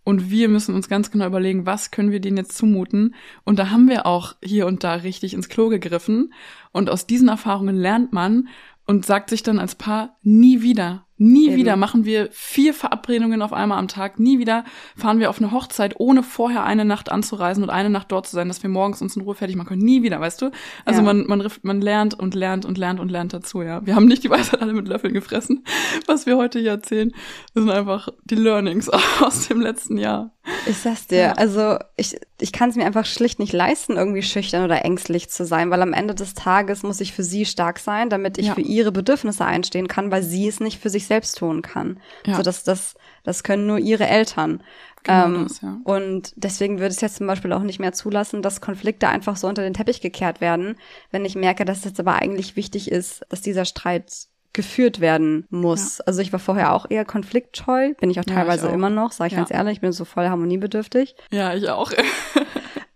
Und 0.03 0.31
wir 0.31 0.49
müssen 0.49 0.73
uns 0.73 0.89
ganz 0.89 1.11
genau 1.11 1.27
überlegen, 1.27 1.67
was 1.67 1.91
können 1.91 2.09
wir 2.09 2.19
denen 2.19 2.37
jetzt 2.37 2.57
zumuten. 2.57 3.13
Und 3.43 3.59
da 3.59 3.69
haben 3.69 3.87
wir 3.87 4.07
auch 4.07 4.35
hier 4.41 4.65
und 4.65 4.83
da 4.83 4.95
richtig 4.95 5.35
ins 5.35 5.49
Klo 5.49 5.69
gegriffen. 5.69 6.33
Und 6.71 6.89
aus 6.89 7.05
diesen 7.05 7.27
Erfahrungen 7.27 7.75
lernt 7.75 8.11
man 8.11 8.47
und 8.89 9.05
sagt 9.05 9.29
sich 9.29 9.43
dann 9.43 9.59
als 9.59 9.75
Paar 9.75 10.17
nie 10.23 10.63
wieder, 10.63 11.05
Nie 11.21 11.47
Eben. 11.47 11.57
wieder 11.57 11.75
machen 11.75 12.05
wir 12.05 12.29
vier 12.31 12.73
Verabredungen 12.73 13.41
auf 13.41 13.51
einmal 13.51 13.77
am 13.77 13.89
Tag. 13.89 14.19
Nie 14.19 14.39
wieder 14.39 14.63
fahren 14.95 15.19
wir 15.19 15.29
auf 15.29 15.39
eine 15.39 15.51
Hochzeit, 15.51 15.95
ohne 15.97 16.23
vorher 16.23 16.63
eine 16.63 16.85
Nacht 16.85 17.11
anzureisen 17.11 17.61
und 17.61 17.69
eine 17.69 17.89
Nacht 17.89 18.09
dort 18.13 18.25
zu 18.25 18.37
sein, 18.37 18.47
dass 18.47 18.63
wir 18.63 18.69
morgens 18.69 19.01
uns 19.01 19.17
in 19.17 19.23
Ruhe 19.23 19.35
fertig 19.35 19.57
machen 19.57 19.67
können. 19.67 19.81
Nie 19.81 20.01
wieder, 20.01 20.21
weißt 20.21 20.41
du? 20.41 20.51
Also 20.85 21.01
ja. 21.01 21.05
man, 21.05 21.27
man, 21.27 21.45
man 21.61 21.81
lernt 21.81 22.17
und 22.17 22.35
lernt 22.35 22.65
und 22.65 22.77
lernt 22.77 23.01
und 23.01 23.11
lernt 23.11 23.33
dazu, 23.33 23.61
ja. 23.61 23.85
Wir 23.85 23.95
haben 23.95 24.05
nicht 24.05 24.23
die 24.23 24.29
Weisheit 24.29 24.61
alle 24.61 24.71
mit 24.71 24.87
Löffeln 24.87 25.13
gefressen, 25.13 25.65
was 26.07 26.25
wir 26.25 26.37
heute 26.37 26.59
hier 26.59 26.71
erzählen. 26.71 27.11
Das 27.53 27.65
sind 27.65 27.69
einfach 27.69 28.07
die 28.23 28.35
Learnings 28.35 28.89
aus 29.19 29.49
dem 29.49 29.59
letzten 29.59 29.97
Jahr. 29.97 30.31
Ich 30.65 30.77
sag's 30.77 31.07
dir, 31.07 31.17
ja. 31.17 31.31
also 31.33 31.77
ich, 31.95 32.19
ich 32.39 32.51
kann 32.51 32.69
es 32.69 32.75
mir 32.75 32.85
einfach 32.85 33.05
schlicht 33.05 33.39
nicht 33.39 33.53
leisten, 33.53 33.97
irgendwie 33.97 34.21
schüchtern 34.21 34.63
oder 34.63 34.83
ängstlich 34.85 35.29
zu 35.29 35.45
sein, 35.45 35.69
weil 35.71 35.81
am 35.81 35.93
Ende 35.93 36.15
des 36.15 36.33
Tages 36.33 36.83
muss 36.83 37.01
ich 37.01 37.13
für 37.13 37.23
sie 37.23 37.45
stark 37.45 37.79
sein, 37.79 38.09
damit 38.09 38.37
ich 38.37 38.47
ja. 38.47 38.55
für 38.55 38.61
ihre 38.61 38.91
Bedürfnisse 38.91 39.45
einstehen 39.45 39.87
kann, 39.87 40.11
weil 40.11 40.23
sie 40.23 40.47
es 40.47 40.59
nicht 40.59 40.81
für 40.81 40.89
sich 40.89 41.07
selbst 41.07 41.37
tun 41.37 41.61
kann. 41.61 41.99
Ja. 42.25 42.35
So 42.35 42.43
dass 42.43 42.63
das, 42.63 42.95
das 43.23 43.43
können 43.43 43.67
nur 43.67 43.79
ihre 43.79 44.07
Eltern. 44.07 44.63
Genau 45.03 45.25
ähm, 45.25 45.43
das, 45.47 45.61
ja. 45.61 45.77
Und 45.83 46.33
deswegen 46.35 46.79
würde 46.79 46.93
es 46.93 47.01
jetzt 47.01 47.17
zum 47.17 47.27
Beispiel 47.27 47.53
auch 47.53 47.63
nicht 47.63 47.79
mehr 47.79 47.93
zulassen, 47.93 48.41
dass 48.41 48.61
Konflikte 48.61 49.07
einfach 49.07 49.37
so 49.37 49.47
unter 49.47 49.61
den 49.61 49.73
Teppich 49.73 50.01
gekehrt 50.01 50.41
werden, 50.41 50.75
wenn 51.11 51.25
ich 51.25 51.35
merke, 51.35 51.65
dass 51.65 51.79
es 51.79 51.85
jetzt 51.85 51.99
aber 51.99 52.15
eigentlich 52.15 52.55
wichtig 52.55 52.91
ist, 52.91 53.23
dass 53.29 53.41
dieser 53.41 53.65
Streit 53.65 54.27
geführt 54.53 54.99
werden 54.99 55.45
muss. 55.49 55.99
Ja. 55.99 56.05
Also 56.07 56.21
ich 56.21 56.33
war 56.33 56.39
vorher 56.39 56.73
auch 56.73 56.85
eher 56.89 57.05
konfliktscheu, 57.05 57.93
bin 57.95 58.09
ich 58.09 58.19
auch 58.19 58.25
teilweise 58.25 58.63
ja, 58.63 58.69
ich 58.69 58.71
auch. 58.71 58.75
immer 58.75 58.89
noch, 58.89 59.11
sage 59.11 59.27
ich 59.27 59.33
ja. 59.33 59.39
ganz 59.39 59.51
ehrlich, 59.51 59.73
ich 59.73 59.81
bin 59.81 59.91
so 59.91 60.05
voll 60.05 60.27
harmoniebedürftig. 60.27 61.15
Ja, 61.31 61.53
ich 61.53 61.69
auch. 61.69 61.91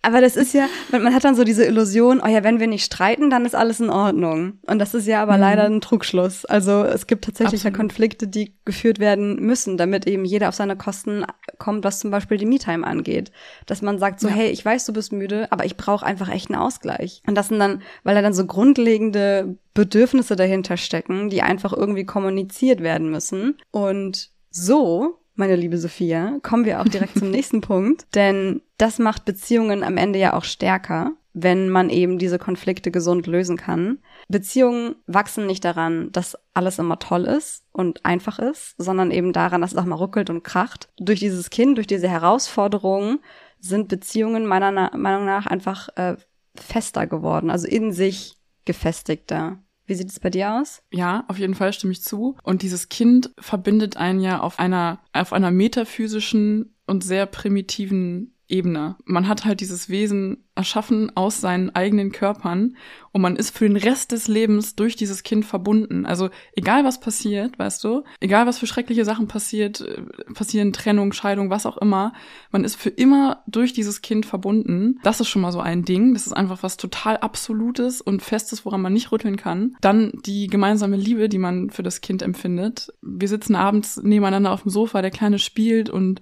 Aber 0.06 0.20
das 0.20 0.36
ist 0.36 0.54
ja, 0.54 0.68
man, 0.92 1.02
man, 1.02 1.16
hat 1.16 1.24
dann 1.24 1.34
so 1.34 1.46
diese 1.46 1.66
Illusion, 1.66 2.22
oh 2.22 2.28
ja, 2.28 2.44
wenn 2.44 2.60
wir 2.60 2.68
nicht 2.68 2.84
streiten, 2.84 3.30
dann 3.30 3.46
ist 3.46 3.56
alles 3.56 3.80
in 3.80 3.90
Ordnung. 3.90 4.60
Und 4.68 4.80
das 4.80 4.94
ist 4.94 5.08
ja 5.08 5.22
aber 5.22 5.36
mhm. 5.36 5.40
leider 5.40 5.64
ein 5.64 5.80
Trugschluss. 5.80 6.44
Also 6.44 6.84
es 6.84 7.08
gibt 7.08 7.24
tatsächlich 7.24 7.64
ja 7.64 7.72
Konflikte, 7.72 8.28
die 8.28 8.54
geführt 8.66 9.00
werden 9.00 9.38
müssen, 9.38 9.78
damit 9.78 10.06
eben 10.06 10.26
jeder 10.26 10.50
auf 10.50 10.56
seine 10.56 10.76
Kosten 10.76 11.26
kommt, 11.58 11.86
was 11.86 12.00
zum 12.00 12.12
Beispiel 12.12 12.38
die 12.38 12.46
Me-Time 12.46 12.86
angeht. 12.86 13.32
Dass 13.66 13.82
man 13.82 13.98
sagt 13.98 14.20
so, 14.20 14.28
ja. 14.28 14.36
hey, 14.36 14.50
ich 14.50 14.64
weiß, 14.64 14.86
du 14.86 14.92
bist 14.92 15.14
müde, 15.14 15.50
aber 15.52 15.64
ich 15.64 15.78
brauche 15.78 16.06
einfach 16.06 16.30
echt 16.30 16.52
einen 16.52 16.60
Ausgleich. 16.60 17.24
Und 17.26 17.36
das 17.36 17.48
sind 17.48 17.60
dann, 17.60 17.82
weil 18.04 18.14
da 18.14 18.22
dann 18.22 18.34
so 18.34 18.46
grundlegende 18.46 19.58
Bedürfnisse 19.74 20.36
dahinter 20.36 20.76
stecken, 20.76 21.30
die 21.30 21.42
einfach 21.42 21.72
irgendwie 21.72 22.06
kommuniziert 22.06 22.82
werden 22.82 23.10
müssen. 23.10 23.58
Und 23.72 24.32
so 24.52 25.23
meine 25.36 25.56
liebe 25.56 25.78
Sophia, 25.78 26.40
kommen 26.44 26.66
wir 26.66 26.82
auch 26.82 26.88
direkt 26.88 27.18
zum 27.18 27.32
nächsten 27.32 27.62
Punkt. 27.62 28.06
Denn 28.16 28.62
das 28.78 29.00
macht 29.00 29.26
Beziehungen 29.26 29.84
am 29.84 29.98
Ende 29.98 30.20
ja 30.20 30.34
auch 30.34 30.44
stärker, 30.44 31.14
wenn 31.34 31.70
man 31.70 31.90
eben 31.90 32.20
diese 32.20 32.38
Konflikte 32.38 32.92
gesund 32.92 33.26
lösen 33.26 33.58
kann. 33.58 34.00
Beziehungen 34.28 34.96
wachsen 35.08 35.48
nicht 35.48 35.66
daran, 35.66 36.12
dass 36.12 36.38
alles 36.54 36.78
immer 36.80 37.00
toll 37.00 37.26
ist 37.26 37.64
und 37.72 38.06
einfach 38.06 38.38
ist, 38.38 38.76
sondern 38.78 39.10
eben 39.10 39.34
daran, 39.34 39.62
dass 39.62 39.72
es 39.72 39.78
auch 39.78 39.86
mal 39.86 39.96
ruckelt 39.96 40.30
und 40.30 40.44
kracht. 40.44 40.90
Durch 40.98 41.20
dieses 41.20 41.50
Kind, 41.50 41.78
durch 41.78 41.88
diese 41.88 42.08
Herausforderungen 42.08 43.20
sind 43.60 43.88
Beziehungen 43.88 44.46
meiner 44.46 44.72
Na 44.72 44.92
Meinung 44.96 45.26
nach 45.26 45.48
einfach 45.48 45.90
äh, 45.96 46.18
fester 46.56 47.08
geworden, 47.08 47.50
also 47.50 47.68
in 47.68 47.92
sich 47.92 48.36
gefestigter. 48.66 49.58
Wie 49.94 49.98
sieht 49.98 50.10
es 50.10 50.20
bei 50.20 50.32
dir 50.32 50.56
aus? 50.56 50.82
Ja, 50.92 51.24
auf 51.28 51.38
jeden 51.38 51.54
Fall 51.54 51.72
stimme 51.72 51.92
ich 51.94 52.02
zu. 52.02 52.36
Und 52.42 52.64
dieses 52.64 52.90
Kind 52.90 53.30
verbindet 53.38 53.96
einen 53.96 54.22
ja 54.22 54.40
auf 54.40 54.58
einer, 54.58 55.04
auf 55.14 55.34
einer 55.34 55.52
metaphysischen 55.52 56.76
und 56.88 57.04
sehr 57.04 57.28
primitiven 57.28 58.33
Ebene. 58.54 58.96
Man 59.06 59.28
hat 59.28 59.46
halt 59.46 59.62
dieses 59.62 59.90
Wesen 59.90 60.44
erschaffen 60.54 61.12
aus 61.16 61.42
seinen 61.42 61.72
eigenen 61.72 62.12
Körpern 62.12 62.78
und 63.12 63.24
man 63.24 63.36
ist 63.36 63.58
für 63.58 63.68
den 63.68 63.76
Rest 63.78 64.12
des 64.12 64.28
Lebens 64.28 64.76
durch 64.76 64.96
dieses 64.96 65.24
Kind 65.24 65.44
verbunden. 65.44 66.06
Also 66.06 66.30
egal 66.56 66.84
was 66.84 67.00
passiert, 67.00 67.58
weißt 67.58 67.84
du, 67.84 68.04
egal 68.20 68.46
was 68.46 68.60
für 68.60 68.68
schreckliche 68.68 69.06
Sachen 69.06 69.28
passiert, 69.28 69.82
äh, 69.82 70.04
passieren 70.36 70.72
Trennung, 70.72 71.14
Scheidung, 71.14 71.50
was 71.50 71.66
auch 71.66 71.78
immer, 71.78 72.14
man 72.52 72.64
ist 72.64 72.76
für 72.76 72.90
immer 72.90 73.42
durch 73.48 73.74
dieses 73.74 74.04
Kind 74.04 74.28
verbunden. 74.28 75.00
Das 75.02 75.20
ist 75.20 75.30
schon 75.30 75.42
mal 75.42 75.52
so 75.52 75.60
ein 75.60 75.84
Ding. 75.84 76.14
Das 76.14 76.28
ist 76.28 76.34
einfach 76.34 76.62
was 76.62 76.78
total 76.78 77.18
Absolutes 77.18 78.02
und 78.02 78.22
Festes, 78.22 78.66
woran 78.66 78.82
man 78.82 78.94
nicht 78.94 79.12
rütteln 79.12 79.38
kann. 79.38 79.76
Dann 79.82 80.12
die 80.28 80.46
gemeinsame 80.46 80.98
Liebe, 80.98 81.28
die 81.28 81.40
man 81.40 81.72
für 81.72 81.82
das 81.82 82.02
Kind 82.02 82.22
empfindet. 82.22 82.94
Wir 83.02 83.28
sitzen 83.28 83.56
abends 83.56 83.98
nebeneinander 83.98 84.52
auf 84.52 84.62
dem 84.62 84.70
Sofa, 84.70 85.02
der 85.02 85.12
Kleine 85.12 85.40
spielt 85.40 85.90
und 85.90 86.22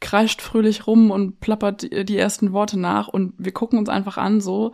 kreischt 0.00 0.42
fröhlich 0.42 0.86
rum 0.86 1.10
und 1.10 1.40
plappert 1.40 1.82
die 1.82 2.18
ersten 2.18 2.52
Worte 2.52 2.78
nach 2.78 3.08
und 3.08 3.34
wir 3.38 3.52
gucken 3.52 3.78
uns 3.78 3.88
einfach 3.88 4.18
an 4.18 4.40
so 4.40 4.72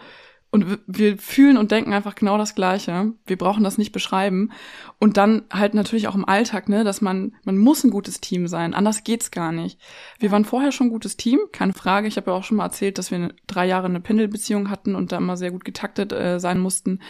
und 0.54 0.80
wir 0.86 1.16
fühlen 1.16 1.56
und 1.56 1.70
denken 1.70 1.94
einfach 1.94 2.14
genau 2.14 2.36
das 2.36 2.54
Gleiche. 2.54 3.14
Wir 3.24 3.38
brauchen 3.38 3.64
das 3.64 3.78
nicht 3.78 3.90
beschreiben. 3.90 4.52
Und 4.98 5.16
dann 5.16 5.44
halt 5.50 5.72
natürlich 5.72 6.08
auch 6.08 6.14
im 6.14 6.28
Alltag, 6.28 6.68
ne, 6.68 6.84
dass 6.84 7.00
man, 7.00 7.34
man 7.44 7.56
muss 7.56 7.82
ein 7.84 7.90
gutes 7.90 8.20
Team 8.20 8.46
sein. 8.46 8.74
Anders 8.74 9.02
geht's 9.02 9.30
gar 9.30 9.50
nicht. 9.50 9.80
Wir 10.18 10.30
waren 10.30 10.44
vorher 10.44 10.70
schon 10.70 10.88
ein 10.88 10.92
gutes 10.92 11.16
Team, 11.16 11.38
keine 11.52 11.72
Frage. 11.72 12.06
Ich 12.06 12.18
habe 12.18 12.30
ja 12.30 12.36
auch 12.36 12.44
schon 12.44 12.58
mal 12.58 12.66
erzählt, 12.66 12.98
dass 12.98 13.10
wir 13.10 13.32
drei 13.46 13.66
Jahre 13.66 13.86
eine 13.86 14.02
Pendelbeziehung 14.02 14.68
hatten 14.68 14.94
und 14.94 15.10
da 15.10 15.16
immer 15.16 15.38
sehr 15.38 15.52
gut 15.52 15.64
getaktet 15.64 16.12
äh, 16.12 16.38
sein 16.38 16.60
mussten. 16.60 17.00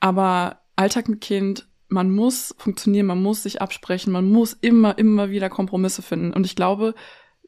Aber 0.00 0.62
Alltag 0.74 1.10
mit 1.10 1.20
Kind, 1.20 1.68
man 1.88 2.10
muss 2.10 2.54
funktionieren, 2.56 3.04
man 3.04 3.22
muss 3.22 3.42
sich 3.42 3.60
absprechen, 3.60 4.14
man 4.14 4.30
muss 4.30 4.54
immer, 4.54 4.96
immer 4.96 5.28
wieder 5.28 5.50
Kompromisse 5.50 6.00
finden. 6.00 6.32
Und 6.32 6.46
ich 6.46 6.56
glaube, 6.56 6.94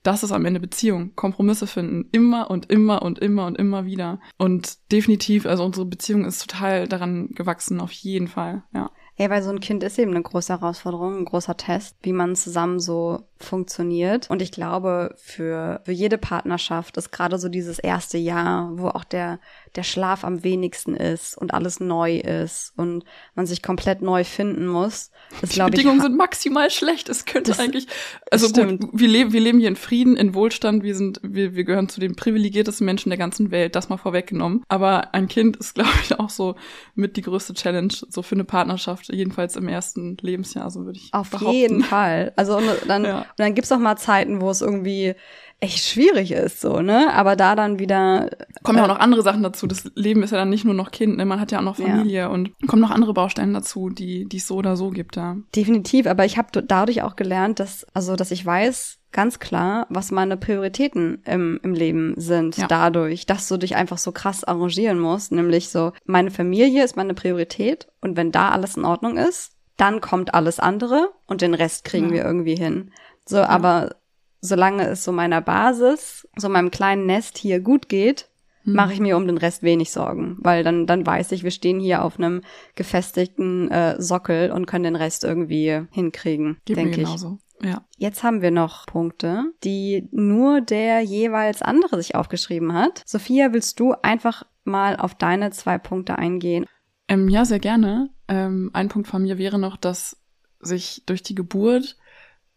das 0.03 0.23
ist 0.23 0.33
am 0.33 0.45
Ende 0.45 0.61
Beziehung. 0.61 1.15
Kompromisse 1.15 1.67
finden. 1.67 2.09
Immer 2.13 2.51
und 2.51 2.71
immer 2.71 3.03
und 3.03 3.19
immer 3.19 3.47
und 3.47 3.59
immer 3.59 3.85
wieder. 3.85 4.21
Und 4.39 4.79
definitiv, 4.93 5.47
also 5.47 5.65
unsere 5.65 5.87
Beziehung 5.87 6.25
ist 6.25 6.49
total 6.49 6.89
daran 6.89 7.29
gewachsen, 7.31 7.81
auf 7.81 7.93
jeden 7.93 8.29
Fall, 8.29 8.63
ja. 8.73 8.91
Ja, 9.21 9.29
weil 9.29 9.43
so 9.43 9.51
ein 9.51 9.61
Kind 9.61 9.83
ist 9.83 9.99
eben 9.99 10.13
eine 10.13 10.23
große 10.23 10.51
Herausforderung, 10.51 11.19
ein 11.19 11.25
großer 11.27 11.55
Test, 11.55 11.95
wie 12.01 12.15
man 12.15 12.37
zusammen 12.37 12.81
so 12.81 13.29
funktioniert. 13.37 14.31
Und 14.31 14.41
ich 14.41 14.51
glaube, 14.51 15.15
für, 15.19 15.83
für 15.85 15.93
jede 15.93 16.17
Partnerschaft 16.17 16.97
ist 16.97 17.11
gerade 17.11 17.39
so 17.39 17.51
dieses 17.51 17.79
erste 17.79 18.17
Jahr, 18.17 18.71
wo 18.79 18.89
auch 18.89 19.05
der, 19.05 19.39
der 19.77 19.83
Schlaf 19.83 20.25
am 20.25 20.43
wenigsten 20.43 20.97
ist 20.97 21.37
und 21.37 21.55
alles 21.55 21.81
neu 21.81 22.17
ist 22.19 22.73
und 22.77 23.05
man 23.35 23.47
sich 23.47 23.63
komplett 23.63 24.03
neu 24.03 24.25
finden 24.25 24.67
muss. 24.67 25.11
Das, 25.41 25.51
Die 25.51 25.61
Bedingungen 25.61 25.99
ich, 25.99 26.03
sind 26.03 26.17
maximal 26.17 26.71
schlecht. 26.71 27.09
Es 27.09 27.25
könnte 27.25 27.57
eigentlich, 27.59 27.87
also 28.31 28.49
gut, 28.49 28.89
wir 28.93 29.09
leben, 29.09 29.33
wir 29.33 29.41
leben 29.41 29.61
hier 29.61 29.69
in 29.69 29.77
Frieden, 29.77 30.17
in 30.17 30.35
Wohlstand. 30.35 30.83
Wir 30.83 30.97
sind, 30.97 31.21
wir, 31.23 31.55
wir 31.55 31.65
gehören 31.65 31.89
zu 31.89 32.01
den 32.01 32.17
privilegiertesten 32.17 32.85
Menschen 32.85 33.11
der 33.11 33.19
ganzen 33.19 33.51
Welt. 33.51 33.77
Das 33.77 33.89
mal 33.89 33.97
vorweggenommen. 33.97 34.65
Aber 34.69 35.15
ein 35.15 35.29
Kind 35.29 35.57
ist, 35.57 35.75
glaube 35.77 35.91
ich, 36.03 36.19
auch 36.19 36.31
so 36.31 36.57
mit 36.95 37.17
die 37.17 37.23
größte 37.23 37.55
Challenge, 37.55 37.93
so 38.09 38.23
für 38.23 38.35
eine 38.35 38.45
Partnerschaft, 38.45 39.13
jedenfalls 39.13 39.57
im 39.57 39.69
ersten 39.69 40.17
Lebensjahr, 40.21 40.71
so 40.71 40.85
würde 40.85 40.99
ich 40.99 41.13
Auf 41.13 41.31
behaupten. 41.31 41.53
jeden 41.53 41.83
Fall. 41.83 42.33
Also 42.37 42.57
und 42.57 42.69
dann, 42.89 43.05
ja. 43.05 43.19
und 43.21 43.39
dann 43.39 43.55
gibt's 43.55 43.71
auch 43.71 43.79
mal 43.79 43.97
Zeiten, 43.97 44.41
wo 44.41 44.51
es 44.51 44.61
irgendwie 44.61 45.15
echt 45.61 45.85
schwierig 45.85 46.33
ist, 46.33 46.61
so, 46.61 46.81
ne? 46.81 47.13
Aber 47.13 47.37
da 47.37 47.55
dann 47.55 47.79
wieder. 47.79 48.31
Kommen 48.63 48.79
ja 48.79 48.85
auch 48.85 48.89
äh, 48.89 48.93
noch 48.93 48.99
andere 48.99 49.23
Sachen 49.23 49.43
dazu. 49.43 49.67
Das 49.67 49.91
Leben 49.95 50.23
ist 50.23 50.31
ja 50.31 50.39
dann 50.39 50.51
nicht 50.51 50.65
nur 50.65 50.75
noch 50.75 50.91
Kind, 50.91 51.17
ne? 51.17 51.25
Man 51.27 51.41
hat 51.41 51.53
ja 51.53 51.59
auch 51.59 51.65
noch 51.65 51.77
Familie 51.77 52.21
ja. 52.21 52.29
und 52.29 52.53
kommen 52.67 52.83
noch 52.83 52.91
andere 52.91 53.13
Bausteine 53.13 53.53
dazu, 53.53 53.91
die, 53.91 54.27
die 54.27 54.39
es 54.39 54.47
so 54.47 54.57
oder 54.57 54.77
so 54.77 54.91
gibt, 54.91 55.17
ja. 55.17 55.37
Definitiv, 55.55 56.07
aber 56.07 56.25
ich 56.25 56.39
habe 56.39 56.63
dadurch 56.63 57.03
auch 57.03 57.15
gelernt, 57.15 57.61
dass, 57.61 57.87
also, 57.93 58.17
dass 58.17 58.31
ich 58.31 58.45
weiß, 58.45 58.99
ganz 59.13 59.39
klar, 59.39 59.87
was 59.91 60.11
meine 60.11 60.37
Prioritäten 60.37 61.23
im, 61.25 61.61
im 61.63 61.75
Leben 61.75 62.15
sind, 62.17 62.57
ja. 62.57 62.67
dadurch, 62.67 63.27
dass 63.27 63.49
du 63.49 63.57
dich 63.57 63.77
einfach 63.77 63.99
so 63.99 64.13
krass 64.13 64.45
arrangieren 64.45 64.99
musst, 64.99 65.33
nämlich 65.33 65.69
so, 65.69 65.93
meine 66.05 66.31
Familie 66.31 66.85
ist 66.85 66.97
meine 66.97 67.15
Priorität 67.15 67.89
und 68.01 68.17
wenn 68.17 68.33
da 68.33 68.51
alles 68.51 68.77
in 68.77 68.85
Ordnung 68.85 69.17
ist, 69.17 69.53
dann 69.77 70.01
kommt 70.01 70.35
alles 70.35 70.61
andere 70.61 71.11
und 71.27 71.41
den 71.41 71.55
Rest 71.55 71.85
kriegen 71.85 72.09
ja. 72.09 72.13
wir 72.13 72.25
irgendwie 72.25 72.55
hin. 72.55 72.93
So, 73.27 73.39
ja. 73.39 73.49
aber 73.49 73.97
solange 74.41 74.87
es 74.87 75.05
so 75.05 75.13
meiner 75.13 75.41
Basis, 75.41 76.29
so 76.37 76.49
meinem 76.49 76.71
kleinen 76.71 77.07
Nest 77.07 77.39
hier 77.39 77.61
gut 77.61 77.89
geht, 77.89 78.29
mhm. 78.65 78.75
mache 78.75 78.93
ich 78.93 79.01
mir 79.01 79.17
um 79.17 79.27
den 79.27 79.39
Rest 79.39 79.63
wenig 79.63 79.93
Sorgen, 79.93 80.37
weil 80.41 80.65
dann 80.65 80.87
dann 80.87 81.07
weiß 81.07 81.33
ich, 81.33 81.45
wir 81.45 81.51
stehen 81.51 81.81
hier 81.81 82.05
auf 82.05 82.19
einem 82.19 82.43
gefestigten 82.75 83.71
äh, 83.71 84.01
Sockel 84.01 84.51
und 84.51 84.67
können 84.67 84.85
den 84.85 84.97
Rest 84.97 85.25
irgendwie 85.25 85.83
hinkriegen, 85.91 86.59
denke 86.69 86.91
ich. 86.91 87.07
Genauso. 87.07 87.39
Ja. 87.63 87.85
Jetzt 87.99 88.23
haben 88.23 88.41
wir 88.41 88.51
noch 88.51 88.87
Punkte, 88.87 89.53
die 89.65 90.09
nur 90.13 90.63
der 90.63 91.03
jeweils 91.03 91.61
andere 91.61 91.97
sich 91.97 92.15
aufgeschrieben 92.15 92.73
hat. 92.73 93.03
Sophia, 93.07 93.53
willst 93.53 93.79
du 93.81 93.95
einfach 94.03 94.45
mal 94.65 94.97
auf 94.97 95.15
deine 95.15 95.51
zwei 95.51 95.77
Punkte 95.77 96.17
eingehen? 96.17 96.65
Ähm, 97.09 97.29
ja, 97.29 97.45
sehr 97.45 97.59
gerne. 97.59 98.09
Ähm, 98.29 98.71
ein 98.73 98.89
Punkt 98.89 99.09
von 99.09 99.23
mir 99.23 99.37
wäre 99.37 99.59
noch, 99.59 99.77
dass 99.77 100.17
sich 100.61 101.03
durch 101.07 101.23
die 101.23 101.35
Geburt 101.35 101.97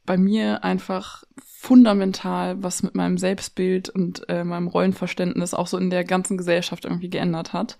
bei 0.05 0.17
mir 0.17 0.63
einfach 0.63 1.23
fundamental 1.45 2.61
was 2.61 2.83
mit 2.83 2.93
meinem 2.93 3.17
Selbstbild 3.17 3.89
und 3.89 4.27
äh, 4.27 4.43
meinem 4.43 4.67
Rollenverständnis 4.67 5.53
auch 5.53 5.67
so 5.67 5.77
in 5.77 5.89
der 5.89 6.03
ganzen 6.03 6.37
Gesellschaft 6.37 6.85
irgendwie 6.85 7.09
geändert 7.09 7.53
hat. 7.53 7.77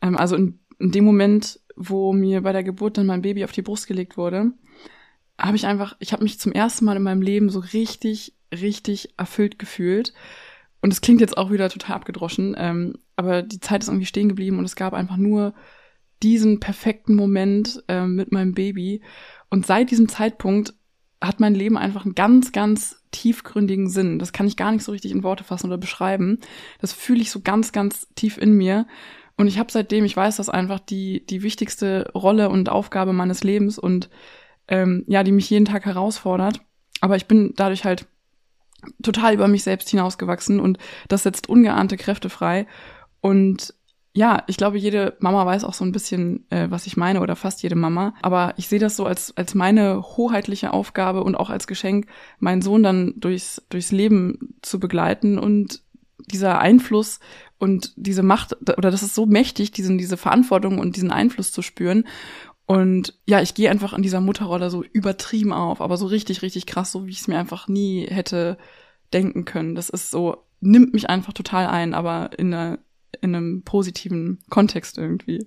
Ähm, 0.00 0.16
also 0.16 0.34
in, 0.36 0.60
in 0.78 0.92
dem 0.92 1.04
Moment, 1.04 1.60
wo 1.76 2.12
mir 2.12 2.40
bei 2.42 2.52
der 2.52 2.64
Geburt 2.64 2.96
dann 2.96 3.06
mein 3.06 3.22
Baby 3.22 3.44
auf 3.44 3.52
die 3.52 3.62
Brust 3.62 3.86
gelegt 3.86 4.16
wurde, 4.16 4.52
habe 5.38 5.56
ich 5.56 5.66
einfach, 5.66 5.96
ich 5.98 6.12
habe 6.12 6.22
mich 6.22 6.38
zum 6.38 6.52
ersten 6.52 6.84
Mal 6.84 6.96
in 6.96 7.02
meinem 7.02 7.22
Leben 7.22 7.50
so 7.50 7.58
richtig, 7.58 8.34
richtig 8.52 9.10
erfüllt 9.18 9.58
gefühlt. 9.58 10.14
Und 10.80 10.92
es 10.92 11.00
klingt 11.00 11.20
jetzt 11.20 11.36
auch 11.36 11.50
wieder 11.50 11.68
total 11.68 11.96
abgedroschen, 11.96 12.56
ähm, 12.58 12.94
aber 13.14 13.42
die 13.42 13.60
Zeit 13.60 13.82
ist 13.82 13.88
irgendwie 13.88 14.06
stehen 14.06 14.28
geblieben 14.28 14.58
und 14.58 14.64
es 14.64 14.74
gab 14.74 14.94
einfach 14.94 15.16
nur 15.16 15.54
diesen 16.22 16.60
perfekten 16.60 17.14
Moment 17.14 17.84
äh, 17.88 18.06
mit 18.06 18.32
meinem 18.32 18.54
Baby. 18.54 19.02
Und 19.50 19.66
seit 19.66 19.90
diesem 19.90 20.08
Zeitpunkt 20.08 20.74
hat 21.22 21.40
mein 21.40 21.54
Leben 21.54 21.78
einfach 21.78 22.04
einen 22.04 22.14
ganz, 22.14 22.52
ganz 22.52 23.02
tiefgründigen 23.12 23.88
Sinn. 23.88 24.18
Das 24.18 24.32
kann 24.32 24.46
ich 24.46 24.56
gar 24.56 24.72
nicht 24.72 24.82
so 24.82 24.92
richtig 24.92 25.12
in 25.12 25.22
Worte 25.22 25.44
fassen 25.44 25.68
oder 25.68 25.78
beschreiben. 25.78 26.38
Das 26.80 26.92
fühle 26.92 27.20
ich 27.20 27.30
so 27.30 27.40
ganz, 27.40 27.72
ganz 27.72 28.08
tief 28.14 28.38
in 28.38 28.52
mir. 28.52 28.86
Und 29.36 29.46
ich 29.46 29.58
habe 29.58 29.72
seitdem, 29.72 30.04
ich 30.04 30.16
weiß 30.16 30.36
das 30.36 30.48
einfach, 30.48 30.80
die, 30.80 31.24
die 31.26 31.42
wichtigste 31.42 32.10
Rolle 32.14 32.48
und 32.50 32.68
Aufgabe 32.68 33.12
meines 33.12 33.44
Lebens 33.44 33.78
und 33.78 34.10
ähm, 34.68 35.04
ja, 35.06 35.22
die 35.22 35.32
mich 35.32 35.48
jeden 35.48 35.64
Tag 35.64 35.84
herausfordert. 35.84 36.60
Aber 37.00 37.16
ich 37.16 37.26
bin 37.26 37.54
dadurch 37.56 37.84
halt 37.84 38.06
total 39.02 39.34
über 39.34 39.48
mich 39.48 39.62
selbst 39.62 39.88
hinausgewachsen 39.88 40.60
und 40.60 40.78
das 41.08 41.22
setzt 41.22 41.48
ungeahnte 41.48 41.96
Kräfte 41.96 42.30
frei. 42.30 42.66
Und 43.20 43.74
ja, 44.14 44.42
ich 44.46 44.58
glaube, 44.58 44.78
jede 44.78 45.16
Mama 45.20 45.46
weiß 45.46 45.64
auch 45.64 45.72
so 45.72 45.84
ein 45.84 45.92
bisschen, 45.92 46.44
äh, 46.50 46.70
was 46.70 46.86
ich 46.86 46.96
meine, 46.96 47.20
oder 47.20 47.34
fast 47.34 47.62
jede 47.62 47.76
Mama. 47.76 48.14
Aber 48.20 48.52
ich 48.58 48.68
sehe 48.68 48.78
das 48.78 48.96
so 48.96 49.06
als, 49.06 49.34
als 49.36 49.54
meine 49.54 50.02
hoheitliche 50.02 50.72
Aufgabe 50.72 51.24
und 51.24 51.34
auch 51.34 51.48
als 51.48 51.66
Geschenk, 51.66 52.06
meinen 52.38 52.60
Sohn 52.60 52.82
dann 52.82 53.14
durchs, 53.16 53.62
durchs 53.70 53.90
Leben 53.90 54.54
zu 54.60 54.78
begleiten 54.78 55.38
und 55.38 55.80
dieser 56.30 56.58
Einfluss 56.58 57.20
und 57.58 57.94
diese 57.96 58.22
Macht, 58.22 58.56
oder 58.76 58.90
das 58.90 59.02
ist 59.02 59.14
so 59.14 59.24
mächtig, 59.24 59.72
diesen, 59.72 59.96
diese 59.96 60.18
Verantwortung 60.18 60.78
und 60.78 60.96
diesen 60.96 61.10
Einfluss 61.10 61.50
zu 61.50 61.62
spüren. 61.62 62.04
Und 62.66 63.18
ja, 63.26 63.40
ich 63.40 63.54
gehe 63.54 63.70
einfach 63.70 63.94
in 63.94 64.02
dieser 64.02 64.20
Mutterrolle 64.20 64.70
so 64.70 64.84
übertrieben 64.92 65.52
auf, 65.52 65.80
aber 65.80 65.96
so 65.96 66.06
richtig, 66.06 66.42
richtig 66.42 66.66
krass, 66.66 66.92
so 66.92 67.06
wie 67.06 67.10
ich 67.10 67.20
es 67.20 67.28
mir 67.28 67.38
einfach 67.38 67.66
nie 67.66 68.06
hätte 68.06 68.58
denken 69.12 69.46
können. 69.46 69.74
Das 69.74 69.88
ist 69.88 70.10
so, 70.10 70.36
nimmt 70.60 70.92
mich 70.92 71.08
einfach 71.08 71.32
total 71.32 71.66
ein, 71.66 71.94
aber 71.94 72.30
in 72.38 72.52
einer 72.52 72.78
in 73.20 73.34
einem 73.34 73.62
positiven 73.62 74.40
Kontext 74.50 74.98
irgendwie. 74.98 75.46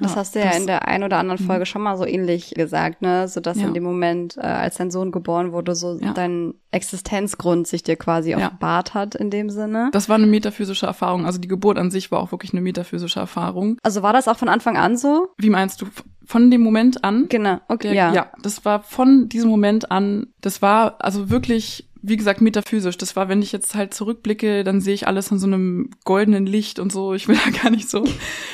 Das 0.00 0.12
ja, 0.12 0.16
hast 0.16 0.34
du 0.34 0.40
ja 0.40 0.46
das, 0.46 0.58
in 0.58 0.66
der 0.66 0.88
ein 0.88 1.04
oder 1.04 1.18
anderen 1.18 1.40
mhm. 1.40 1.46
Folge 1.46 1.66
schon 1.66 1.82
mal 1.82 1.96
so 1.96 2.04
ähnlich 2.04 2.50
gesagt, 2.54 3.00
ne? 3.00 3.28
So 3.28 3.40
dass 3.40 3.60
ja. 3.60 3.66
in 3.66 3.74
dem 3.74 3.84
Moment, 3.84 4.36
äh, 4.36 4.40
als 4.40 4.76
dein 4.76 4.90
Sohn 4.90 5.12
geboren 5.12 5.52
wurde, 5.52 5.76
so 5.76 5.98
ja. 6.00 6.12
dein 6.12 6.54
Existenzgrund 6.72 7.68
sich 7.68 7.84
dir 7.84 7.94
quasi 7.94 8.34
offenbart 8.34 8.94
hat 8.94 9.14
in 9.14 9.30
dem 9.30 9.50
Sinne. 9.50 9.90
Das 9.92 10.08
war 10.08 10.16
eine 10.16 10.26
metaphysische 10.26 10.86
Erfahrung. 10.86 11.26
Also 11.26 11.38
die 11.38 11.46
Geburt 11.46 11.78
an 11.78 11.92
sich 11.92 12.10
war 12.10 12.18
auch 12.18 12.32
wirklich 12.32 12.52
eine 12.52 12.60
metaphysische 12.60 13.20
Erfahrung. 13.20 13.78
Also 13.84 14.02
war 14.02 14.12
das 14.12 14.26
auch 14.26 14.36
von 14.36 14.48
Anfang 14.48 14.76
an 14.76 14.96
so? 14.96 15.28
Wie 15.38 15.50
meinst 15.50 15.80
du? 15.80 15.86
Von 16.26 16.50
dem 16.50 16.62
Moment 16.62 17.04
an? 17.04 17.26
Genau, 17.28 17.60
okay. 17.68 17.94
Ja, 17.94 18.12
ja 18.12 18.32
das 18.42 18.64
war 18.64 18.82
von 18.82 19.28
diesem 19.28 19.50
Moment 19.50 19.90
an, 19.90 20.28
das 20.40 20.62
war 20.62 20.96
also 20.98 21.30
wirklich 21.30 21.88
wie 22.06 22.18
gesagt, 22.18 22.42
metaphysisch. 22.42 22.98
Das 22.98 23.16
war, 23.16 23.30
wenn 23.30 23.40
ich 23.40 23.50
jetzt 23.50 23.74
halt 23.74 23.94
zurückblicke, 23.94 24.62
dann 24.62 24.82
sehe 24.82 24.92
ich 24.92 25.08
alles 25.08 25.30
in 25.30 25.38
so 25.38 25.46
einem 25.46 25.88
goldenen 26.04 26.44
Licht 26.44 26.78
und 26.78 26.92
so. 26.92 27.14
Ich 27.14 27.28
will 27.28 27.36
da 27.44 27.62
gar 27.62 27.70
nicht 27.70 27.88
so, 27.88 28.04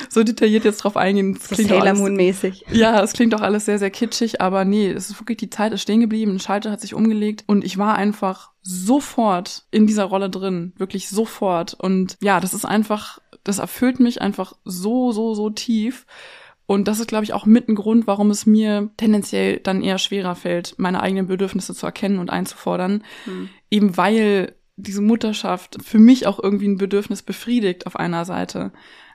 so 0.08 0.22
detailliert 0.22 0.64
jetzt 0.64 0.78
drauf 0.78 0.96
eingehen. 0.96 1.34
Das 1.34 1.58
so 1.58 1.62
Sailor 1.62 1.94
Moon 1.94 2.14
mäßig. 2.14 2.64
Ja, 2.70 3.02
es 3.02 3.12
klingt 3.12 3.34
auch 3.34 3.40
alles 3.40 3.64
sehr, 3.64 3.80
sehr 3.80 3.90
kitschig, 3.90 4.40
aber 4.40 4.64
nee, 4.64 4.88
es 4.88 5.10
ist 5.10 5.20
wirklich, 5.20 5.38
die 5.38 5.50
Zeit 5.50 5.72
ist 5.72 5.82
stehen 5.82 6.00
geblieben, 6.00 6.32
ein 6.32 6.40
Schalter 6.40 6.70
hat 6.70 6.80
sich 6.80 6.94
umgelegt 6.94 7.42
und 7.48 7.64
ich 7.64 7.76
war 7.76 7.96
einfach 7.96 8.52
sofort 8.62 9.64
in 9.72 9.88
dieser 9.88 10.04
Rolle 10.04 10.30
drin. 10.30 10.72
Wirklich 10.76 11.08
sofort. 11.08 11.74
Und 11.74 12.16
ja, 12.20 12.38
das 12.38 12.54
ist 12.54 12.64
einfach, 12.64 13.18
das 13.42 13.58
erfüllt 13.58 13.98
mich 13.98 14.22
einfach 14.22 14.52
so, 14.64 15.10
so, 15.10 15.34
so 15.34 15.50
tief. 15.50 16.06
Und 16.70 16.86
das 16.86 17.00
ist, 17.00 17.08
glaube 17.08 17.24
ich, 17.24 17.32
auch 17.32 17.46
mit 17.46 17.68
ein 17.68 17.74
Grund, 17.74 18.06
warum 18.06 18.30
es 18.30 18.46
mir 18.46 18.90
tendenziell 18.96 19.58
dann 19.58 19.82
eher 19.82 19.98
schwerer 19.98 20.36
fällt, 20.36 20.78
meine 20.78 21.02
eigenen 21.02 21.26
Bedürfnisse 21.26 21.74
zu 21.74 21.84
erkennen 21.84 22.20
und 22.20 22.30
einzufordern. 22.30 23.02
Mhm. 23.26 23.48
Eben 23.72 23.96
weil 23.96 24.54
diese 24.76 25.02
Mutterschaft 25.02 25.78
für 25.82 25.98
mich 25.98 26.28
auch 26.28 26.38
irgendwie 26.40 26.68
ein 26.68 26.78
Bedürfnis 26.78 27.22
befriedigt 27.22 27.88
auf 27.88 27.96
einer 27.96 28.24
Seite. 28.24 28.70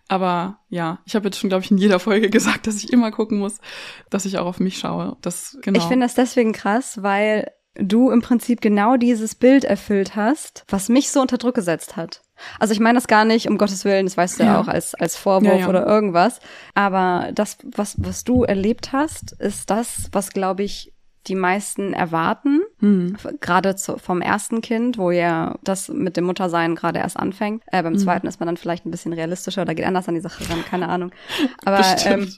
Aber 0.10 0.60
ja, 0.68 1.00
ich 1.06 1.16
habe 1.16 1.28
jetzt 1.28 1.40
schon, 1.40 1.48
glaube 1.50 1.64
ich, 1.64 1.72
in 1.72 1.78
jeder 1.78 2.00
Folge 2.00 2.30
gesagt, 2.30 2.68
dass 2.68 2.84
ich 2.84 2.92
immer 2.92 3.10
gucken 3.12 3.38
muss, 3.38 3.62
dass 4.10 4.26
ich 4.26 4.38
auch 4.38 4.48
auf 4.48 4.60
mich 4.60 4.78
schaue. 4.78 5.16
Das, 5.22 5.58
genau. 5.62 5.80
Ich 5.80 5.86
finde 5.86 6.08
das 6.08 6.14
deswegen 6.14 6.52
krass, 6.52 7.04
weil 7.04 7.54
du 7.76 8.12
im 8.12 8.22
Prinzip 8.22 8.60
genau 8.60 8.98
dieses 8.98 9.34
Bild 9.34 9.64
erfüllt 9.64 10.18
hast, 10.18 10.66
was 10.68 10.90
mich 10.90 11.10
so 11.10 11.22
unter 11.22 11.38
Druck 11.38 11.56
gesetzt 11.56 11.96
hat. 11.96 12.22
Also 12.60 12.74
ich 12.74 12.80
meine 12.80 12.98
das 12.98 13.08
gar 13.08 13.26
nicht, 13.26 13.50
um 13.50 13.58
Gottes 13.58 13.86
Willen, 13.86 14.06
das 14.06 14.18
weißt 14.18 14.40
du 14.40 14.44
ja, 14.44 14.54
ja 14.54 14.62
auch 14.62 14.68
als, 14.68 14.96
als 14.96 15.16
Vorwurf 15.16 15.54
ja, 15.54 15.60
ja. 15.60 15.70
oder 15.70 15.86
irgendwas. 15.86 16.40
Aber 16.74 17.30
das, 17.34 17.58
was, 17.64 17.96
was 17.98 18.24
du 18.24 18.44
erlebt 18.44 18.92
hast, 18.94 19.32
ist 19.34 19.70
das, 19.70 20.10
was, 20.12 20.32
glaube 20.32 20.64
ich, 20.64 20.94
die 21.28 21.36
meisten 21.36 21.94
erwarten, 21.94 22.62
mhm. 22.80 23.18
gerade 23.42 23.76
zu, 23.76 23.98
vom 23.98 24.22
ersten 24.22 24.62
Kind, 24.62 24.98
wo 24.98 25.10
ja 25.10 25.56
das 25.64 25.90
mit 25.90 26.18
dem 26.18 26.26
Muttersein 26.26 26.76
gerade 26.76 27.00
erst 27.00 27.18
anfängt. 27.18 27.64
Äh, 27.68 27.82
beim 27.82 27.94
mhm. 27.94 27.98
zweiten 27.98 28.28
ist 28.28 28.40
man 28.40 28.48
dann 28.48 28.58
vielleicht 28.58 28.86
ein 28.86 28.92
bisschen 28.92 29.14
realistischer 29.14 29.64
oder 29.64 29.74
geht 29.74 29.86
anders 29.86 30.08
an 30.08 30.16
die 30.16 30.22
Sache 30.22 30.48
ran, 30.50 30.64
keine 30.70 30.88
Ahnung. 30.88 31.12
Aber 31.66 31.84
ähm, 32.06 32.32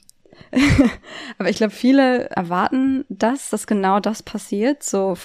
aber 1.40 1.50
ich 1.50 1.58
glaube, 1.58 1.74
viele 1.74 2.30
erwarten 2.30 3.06
das, 3.10 3.50
dass 3.50 3.68
genau 3.68 4.00
das 4.00 4.22
passiert. 4.24 4.84
So 4.84 5.16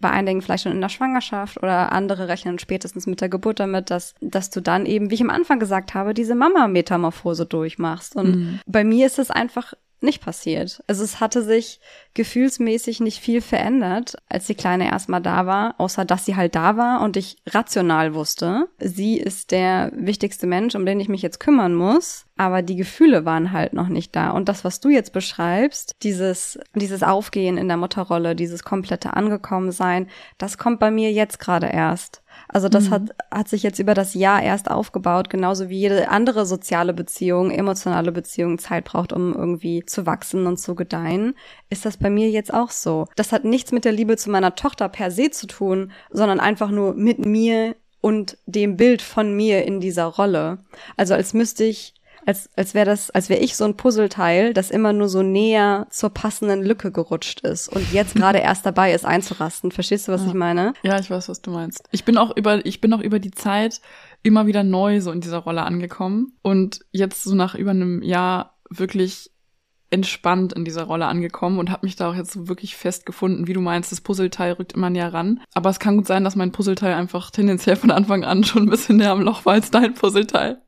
bei 0.00 0.10
einigen 0.10 0.42
vielleicht 0.42 0.64
schon 0.64 0.72
in 0.72 0.80
der 0.80 0.88
Schwangerschaft 0.88 1.58
oder 1.58 1.92
andere 1.92 2.28
rechnen 2.28 2.58
spätestens 2.58 3.06
mit 3.06 3.20
der 3.20 3.28
Geburt 3.28 3.60
damit, 3.60 3.90
dass, 3.90 4.14
dass 4.20 4.50
du 4.50 4.60
dann 4.60 4.86
eben, 4.86 5.10
wie 5.10 5.14
ich 5.14 5.22
am 5.22 5.30
Anfang 5.30 5.60
gesagt 5.60 5.94
habe, 5.94 6.14
diese 6.14 6.34
Mama-Metamorphose 6.34 7.46
durchmachst. 7.46 8.16
Und 8.16 8.36
mhm. 8.36 8.60
bei 8.66 8.82
mir 8.82 9.06
ist 9.06 9.18
es 9.18 9.30
einfach 9.30 9.74
nicht 10.00 10.22
passiert. 10.22 10.82
Also 10.86 11.04
es 11.04 11.20
hatte 11.20 11.42
sich 11.42 11.80
gefühlsmäßig 12.14 13.00
nicht 13.00 13.20
viel 13.20 13.40
verändert, 13.40 14.16
als 14.28 14.46
die 14.46 14.54
Kleine 14.54 14.90
erstmal 14.90 15.22
da 15.22 15.46
war, 15.46 15.74
außer 15.78 16.04
dass 16.04 16.24
sie 16.24 16.36
halt 16.36 16.54
da 16.54 16.76
war 16.76 17.02
und 17.02 17.16
ich 17.16 17.36
rational 17.46 18.14
wusste, 18.14 18.68
sie 18.78 19.18
ist 19.18 19.52
der 19.52 19.92
wichtigste 19.94 20.46
Mensch, 20.46 20.74
um 20.74 20.84
den 20.84 21.00
ich 21.00 21.08
mich 21.08 21.22
jetzt 21.22 21.40
kümmern 21.40 21.74
muss. 21.74 22.26
Aber 22.36 22.62
die 22.62 22.76
Gefühle 22.76 23.26
waren 23.26 23.52
halt 23.52 23.74
noch 23.74 23.88
nicht 23.88 24.16
da. 24.16 24.30
Und 24.30 24.48
das, 24.48 24.64
was 24.64 24.80
du 24.80 24.88
jetzt 24.88 25.12
beschreibst, 25.12 25.96
dieses, 26.02 26.58
dieses 26.74 27.02
Aufgehen 27.02 27.58
in 27.58 27.68
der 27.68 27.76
Mutterrolle, 27.76 28.34
dieses 28.34 28.64
komplette 28.64 29.12
Angekommensein, 29.12 30.08
das 30.38 30.56
kommt 30.56 30.80
bei 30.80 30.90
mir 30.90 31.12
jetzt 31.12 31.38
gerade 31.38 31.66
erst. 31.66 32.22
Also 32.48 32.68
das 32.68 32.88
mhm. 32.88 32.92
hat, 32.92 33.02
hat 33.30 33.48
sich 33.48 33.62
jetzt 33.62 33.78
über 33.78 33.94
das 33.94 34.14
Jahr 34.14 34.42
erst 34.42 34.70
aufgebaut, 34.70 35.30
genauso 35.30 35.68
wie 35.68 35.78
jede 35.78 36.08
andere 36.08 36.46
soziale 36.46 36.94
Beziehung, 36.94 37.50
emotionale 37.50 38.12
Beziehung 38.12 38.58
Zeit 38.58 38.84
braucht, 38.84 39.12
um 39.12 39.34
irgendwie 39.34 39.84
zu 39.84 40.06
wachsen 40.06 40.46
und 40.46 40.56
zu 40.56 40.74
gedeihen, 40.74 41.34
ist 41.68 41.84
das 41.84 41.96
bei 42.00 42.10
mir 42.10 42.30
jetzt 42.30 42.52
auch 42.52 42.70
so. 42.70 43.06
Das 43.16 43.32
hat 43.32 43.44
nichts 43.44 43.72
mit 43.72 43.84
der 43.84 43.92
Liebe 43.92 44.16
zu 44.16 44.30
meiner 44.30 44.54
Tochter 44.54 44.88
per 44.88 45.10
se 45.10 45.30
zu 45.30 45.46
tun, 45.46 45.92
sondern 46.10 46.40
einfach 46.40 46.70
nur 46.70 46.94
mit 46.94 47.24
mir 47.24 47.76
und 48.00 48.38
dem 48.46 48.76
Bild 48.76 49.02
von 49.02 49.36
mir 49.36 49.64
in 49.64 49.80
dieser 49.80 50.06
Rolle. 50.06 50.58
Also 50.96 51.14
als 51.14 51.34
müsste 51.34 51.64
ich 51.64 51.94
als, 52.26 52.50
als 52.56 52.74
wäre 52.74 52.86
das, 52.86 53.10
als 53.10 53.28
wäre 53.28 53.40
ich 53.40 53.56
so 53.56 53.64
ein 53.64 53.76
Puzzleteil, 53.76 54.52
das 54.52 54.70
immer 54.70 54.92
nur 54.92 55.08
so 55.08 55.22
näher 55.22 55.86
zur 55.90 56.10
passenden 56.10 56.62
Lücke 56.62 56.92
gerutscht 56.92 57.40
ist 57.40 57.68
und 57.68 57.92
jetzt 57.92 58.14
gerade 58.16 58.38
erst 58.38 58.66
dabei 58.66 58.92
ist 58.92 59.04
einzurasten. 59.04 59.72
Verstehst 59.72 60.08
du, 60.08 60.12
was 60.12 60.22
ja. 60.22 60.28
ich 60.28 60.34
meine? 60.34 60.74
Ja, 60.82 60.98
ich 60.98 61.10
weiß, 61.10 61.28
was 61.28 61.42
du 61.42 61.50
meinst. 61.50 61.88
Ich 61.92 62.04
bin 62.04 62.18
auch 62.18 62.36
über, 62.36 62.64
ich 62.64 62.80
bin 62.80 62.92
auch 62.92 63.00
über 63.00 63.18
die 63.18 63.30
Zeit 63.30 63.80
immer 64.22 64.46
wieder 64.46 64.62
neu 64.62 65.00
so 65.00 65.12
in 65.12 65.20
dieser 65.20 65.38
Rolle 65.38 65.62
angekommen 65.62 66.34
und 66.42 66.80
jetzt 66.92 67.24
so 67.24 67.34
nach 67.34 67.54
über 67.54 67.70
einem 67.70 68.02
Jahr 68.02 68.58
wirklich 68.68 69.30
entspannt 69.90 70.52
in 70.52 70.64
dieser 70.64 70.84
Rolle 70.84 71.06
angekommen 71.06 71.58
und 71.58 71.70
habe 71.70 71.86
mich 71.86 71.96
da 71.96 72.10
auch 72.10 72.14
jetzt 72.14 72.48
wirklich 72.48 72.76
fest 72.76 73.06
gefunden. 73.06 73.46
Wie 73.46 73.52
du 73.52 73.60
meinst, 73.60 73.90
das 73.90 74.00
Puzzleteil 74.00 74.52
rückt 74.52 74.72
immer 74.72 74.90
näher 74.90 75.12
ran. 75.12 75.40
Aber 75.52 75.70
es 75.70 75.80
kann 75.80 75.96
gut 75.96 76.06
sein, 76.06 76.24
dass 76.24 76.36
mein 76.36 76.52
Puzzleteil 76.52 76.94
einfach 76.94 77.30
tendenziell 77.30 77.76
von 77.76 77.90
Anfang 77.90 78.24
an 78.24 78.44
schon 78.44 78.62
ein 78.62 78.70
bisschen 78.70 78.96
näher 78.96 79.12
am 79.12 79.22
Loch 79.22 79.44
war 79.44 79.54
als 79.54 79.70
dein 79.70 79.94
Puzzleteil. 79.94 80.62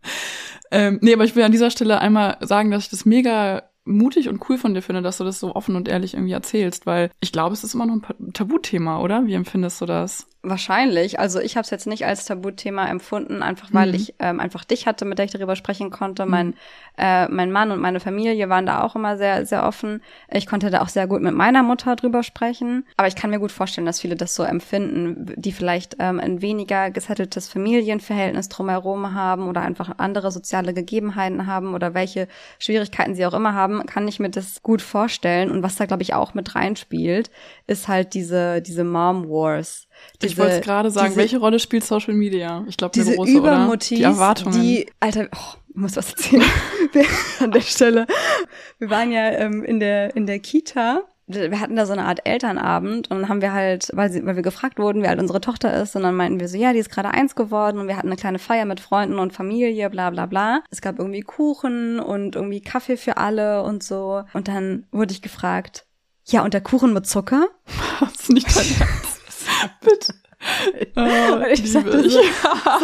Ähm, 0.70 0.98
nee, 1.02 1.12
aber 1.12 1.24
ich 1.24 1.36
will 1.36 1.44
an 1.44 1.52
dieser 1.52 1.70
Stelle 1.70 2.00
einmal 2.00 2.38
sagen, 2.40 2.70
dass 2.70 2.84
ich 2.84 2.90
das 2.90 3.04
mega 3.04 3.62
mutig 3.84 4.28
und 4.28 4.48
cool 4.48 4.58
von 4.58 4.74
dir 4.74 4.82
finde, 4.82 5.02
dass 5.02 5.18
du 5.18 5.24
das 5.24 5.40
so 5.40 5.54
offen 5.54 5.76
und 5.76 5.88
ehrlich 5.88 6.14
irgendwie 6.14 6.32
erzählst, 6.32 6.86
weil 6.86 7.10
ich 7.20 7.32
glaube, 7.32 7.52
es 7.52 7.64
ist 7.64 7.74
immer 7.74 7.86
noch 7.86 7.94
ein 7.94 8.32
Tabuthema, 8.32 9.00
oder? 9.00 9.26
Wie 9.26 9.34
empfindest 9.34 9.80
du 9.80 9.86
das? 9.86 10.26
Wahrscheinlich. 10.44 11.20
Also 11.20 11.38
ich 11.38 11.56
habe 11.56 11.62
es 11.62 11.70
jetzt 11.70 11.86
nicht 11.86 12.04
als 12.04 12.24
Tabuthema 12.24 12.86
empfunden, 12.88 13.44
einfach 13.44 13.68
weil 13.72 13.90
mhm. 13.90 13.94
ich 13.94 14.14
ähm, 14.18 14.40
einfach 14.40 14.64
dich 14.64 14.86
hatte, 14.86 15.04
mit 15.04 15.18
der 15.18 15.26
ich 15.26 15.30
darüber 15.30 15.54
sprechen 15.54 15.90
konnte. 15.90 16.24
Mhm. 16.24 16.30
Mein, 16.32 16.54
äh, 16.98 17.28
mein 17.28 17.52
Mann 17.52 17.70
und 17.70 17.80
meine 17.80 18.00
Familie 18.00 18.48
waren 18.48 18.66
da 18.66 18.82
auch 18.82 18.96
immer 18.96 19.16
sehr, 19.16 19.46
sehr 19.46 19.64
offen. 19.64 20.02
Ich 20.28 20.48
konnte 20.48 20.70
da 20.70 20.80
auch 20.80 20.88
sehr 20.88 21.06
gut 21.06 21.22
mit 21.22 21.32
meiner 21.32 21.62
Mutter 21.62 21.94
drüber 21.94 22.24
sprechen. 22.24 22.84
Aber 22.96 23.06
ich 23.06 23.14
kann 23.14 23.30
mir 23.30 23.38
gut 23.38 23.52
vorstellen, 23.52 23.86
dass 23.86 24.00
viele 24.00 24.16
das 24.16 24.34
so 24.34 24.42
empfinden, 24.42 25.32
die 25.36 25.52
vielleicht 25.52 25.94
ähm, 26.00 26.18
ein 26.18 26.42
weniger 26.42 26.90
gesetteltes 26.90 27.46
Familienverhältnis 27.46 28.48
drumherum 28.48 29.14
haben 29.14 29.46
oder 29.48 29.60
einfach 29.60 29.92
andere 29.98 30.32
soziale 30.32 30.74
Gegebenheiten 30.74 31.46
haben 31.46 31.72
oder 31.72 31.94
welche 31.94 32.26
Schwierigkeiten 32.58 33.14
sie 33.14 33.26
auch 33.26 33.34
immer 33.34 33.54
haben, 33.54 33.86
kann 33.86 34.08
ich 34.08 34.18
mir 34.18 34.30
das 34.30 34.60
gut 34.64 34.82
vorstellen. 34.82 35.52
Und 35.52 35.62
was 35.62 35.76
da, 35.76 35.86
glaube 35.86 36.02
ich, 36.02 36.14
auch 36.14 36.34
mit 36.34 36.56
reinspielt, 36.56 37.30
ist 37.68 37.86
halt 37.86 38.14
diese, 38.14 38.60
diese 38.60 38.82
Mom 38.82 39.28
Wars 39.28 39.86
diese, 40.20 40.32
ich 40.32 40.38
wollte 40.38 40.60
gerade 40.60 40.90
sagen, 40.90 41.08
diese, 41.08 41.18
welche 41.18 41.38
Rolle 41.38 41.58
spielt 41.58 41.84
Social 41.84 42.14
Media? 42.14 42.64
Ich 42.68 42.76
glaube, 42.76 42.92
diese 42.92 43.14
große, 43.14 43.32
Übermotivs, 43.32 43.98
Die 43.98 44.04
Erwartungen. 44.04 44.60
Die, 44.60 44.86
Alter, 45.00 45.28
oh, 45.34 45.56
ich 45.68 45.76
muss 45.76 45.96
was 45.96 46.10
erzählen 46.10 46.44
an 47.40 47.50
der 47.50 47.60
Stelle. 47.60 48.06
Wir 48.78 48.90
waren 48.90 49.10
ja 49.12 49.30
ähm, 49.30 49.64
in 49.64 49.80
der 49.80 50.14
in 50.16 50.26
der 50.26 50.38
Kita 50.38 51.02
wir 51.34 51.60
hatten 51.60 51.76
da 51.76 51.86
so 51.86 51.92
eine 51.92 52.04
Art 52.04 52.26
Elternabend 52.26 53.10
und 53.10 53.20
dann 53.20 53.28
haben 53.28 53.42
wir 53.42 53.52
halt, 53.52 53.90
weil, 53.92 54.10
sie, 54.10 54.24
weil 54.24 54.36
wir 54.36 54.42
gefragt 54.42 54.78
wurden, 54.78 55.02
wie 55.02 55.06
alt 55.06 55.20
unsere 55.20 55.40
Tochter 55.40 55.80
ist, 55.80 55.94
und 55.96 56.02
dann 56.02 56.14
meinten 56.14 56.40
wir 56.40 56.48
so, 56.48 56.56
ja, 56.56 56.72
die 56.72 56.78
ist 56.78 56.90
gerade 56.90 57.10
eins 57.10 57.34
geworden 57.34 57.78
und 57.78 57.88
wir 57.88 57.96
hatten 57.96 58.08
eine 58.08 58.16
kleine 58.16 58.38
Feier 58.38 58.64
mit 58.64 58.80
Freunden 58.80 59.18
und 59.18 59.32
Familie, 59.32 59.88
bla 59.90 60.10
bla 60.10 60.26
bla. 60.26 60.62
Es 60.70 60.80
gab 60.80 60.98
irgendwie 60.98 61.22
Kuchen 61.22 62.00
und 62.00 62.36
irgendwie 62.36 62.60
Kaffee 62.60 62.96
für 62.96 63.16
alle 63.16 63.62
und 63.62 63.82
so. 63.82 64.24
Und 64.32 64.48
dann 64.48 64.86
wurde 64.90 65.12
ich 65.12 65.22
gefragt, 65.22 65.86
ja, 66.24 66.44
und 66.44 66.54
der 66.54 66.60
Kuchen 66.60 66.92
mit 66.92 67.06
Zucker? 67.06 67.48
Was 68.00 68.28
nicht 68.28 68.46
dein 68.56 68.88
Ernst? 68.88 69.11
Bitte. 69.80 70.14
Oh, 70.96 71.40
ich 71.50 71.72
sagte 71.72 72.08
so, 72.08 72.20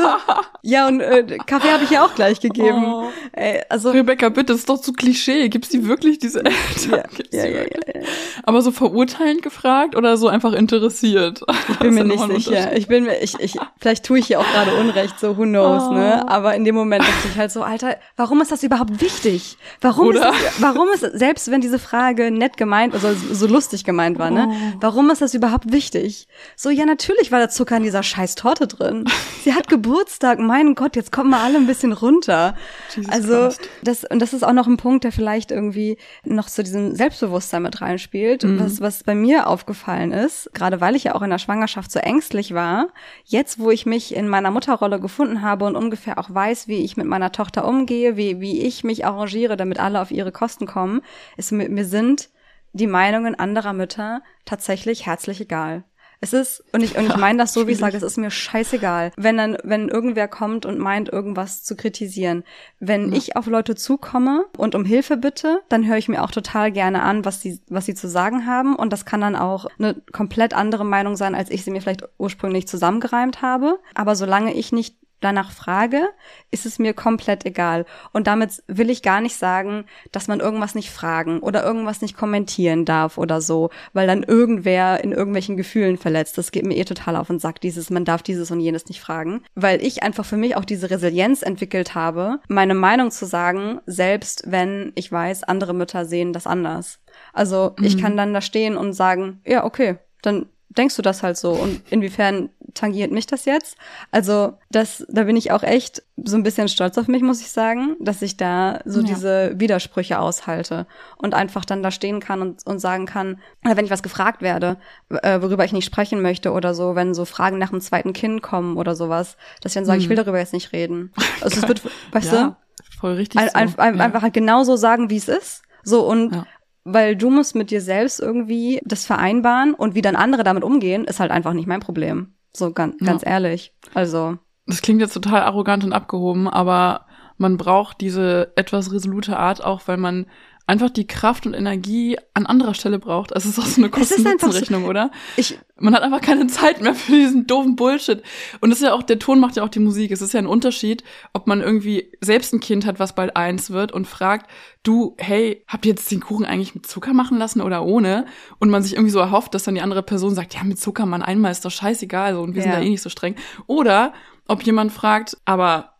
ja, 0.62 0.88
und 0.88 1.00
äh, 1.00 1.38
Kaffee 1.46 1.70
habe 1.70 1.84
ich 1.84 1.90
ja 1.90 2.04
auch 2.04 2.14
gleich 2.14 2.40
gegeben. 2.40 2.84
Oh. 2.86 3.10
Ey, 3.32 3.62
also 3.68 3.90
Rebecca, 3.90 4.28
bitte, 4.28 4.52
das 4.52 4.60
ist 4.60 4.68
doch 4.68 4.80
zu 4.80 4.92
Klischee. 4.92 5.48
Gibt's 5.48 5.68
die 5.68 5.86
wirklich, 5.86 6.18
diese 6.18 6.38
Eltern? 6.44 7.02
Ja, 7.30 7.46
ja, 7.46 7.62
ja, 7.62 8.00
Aber 8.44 8.62
so 8.62 8.70
verurteilend 8.70 9.42
gefragt 9.42 9.94
oder 9.94 10.16
so 10.16 10.28
einfach 10.28 10.52
interessiert? 10.52 11.42
Ich 11.68 11.78
bin 11.80 11.94
mir 11.94 12.04
nicht 12.04 12.44
sicher. 12.44 12.76
Ich 12.76 12.88
bin 12.88 13.04
mir, 13.04 13.18
ich, 13.18 13.38
ich, 13.38 13.56
vielleicht 13.78 14.04
tue 14.04 14.18
ich 14.18 14.26
hier 14.26 14.40
auch 14.40 14.50
gerade 14.52 14.74
Unrecht, 14.74 15.20
so 15.20 15.36
who 15.36 15.42
knows, 15.42 15.84
oh. 15.84 15.92
ne? 15.92 16.28
Aber 16.28 16.54
in 16.54 16.64
dem 16.64 16.74
Moment 16.74 17.02
dachte 17.02 17.28
ich 17.30 17.38
halt 17.38 17.52
so, 17.52 17.62
Alter, 17.62 17.96
warum 18.16 18.40
ist 18.40 18.50
das 18.50 18.62
überhaupt 18.62 19.00
wichtig? 19.00 19.56
Warum 19.80 20.08
oder? 20.08 20.30
ist 20.30 20.44
das, 20.44 20.62
warum 20.62 20.88
ist, 20.88 21.00
selbst 21.18 21.50
wenn 21.50 21.60
diese 21.60 21.78
Frage 21.78 22.30
nett 22.30 22.56
gemeint, 22.56 22.94
also 22.94 23.08
so 23.32 23.46
lustig 23.46 23.84
gemeint 23.84 24.18
war, 24.18 24.30
ne? 24.30 24.48
Oh. 24.50 24.76
Warum 24.80 25.10
ist 25.10 25.20
das 25.20 25.34
überhaupt 25.34 25.70
wichtig? 25.72 26.26
So, 26.56 26.70
ja, 26.70 26.84
natürlich 26.84 27.30
war 27.30 27.38
Zucker 27.48 27.76
in 27.76 27.82
dieser 27.82 28.02
scheiß 28.02 28.34
Torte 28.34 28.66
drin. 28.66 29.04
Sie 29.44 29.54
hat 29.54 29.68
Geburtstag, 29.68 30.38
mein 30.38 30.74
Gott, 30.74 30.96
jetzt 30.96 31.12
kommen 31.12 31.30
wir 31.30 31.38
alle 31.38 31.56
ein 31.56 31.66
bisschen 31.66 31.92
runter. 31.92 32.56
Jesus 32.94 33.12
also 33.12 33.34
Christ. 33.34 33.68
das 33.82 34.04
und 34.04 34.20
das 34.20 34.32
ist 34.32 34.42
auch 34.42 34.52
noch 34.52 34.66
ein 34.66 34.76
Punkt, 34.76 35.04
der 35.04 35.12
vielleicht 35.12 35.50
irgendwie 35.50 35.96
noch 36.24 36.48
zu 36.48 36.62
diesem 36.62 36.94
Selbstbewusstsein 36.94 37.62
mit 37.62 37.80
reinspielt, 37.80 38.44
mhm. 38.44 38.60
was 38.60 38.80
was 38.80 39.04
bei 39.04 39.14
mir 39.14 39.46
aufgefallen 39.46 40.12
ist, 40.12 40.50
gerade 40.54 40.80
weil 40.80 40.96
ich 40.96 41.04
ja 41.04 41.14
auch 41.14 41.22
in 41.22 41.30
der 41.30 41.38
Schwangerschaft 41.38 41.90
so 41.90 41.98
ängstlich 41.98 42.54
war. 42.54 42.88
Jetzt, 43.24 43.58
wo 43.58 43.70
ich 43.70 43.86
mich 43.86 44.14
in 44.14 44.28
meiner 44.28 44.50
Mutterrolle 44.50 45.00
gefunden 45.00 45.42
habe 45.42 45.64
und 45.64 45.76
ungefähr 45.76 46.18
auch 46.18 46.32
weiß, 46.32 46.68
wie 46.68 46.84
ich 46.84 46.96
mit 46.96 47.06
meiner 47.06 47.32
Tochter 47.32 47.66
umgehe, 47.66 48.16
wie 48.16 48.40
wie 48.40 48.62
ich 48.62 48.84
mich 48.84 49.06
arrangiere, 49.06 49.56
damit 49.56 49.80
alle 49.80 50.00
auf 50.00 50.10
ihre 50.10 50.32
Kosten 50.32 50.66
kommen, 50.66 51.00
ist 51.36 51.52
mir, 51.52 51.68
mir 51.68 51.84
sind 51.84 52.30
die 52.72 52.86
Meinungen 52.86 53.34
anderer 53.34 53.72
Mütter 53.72 54.22
tatsächlich 54.44 55.06
herzlich 55.06 55.40
egal. 55.40 55.84
Es 56.20 56.32
ist, 56.32 56.64
und 56.72 56.82
ich, 56.82 56.96
und 56.96 57.06
ich 57.06 57.16
meine 57.16 57.38
das 57.38 57.52
so, 57.52 57.66
wie 57.66 57.72
ich 57.72 57.78
sage, 57.78 57.96
es 57.96 58.02
ist 58.04 58.16
mir 58.16 58.30
scheißegal, 58.30 59.12
wenn 59.16 59.36
dann, 59.36 59.56
wenn 59.62 59.88
irgendwer 59.88 60.26
kommt 60.28 60.66
und 60.66 60.78
meint, 60.78 61.08
irgendwas 61.08 61.62
zu 61.62 61.76
kritisieren. 61.76 62.44
Wenn 62.80 63.12
ja. 63.12 63.18
ich 63.18 63.36
auf 63.36 63.46
Leute 63.46 63.74
zukomme 63.76 64.44
und 64.56 64.74
um 64.74 64.84
Hilfe 64.84 65.16
bitte, 65.16 65.60
dann 65.68 65.86
höre 65.86 65.96
ich 65.96 66.08
mir 66.08 66.22
auch 66.22 66.30
total 66.30 66.72
gerne 66.72 67.02
an, 67.02 67.24
was 67.24 67.40
sie, 67.40 67.60
was 67.68 67.86
sie 67.86 67.94
zu 67.94 68.08
sagen 68.08 68.46
haben. 68.46 68.74
Und 68.74 68.92
das 68.92 69.04
kann 69.04 69.20
dann 69.20 69.36
auch 69.36 69.66
eine 69.78 69.94
komplett 70.12 70.54
andere 70.54 70.84
Meinung 70.84 71.16
sein, 71.16 71.34
als 71.34 71.50
ich 71.50 71.64
sie 71.64 71.70
mir 71.70 71.80
vielleicht 71.80 72.04
ursprünglich 72.18 72.66
zusammengereimt 72.66 73.42
habe. 73.42 73.78
Aber 73.94 74.16
solange 74.16 74.54
ich 74.54 74.72
nicht 74.72 74.96
danach 75.20 75.52
frage, 75.52 76.08
ist 76.50 76.66
es 76.66 76.78
mir 76.78 76.94
komplett 76.94 77.44
egal. 77.44 77.84
Und 78.12 78.26
damit 78.26 78.62
will 78.66 78.90
ich 78.90 79.02
gar 79.02 79.20
nicht 79.20 79.36
sagen, 79.36 79.84
dass 80.12 80.28
man 80.28 80.40
irgendwas 80.40 80.74
nicht 80.74 80.90
fragen 80.90 81.40
oder 81.40 81.64
irgendwas 81.64 82.00
nicht 82.00 82.16
kommentieren 82.16 82.84
darf 82.84 83.18
oder 83.18 83.40
so, 83.40 83.70
weil 83.92 84.06
dann 84.06 84.22
irgendwer 84.22 85.02
in 85.02 85.12
irgendwelchen 85.12 85.56
Gefühlen 85.56 85.98
verletzt. 85.98 86.38
Das 86.38 86.52
geht 86.52 86.64
mir 86.64 86.76
eh 86.76 86.84
total 86.84 87.16
auf 87.16 87.28
den 87.28 87.38
Sack, 87.38 87.60
dieses, 87.60 87.90
man 87.90 88.04
darf 88.04 88.22
dieses 88.22 88.50
und 88.50 88.60
jenes 88.60 88.86
nicht 88.88 89.00
fragen. 89.00 89.42
Weil 89.54 89.82
ich 89.82 90.02
einfach 90.02 90.24
für 90.24 90.36
mich 90.36 90.56
auch 90.56 90.64
diese 90.64 90.90
Resilienz 90.90 91.42
entwickelt 91.42 91.94
habe, 91.94 92.40
meine 92.48 92.74
Meinung 92.74 93.10
zu 93.10 93.26
sagen, 93.26 93.80
selbst 93.86 94.44
wenn 94.46 94.92
ich 94.94 95.10
weiß, 95.10 95.44
andere 95.44 95.74
Mütter 95.74 96.04
sehen 96.04 96.32
das 96.32 96.46
anders. 96.46 97.00
Also 97.32 97.74
mhm. 97.78 97.84
ich 97.84 97.98
kann 98.00 98.16
dann 98.16 98.34
da 98.34 98.40
stehen 98.40 98.76
und 98.76 98.92
sagen, 98.92 99.40
ja, 99.44 99.64
okay, 99.64 99.98
dann 100.22 100.46
denkst 100.70 100.96
du 100.96 101.02
das 101.02 101.22
halt 101.22 101.36
so 101.36 101.52
und 101.52 101.82
inwiefern 101.90 102.50
tangiert 102.74 103.10
mich 103.10 103.26
das 103.26 103.44
jetzt? 103.44 103.76
Also, 104.10 104.58
das, 104.70 105.04
da 105.08 105.24
bin 105.24 105.36
ich 105.36 105.50
auch 105.50 105.62
echt 105.62 106.02
so 106.16 106.36
ein 106.36 106.42
bisschen 106.42 106.68
stolz 106.68 106.98
auf 106.98 107.08
mich, 107.08 107.22
muss 107.22 107.40
ich 107.40 107.50
sagen, 107.50 107.96
dass 108.00 108.22
ich 108.22 108.36
da 108.36 108.80
so 108.84 109.00
ja. 109.00 109.06
diese 109.06 109.52
Widersprüche 109.56 110.18
aushalte 110.18 110.86
und 111.16 111.34
einfach 111.34 111.64
dann 111.64 111.82
da 111.82 111.90
stehen 111.90 112.20
kann 112.20 112.42
und, 112.42 112.66
und 112.66 112.78
sagen 112.80 113.06
kann, 113.06 113.40
wenn 113.62 113.84
ich 113.84 113.90
was 113.90 114.02
gefragt 114.02 114.42
werde, 114.42 114.76
äh, 115.22 115.40
worüber 115.40 115.64
ich 115.64 115.72
nicht 115.72 115.86
sprechen 115.86 116.20
möchte 116.20 116.52
oder 116.52 116.74
so, 116.74 116.94
wenn 116.94 117.14
so 117.14 117.24
Fragen 117.24 117.58
nach 117.58 117.70
dem 117.70 117.80
zweiten 117.80 118.12
Kind 118.12 118.42
kommen 118.42 118.76
oder 118.76 118.94
sowas, 118.94 119.36
dass 119.60 119.72
ich 119.72 119.74
dann 119.74 119.84
sage, 119.84 119.98
mhm. 119.98 120.02
ich 120.04 120.08
will 120.08 120.16
darüber 120.16 120.38
jetzt 120.38 120.52
nicht 120.52 120.72
reden. 120.72 121.12
Also, 121.40 121.60
es 121.60 121.68
wird, 121.68 121.82
weißt 122.10 122.32
ja, 122.32 122.46
du? 122.48 122.56
Voll 122.98 123.12
richtig. 123.12 123.40
Ein, 123.40 123.68
so. 123.68 123.78
ein, 123.78 123.96
ja. 123.96 124.04
Einfach 124.04 124.22
halt 124.22 124.34
genauso 124.34 124.74
sagen, 124.74 125.08
wie 125.08 125.16
es 125.16 125.28
ist. 125.28 125.62
So 125.84 126.04
und 126.04 126.34
ja 126.34 126.46
weil 126.92 127.16
du 127.16 127.30
musst 127.30 127.54
mit 127.54 127.70
dir 127.70 127.80
selbst 127.80 128.20
irgendwie 128.20 128.80
das 128.84 129.04
vereinbaren 129.04 129.74
und 129.74 129.94
wie 129.94 130.02
dann 130.02 130.16
andere 130.16 130.44
damit 130.44 130.64
umgehen, 130.64 131.04
ist 131.04 131.20
halt 131.20 131.30
einfach 131.30 131.52
nicht 131.52 131.66
mein 131.66 131.80
Problem. 131.80 132.34
So 132.56 132.72
ganz, 132.72 132.96
ja. 133.00 133.06
ganz 133.06 133.24
ehrlich. 133.24 133.74
Also. 133.94 134.38
Das 134.66 134.82
klingt 134.82 135.00
jetzt 135.00 135.14
total 135.14 135.42
arrogant 135.42 135.84
und 135.84 135.92
abgehoben, 135.92 136.48
aber 136.48 137.06
man 137.36 137.56
braucht 137.56 138.00
diese 138.00 138.52
etwas 138.56 138.92
resolute 138.92 139.38
Art 139.38 139.64
auch, 139.64 139.82
weil 139.86 139.96
man 139.96 140.26
einfach 140.68 140.90
die 140.90 141.06
Kraft 141.06 141.46
und 141.46 141.54
Energie 141.54 142.18
an 142.34 142.44
anderer 142.44 142.74
Stelle 142.74 142.98
braucht. 142.98 143.32
Es 143.32 143.46
ist 143.46 143.58
auch 143.58 143.64
so 143.64 143.80
eine 143.80 143.88
Kosten-Nutzen-Rechnung, 143.90 144.82
so, 144.82 144.88
oder? 144.88 145.10
Ich, 145.38 145.58
Man 145.76 145.94
hat 145.94 146.02
einfach 146.02 146.20
keine 146.20 146.46
Zeit 146.46 146.82
mehr 146.82 146.94
für 146.94 147.12
diesen 147.12 147.46
doofen 147.46 147.74
Bullshit. 147.74 148.22
Und 148.60 148.70
es 148.70 148.78
ist 148.78 148.84
ja 148.84 148.92
auch, 148.92 149.02
der 149.02 149.18
Ton 149.18 149.40
macht 149.40 149.56
ja 149.56 149.64
auch 149.64 149.70
die 149.70 149.78
Musik. 149.78 150.10
Es 150.10 150.20
ist 150.20 150.34
ja 150.34 150.38
ein 150.38 150.46
Unterschied, 150.46 151.04
ob 151.32 151.46
man 151.46 151.62
irgendwie 151.62 152.12
selbst 152.20 152.52
ein 152.52 152.60
Kind 152.60 152.84
hat, 152.84 152.98
was 153.00 153.14
bald 153.14 153.34
eins 153.34 153.70
wird 153.70 153.92
und 153.92 154.06
fragt, 154.06 154.50
du, 154.82 155.16
hey, 155.16 155.64
habt 155.66 155.86
ihr 155.86 155.92
jetzt 155.92 156.10
den 156.10 156.20
Kuchen 156.20 156.44
eigentlich 156.44 156.74
mit 156.74 156.86
Zucker 156.86 157.14
machen 157.14 157.38
lassen 157.38 157.62
oder 157.62 157.86
ohne? 157.86 158.26
Und 158.58 158.68
man 158.68 158.82
sich 158.82 158.92
irgendwie 158.92 159.10
so 159.10 159.20
erhofft, 159.20 159.54
dass 159.54 159.64
dann 159.64 159.74
die 159.74 159.80
andere 159.80 160.02
Person 160.02 160.34
sagt, 160.34 160.54
ja, 160.54 160.64
mit 160.64 160.78
Zucker, 160.78 161.06
man, 161.06 161.22
einmal 161.22 161.50
ist 161.50 161.64
doch 161.64 161.70
scheißegal, 161.70 162.34
so, 162.34 162.42
und 162.42 162.54
wir 162.54 162.62
ja. 162.62 162.64
sind 162.64 162.72
da 162.74 162.80
eh 162.82 162.90
nicht 162.90 163.02
so 163.02 163.08
streng. 163.08 163.36
Oder 163.66 164.12
ob 164.46 164.62
jemand 164.64 164.92
fragt, 164.92 165.38
aber 165.46 165.94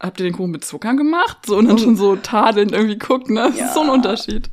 habt 0.00 0.20
ihr 0.20 0.24
den 0.24 0.34
Kuchen 0.34 0.50
mit 0.50 0.64
Zucker 0.64 0.94
gemacht? 0.94 1.38
So 1.46 1.56
und 1.56 1.68
dann 1.68 1.78
schon 1.78 1.96
so 1.96 2.16
tadelnd 2.16 2.72
irgendwie 2.72 2.98
guckt, 2.98 3.30
ne? 3.30 3.48
Das 3.48 3.58
ja. 3.58 3.66
ist 3.66 3.74
so 3.74 3.80
ein 3.80 3.88
Unterschied. 3.88 4.50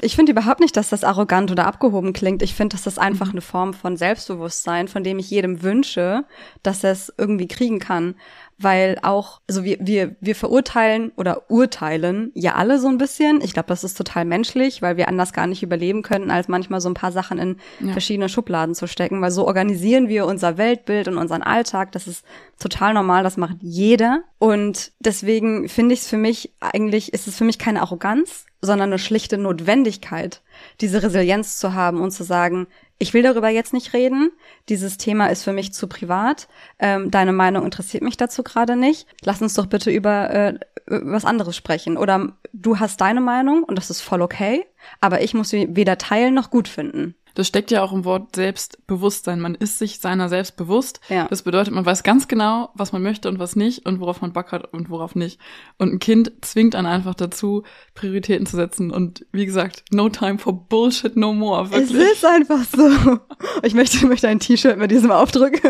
Ich 0.00 0.16
finde 0.16 0.32
überhaupt 0.32 0.60
nicht, 0.60 0.76
dass 0.76 0.88
das 0.88 1.04
arrogant 1.04 1.50
oder 1.50 1.66
abgehoben 1.66 2.12
klingt. 2.12 2.42
Ich 2.42 2.54
finde, 2.54 2.74
dass 2.74 2.84
das 2.84 2.98
einfach 2.98 3.26
mhm. 3.26 3.32
eine 3.32 3.40
Form 3.40 3.74
von 3.74 3.96
Selbstbewusstsein, 3.96 4.88
von 4.88 5.04
dem 5.04 5.18
ich 5.18 5.30
jedem 5.30 5.62
wünsche, 5.62 6.24
dass 6.62 6.84
er 6.84 6.92
es 6.92 7.12
irgendwie 7.18 7.48
kriegen 7.48 7.78
kann 7.78 8.14
weil 8.58 8.98
auch, 9.02 9.40
also 9.48 9.62
wir, 9.62 9.78
wir, 9.80 10.16
wir 10.20 10.34
verurteilen 10.34 11.12
oder 11.16 11.48
urteilen 11.48 12.32
ja 12.34 12.56
alle 12.56 12.80
so 12.80 12.88
ein 12.88 12.98
bisschen. 12.98 13.40
Ich 13.40 13.52
glaube, 13.52 13.68
das 13.68 13.84
ist 13.84 13.96
total 13.96 14.24
menschlich, 14.24 14.82
weil 14.82 14.96
wir 14.96 15.08
anders 15.08 15.32
gar 15.32 15.46
nicht 15.46 15.62
überleben 15.62 16.02
könnten, 16.02 16.30
als 16.30 16.48
manchmal 16.48 16.80
so 16.80 16.88
ein 16.88 16.94
paar 16.94 17.12
Sachen 17.12 17.38
in 17.38 17.56
ja. 17.80 17.92
verschiedene 17.92 18.28
Schubladen 18.28 18.74
zu 18.74 18.88
stecken, 18.88 19.20
weil 19.22 19.30
so 19.30 19.46
organisieren 19.46 20.08
wir 20.08 20.26
unser 20.26 20.58
Weltbild 20.58 21.06
und 21.06 21.18
unseren 21.18 21.42
Alltag. 21.42 21.92
Das 21.92 22.08
ist 22.08 22.24
total 22.58 22.94
normal, 22.94 23.22
das 23.22 23.36
macht 23.36 23.56
jeder. 23.60 24.22
Und 24.40 24.90
deswegen 24.98 25.68
finde 25.68 25.94
ich 25.94 26.00
es 26.00 26.08
für 26.08 26.16
mich 26.16 26.52
eigentlich, 26.58 27.12
ist 27.12 27.28
es 27.28 27.36
für 27.36 27.44
mich 27.44 27.58
keine 27.58 27.80
Arroganz, 27.80 28.46
sondern 28.60 28.88
eine 28.88 28.98
schlichte 28.98 29.38
Notwendigkeit, 29.38 30.42
diese 30.80 31.02
Resilienz 31.02 31.58
zu 31.58 31.74
haben 31.74 32.00
und 32.00 32.10
zu 32.10 32.24
sagen, 32.24 32.66
ich 32.98 33.14
will 33.14 33.22
darüber 33.22 33.48
jetzt 33.48 33.72
nicht 33.72 33.92
reden. 33.92 34.32
Dieses 34.68 34.98
Thema 34.98 35.26
ist 35.26 35.44
für 35.44 35.52
mich 35.52 35.72
zu 35.72 35.86
privat. 35.86 36.48
Ähm, 36.78 37.10
deine 37.10 37.32
Meinung 37.32 37.64
interessiert 37.64 38.02
mich 38.02 38.16
dazu 38.16 38.42
gerade 38.42 38.76
nicht. 38.76 39.06
Lass 39.22 39.40
uns 39.40 39.54
doch 39.54 39.66
bitte 39.66 39.90
über 39.90 40.30
äh, 40.30 40.58
was 40.86 41.24
anderes 41.24 41.56
sprechen. 41.56 41.96
Oder 41.96 42.32
du 42.52 42.80
hast 42.80 43.00
deine 43.00 43.20
Meinung 43.20 43.62
und 43.62 43.76
das 43.76 43.90
ist 43.90 44.00
voll 44.00 44.22
okay, 44.22 44.66
aber 45.00 45.22
ich 45.22 45.34
muss 45.34 45.50
sie 45.50 45.68
weder 45.70 45.98
teilen 45.98 46.34
noch 46.34 46.50
gut 46.50 46.66
finden. 46.66 47.14
Das 47.38 47.46
steckt 47.46 47.70
ja 47.70 47.82
auch 47.84 47.92
im 47.92 48.04
Wort 48.04 48.34
Selbstbewusstsein. 48.34 49.38
Man 49.40 49.54
ist 49.54 49.78
sich 49.78 50.00
seiner 50.00 50.28
selbst 50.28 50.56
bewusst. 50.56 51.00
Ja. 51.08 51.28
Das 51.28 51.42
bedeutet, 51.42 51.72
man 51.72 51.86
weiß 51.86 52.02
ganz 52.02 52.26
genau, 52.26 52.70
was 52.74 52.90
man 52.92 53.00
möchte 53.02 53.28
und 53.28 53.38
was 53.38 53.54
nicht 53.54 53.86
und 53.86 54.00
worauf 54.00 54.20
man 54.20 54.32
Bock 54.32 54.50
hat 54.50 54.72
und 54.72 54.90
worauf 54.90 55.14
nicht. 55.14 55.40
Und 55.78 55.92
ein 55.92 55.98
Kind 56.00 56.32
zwingt 56.40 56.74
einen 56.74 56.88
einfach 56.88 57.14
dazu, 57.14 57.62
Prioritäten 57.94 58.44
zu 58.44 58.56
setzen. 58.56 58.90
Und 58.90 59.24
wie 59.30 59.46
gesagt, 59.46 59.84
no 59.92 60.08
time 60.08 60.38
for 60.38 60.52
bullshit 60.52 61.16
no 61.16 61.32
more. 61.32 61.62
Es 61.70 61.92
Wirklich. 61.92 62.12
ist 62.12 62.24
einfach 62.24 62.64
so. 62.64 63.18
Ich 63.62 63.74
möchte, 63.74 64.04
möchte 64.06 64.26
ein 64.28 64.40
T-Shirt 64.40 64.76
mit 64.76 64.90
diesem 64.90 65.10
Aufdruck. 65.12 65.52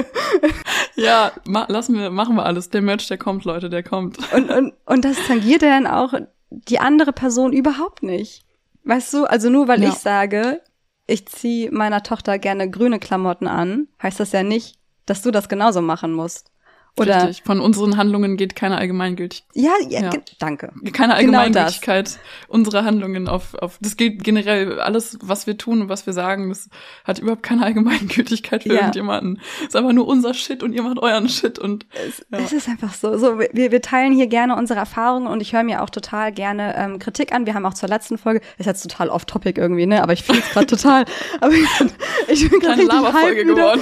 Ja, 0.97 1.31
ma 1.47 1.67
lassen 1.69 1.95
wir, 1.97 2.11
machen 2.11 2.35
wir 2.35 2.45
alles. 2.45 2.71
Der 2.71 2.83
Merch, 2.83 3.07
der 3.07 3.19
kommt, 3.19 3.45
Leute, 3.45 3.69
der 3.71 3.83
kommt. 3.85 4.19
Und, 4.33 4.51
und, 4.51 4.73
und 4.85 5.05
das 5.05 5.17
tangiert 5.27 5.63
ja 5.63 5.69
dann 5.69 5.87
auch 5.87 6.13
die 6.51 6.81
andere 6.81 7.13
Person 7.13 7.53
überhaupt 7.53 8.03
nicht. 8.03 8.45
Weißt 8.85 9.13
du, 9.15 9.25
also 9.25 9.49
nur 9.51 9.69
weil 9.69 9.83
Ja. 9.83 9.91
ich 9.91 9.95
sage, 9.97 10.61
ich 11.09 11.27
ziehe 11.27 11.73
meiner 11.73 12.03
Tochter 12.03 12.39
gerne 12.39 12.71
grüne 12.71 13.01
Klamotten 13.01 13.49
an, 13.49 13.89
heißt 14.01 14.21
das 14.21 14.33
ja 14.33 14.43
nicht, 14.43 14.79
dass 15.07 15.23
du 15.23 15.31
das 15.31 15.49
genauso 15.49 15.81
machen 15.81 16.13
musst. 16.13 16.53
Oder 16.99 17.29
Richtig. 17.29 17.43
Von 17.45 17.61
unseren 17.61 17.97
Handlungen 17.97 18.37
geht 18.37 18.55
keine 18.57 18.79
Allgemeingültigkeit. 18.79 19.49
ja, 19.55 19.73
ja, 19.89 20.01
Ja. 20.03 20.11
danke. 20.39 20.73
keine 20.93 21.15
Genau 21.15 21.39
Allgemeingültigkeit 21.39 22.19
unserer 22.49 22.85
Handlungen 22.85 23.29
auf, 23.29 23.55
auf, 23.55 23.79
das 23.81 23.97
gilt 23.97 24.25
generell, 24.25 24.81
alles, 24.81 25.19
was 25.23 25.47
wir 25.47 25.57
tun 25.59 25.83
und 25.83 25.89
was 25.89 26.07
wir 26.07 26.13
sagen, 26.13 26.49
das 26.49 26.69
hat 27.05 27.19
überhaupt 27.19 27.43
keine 27.43 27.65
Allgemeingültigkeit 27.65 28.63
für 28.63 28.71
Ja. 28.71 28.75
irgendjemanden. 28.81 29.41
Es 29.61 29.69
ist 29.69 29.77
einfach 29.77 29.93
nur 29.93 30.07
unser 30.07 30.35
Shit 30.35 30.63
und 30.63 30.73
ihr 30.73 30.83
macht 30.83 30.99
euren 30.99 31.29
Shit 31.29 31.59
und, 31.59 31.87
Es, 32.09 32.25
Ja. 32.31 32.39
es 32.45 32.53
ist 32.53 32.69
einfach 32.69 32.95
so. 32.95 33.17
so 33.19 33.39
wir, 33.39 33.49
wir 33.73 33.83
teilen 33.83 34.13
hier 34.13 34.27
gerne 34.27 34.57
unsere 34.57 34.79
Erfahrungen 34.81 35.27
und 35.27 35.41
ich 35.41 35.53
höre 35.53 35.63
mir 35.65 35.83
auch 35.83 35.91
total 35.91 36.33
gerne 36.33 36.75
ähm, 36.77 36.99
Kritik 36.99 37.33
an. 37.33 37.47
Wir 37.47 37.55
haben 37.55 37.67
auch 37.67 37.75
zur 37.75 37.89
letzten 37.89 38.19
Folge, 38.19 38.41
ist 38.59 38.67
jetzt 38.67 38.83
total 38.83 39.09
off-topic 39.11 39.61
irgendwie, 39.61 39.87
ne? 39.87 40.03
Aber 40.03 40.13
ich 40.13 40.23
fühle 40.25 40.39
es 40.41 40.51
gerade 40.51 40.67
total. 40.77 41.05
Aber 41.41 41.53
ich, 41.53 41.79
bin- 41.79 41.91
ich 42.29 42.49
bin 42.51 42.61
gerade 42.61 42.81
richtig 42.81 42.93
Laberfolge 42.95 43.43
wieder. 43.43 43.55
geworden. 43.55 43.81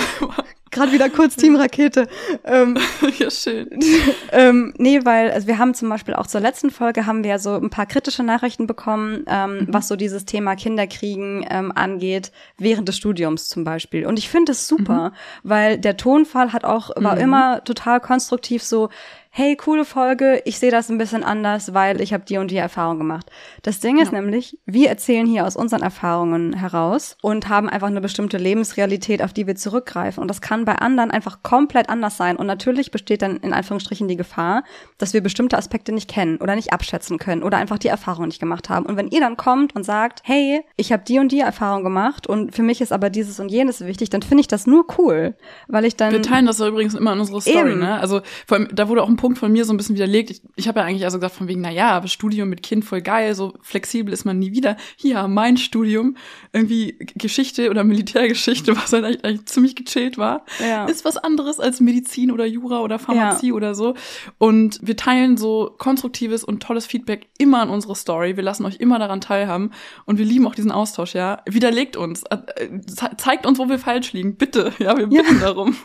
Gerade 0.70 0.92
wieder 0.92 1.08
kurz 1.08 1.36
Team 1.36 1.56
Rakete. 1.56 2.08
Ähm, 2.44 2.76
ja, 3.18 3.30
schön. 3.30 3.68
ähm, 4.32 4.74
nee, 4.78 5.00
weil 5.04 5.30
also 5.30 5.46
wir 5.46 5.58
haben 5.58 5.74
zum 5.74 5.88
Beispiel 5.88 6.14
auch 6.14 6.26
zur 6.26 6.40
letzten 6.40 6.70
Folge 6.70 7.06
haben 7.06 7.22
wir 7.22 7.30
ja 7.30 7.38
so 7.38 7.54
ein 7.54 7.70
paar 7.70 7.86
kritische 7.86 8.22
Nachrichten 8.22 8.66
bekommen, 8.66 9.24
ähm, 9.28 9.66
was 9.70 9.88
so 9.88 9.96
dieses 9.96 10.24
Thema 10.24 10.56
Kinderkriegen 10.56 11.46
ähm, 11.48 11.72
angeht, 11.72 12.32
während 12.58 12.88
des 12.88 12.96
Studiums 12.96 13.48
zum 13.48 13.64
Beispiel. 13.64 14.06
Und 14.06 14.18
ich 14.18 14.28
finde 14.28 14.52
es 14.52 14.66
super, 14.68 15.12
weil 15.42 15.78
der 15.78 15.96
Tonfall 15.96 16.52
hat 16.52 16.64
auch, 16.64 16.90
war 16.96 17.14
Mhm. 17.16 17.20
immer 17.20 17.64
total 17.64 18.00
konstruktiv 18.00 18.62
so, 18.62 18.90
hey, 19.38 19.54
coole 19.54 19.84
Folge, 19.84 20.40
ich 20.46 20.58
sehe 20.58 20.70
das 20.70 20.88
ein 20.88 20.96
bisschen 20.96 21.22
anders, 21.22 21.74
weil 21.74 22.00
ich 22.00 22.14
habe 22.14 22.24
die 22.24 22.38
und 22.38 22.50
die 22.50 22.56
Erfahrung 22.56 22.96
gemacht. 22.96 23.30
Das 23.60 23.80
Ding 23.80 23.98
ist 23.98 24.10
Ja. 24.10 24.22
nämlich, 24.22 24.58
wir 24.64 24.88
erzählen 24.88 25.26
hier 25.26 25.44
aus 25.46 25.56
unseren 25.56 25.82
Erfahrungen 25.82 26.54
heraus 26.54 27.18
und 27.20 27.46
haben 27.50 27.68
einfach 27.68 27.88
eine 27.88 28.00
bestimmte 28.00 28.38
Lebensrealität, 28.38 29.22
auf 29.22 29.34
die 29.34 29.46
wir 29.46 29.54
zurückgreifen. 29.54 30.22
Und 30.22 30.28
das 30.28 30.40
kann 30.40 30.64
bei 30.64 30.76
anderen 30.76 31.10
einfach 31.10 31.42
komplett 31.42 31.90
anders 31.90 32.16
sein. 32.16 32.36
Und 32.36 32.46
natürlich 32.46 32.90
besteht 32.90 33.20
dann 33.20 33.36
in 33.36 33.52
Anführungsstrichen 33.52 34.08
die 34.08 34.16
Gefahr, 34.16 34.64
dass 34.96 35.12
wir 35.12 35.20
bestimmte 35.20 35.58
Aspekte 35.58 35.92
nicht 35.92 36.08
kennen 36.08 36.38
oder 36.38 36.56
nicht 36.56 36.72
abschätzen 36.72 37.18
können 37.18 37.42
oder 37.42 37.58
einfach 37.58 37.76
die 37.76 37.88
Erfahrung 37.88 38.28
nicht 38.28 38.40
gemacht 38.40 38.70
haben. 38.70 38.86
Und 38.86 38.96
wenn 38.96 39.08
ihr 39.08 39.20
dann 39.20 39.36
kommt 39.36 39.76
und 39.76 39.82
sagt, 39.84 40.20
hey, 40.24 40.64
ich 40.76 40.92
habe 40.92 41.02
die 41.06 41.18
und 41.18 41.30
die 41.30 41.40
Erfahrung 41.40 41.84
gemacht 41.84 42.26
und 42.26 42.54
für 42.54 42.62
mich 42.62 42.80
ist 42.80 42.90
aber 42.90 43.10
dieses 43.10 43.38
und 43.38 43.50
jenes 43.50 43.84
wichtig, 43.84 44.08
dann 44.08 44.22
finde 44.22 44.40
ich 44.40 44.48
das 44.48 44.66
nur 44.66 44.86
cool, 44.96 45.34
weil 45.68 45.84
ich 45.84 45.94
dann 45.94 46.12
Wir 46.12 46.22
teilen 46.22 46.46
das 46.46 46.58
ja 46.58 46.68
übrigens 46.68 46.94
immer 46.94 47.12
in 47.12 47.20
unserer 47.20 47.42
Story, 47.42 47.72
Eben. 47.72 47.80
ne? 47.80 48.00
Also 48.00 48.22
vor 48.46 48.56
allem, 48.56 48.68
da 48.72 48.88
wurde 48.88 49.02
auch 49.02 49.08
ein 49.10 49.16
Punkt 49.16 49.25
von 49.34 49.50
mir 49.50 49.64
so 49.64 49.72
ein 49.72 49.76
bisschen 49.76 49.96
widerlegt. 49.96 50.30
Ich, 50.30 50.42
ich 50.54 50.68
habe 50.68 50.78
ja 50.80 50.86
eigentlich 50.86 51.04
also 51.04 51.18
gesagt 51.18 51.34
von 51.34 51.48
wegen, 51.48 51.60
na 51.62 51.70
ja, 51.70 51.90
aber 51.90 52.06
Studium 52.06 52.48
mit 52.48 52.62
Kind 52.62 52.84
voll 52.84 53.00
geil, 53.00 53.34
so 53.34 53.54
flexibel 53.62 54.12
ist 54.14 54.24
man 54.24 54.38
nie 54.38 54.52
wieder. 54.52 54.76
Hier, 54.96 55.26
mein 55.26 55.56
Studium, 55.56 56.16
irgendwie 56.52 56.96
Geschichte 57.16 57.70
oder 57.70 57.82
Militärgeschichte, 57.82 58.76
was 58.76 58.92
halt 58.92 59.04
eigentlich, 59.04 59.24
eigentlich 59.24 59.46
ziemlich 59.46 59.74
gechillt 59.74 60.18
war, 60.18 60.44
Ja. 60.60 60.84
ist 60.86 61.04
was 61.04 61.16
anderes 61.16 61.58
als 61.58 61.80
Medizin 61.80 62.30
oder 62.30 62.46
Jura 62.46 62.80
oder 62.80 62.98
Pharmazie 62.98 63.52
oder 63.52 63.74
so. 63.74 63.94
Und 64.38 64.78
wir 64.82 64.96
teilen 64.96 65.36
so 65.36 65.74
konstruktives 65.78 66.44
und 66.44 66.62
tolles 66.62 66.86
Feedback 66.86 67.28
immer 67.38 67.62
in 67.62 67.70
unsere 67.70 67.96
Story. 67.96 68.36
Wir 68.36 68.44
lassen 68.44 68.64
euch 68.64 68.76
immer 68.76 68.98
daran 68.98 69.20
teilhaben 69.20 69.72
und 70.04 70.18
wir 70.18 70.24
lieben 70.24 70.46
auch 70.46 70.54
diesen 70.54 70.70
Austausch, 70.70 71.14
ja. 71.14 71.42
Widerlegt 71.48 71.96
uns, 71.96 72.22
äh, 72.24 72.36
äh, 72.56 72.80
ze- 72.86 73.16
zeigt 73.16 73.46
uns, 73.46 73.58
wo 73.58 73.68
wir 73.68 73.78
falsch 73.78 74.12
liegen, 74.12 74.36
bitte, 74.36 74.72
ja, 74.78 74.96
wir 74.96 75.08
Ja. 75.10 75.22
bitten 75.22 75.40
darum. 75.40 75.76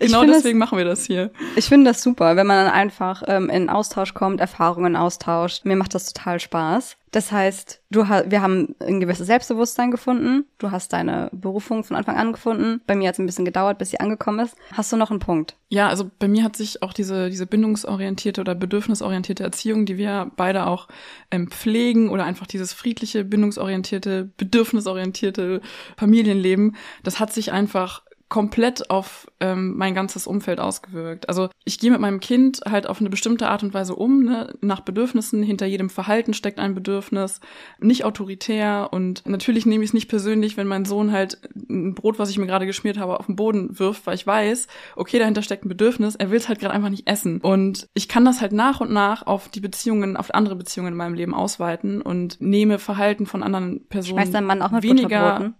Ich 0.00 0.06
genau 0.06 0.24
deswegen 0.24 0.58
machen 0.58 0.78
wir 0.78 0.84
das 0.84 1.04
hier. 1.06 1.30
Ich 1.56 1.66
finde 1.66 1.90
das 1.90 2.02
super, 2.02 2.36
wenn 2.36 2.46
man 2.46 2.63
dann 2.64 2.72
einfach 2.72 3.22
ähm, 3.26 3.50
in 3.50 3.68
Austausch 3.68 4.14
kommt, 4.14 4.40
Erfahrungen 4.40 4.96
austauscht. 4.96 5.64
Mir 5.64 5.76
macht 5.76 5.94
das 5.94 6.12
total 6.12 6.40
Spaß. 6.40 6.96
Das 7.10 7.30
heißt, 7.30 7.80
du 7.90 8.08
ha 8.08 8.24
wir 8.26 8.42
haben 8.42 8.74
ein 8.80 8.98
gewisses 8.98 9.28
Selbstbewusstsein 9.28 9.92
gefunden. 9.92 10.46
Du 10.58 10.72
hast 10.72 10.92
deine 10.92 11.30
Berufung 11.32 11.84
von 11.84 11.96
Anfang 11.96 12.16
an 12.16 12.32
gefunden. 12.32 12.80
Bei 12.88 12.96
mir 12.96 13.06
hat 13.08 13.14
es 13.14 13.20
ein 13.20 13.26
bisschen 13.26 13.44
gedauert, 13.44 13.78
bis 13.78 13.90
sie 13.90 14.00
angekommen 14.00 14.40
ist. 14.40 14.56
Hast 14.72 14.92
du 14.92 14.96
noch 14.96 15.10
einen 15.10 15.20
Punkt? 15.20 15.56
Ja, 15.68 15.88
also 15.88 16.10
bei 16.18 16.26
mir 16.26 16.42
hat 16.42 16.56
sich 16.56 16.82
auch 16.82 16.92
diese, 16.92 17.30
diese 17.30 17.46
bindungsorientierte 17.46 18.40
oder 18.40 18.56
bedürfnisorientierte 18.56 19.44
Erziehung, 19.44 19.86
die 19.86 19.96
wir 19.96 20.32
beide 20.34 20.66
auch 20.66 20.88
ähm, 21.30 21.48
pflegen 21.48 22.08
oder 22.08 22.24
einfach 22.24 22.48
dieses 22.48 22.72
friedliche, 22.72 23.24
bindungsorientierte, 23.24 24.30
bedürfnisorientierte 24.36 25.60
Familienleben, 25.96 26.74
das 27.04 27.20
hat 27.20 27.32
sich 27.32 27.52
einfach 27.52 28.02
komplett 28.28 28.90
auf 28.90 29.26
ähm, 29.40 29.76
mein 29.76 29.94
ganzes 29.94 30.26
Umfeld 30.26 30.58
ausgewirkt. 30.58 31.28
Also 31.28 31.50
ich 31.64 31.78
gehe 31.78 31.90
mit 31.90 32.00
meinem 32.00 32.20
Kind 32.20 32.60
halt 32.66 32.86
auf 32.86 33.00
eine 33.00 33.10
bestimmte 33.10 33.48
Art 33.48 33.62
und 33.62 33.74
Weise 33.74 33.94
um, 33.94 34.24
ne? 34.24 34.54
nach 34.60 34.80
Bedürfnissen. 34.80 35.42
Hinter 35.42 35.66
jedem 35.66 35.90
Verhalten 35.90 36.34
steckt 36.34 36.58
ein 36.58 36.74
Bedürfnis, 36.74 37.40
nicht 37.78 38.04
autoritär 38.04 38.88
und 38.92 39.26
natürlich 39.28 39.66
nehme 39.66 39.84
ich 39.84 39.90
es 39.90 39.94
nicht 39.94 40.08
persönlich, 40.08 40.56
wenn 40.56 40.66
mein 40.66 40.84
Sohn 40.84 41.12
halt 41.12 41.38
ein 41.54 41.94
Brot, 41.94 42.18
was 42.18 42.30
ich 42.30 42.38
mir 42.38 42.46
gerade 42.46 42.66
geschmiert 42.66 42.98
habe, 42.98 43.20
auf 43.20 43.26
den 43.26 43.36
Boden 43.36 43.78
wirft, 43.78 44.06
weil 44.06 44.14
ich 44.14 44.26
weiß, 44.26 44.68
okay, 44.96 45.18
dahinter 45.18 45.42
steckt 45.42 45.64
ein 45.64 45.68
Bedürfnis, 45.68 46.16
er 46.16 46.30
will 46.30 46.38
es 46.38 46.48
halt 46.48 46.58
gerade 46.58 46.74
einfach 46.74 46.90
nicht 46.90 47.06
essen. 47.06 47.40
Und 47.40 47.88
ich 47.94 48.08
kann 48.08 48.24
das 48.24 48.40
halt 48.40 48.52
nach 48.52 48.80
und 48.80 48.90
nach 48.90 49.26
auf 49.26 49.48
die 49.48 49.60
Beziehungen, 49.60 50.16
auf 50.16 50.34
andere 50.34 50.56
Beziehungen 50.56 50.92
in 50.92 50.96
meinem 50.96 51.14
Leben 51.14 51.34
ausweiten 51.34 52.00
und 52.02 52.40
nehme 52.40 52.78
Verhalten 52.78 53.26
von 53.26 53.42
anderen 53.42 53.86
Personen 53.88 54.18
Schmeißt 54.18 54.34
dein 54.34 54.44
Mann 54.44 54.62
auch 54.62 54.70
mit 54.70 54.82
weniger 54.82 55.38
Butterbroten? 55.38 55.54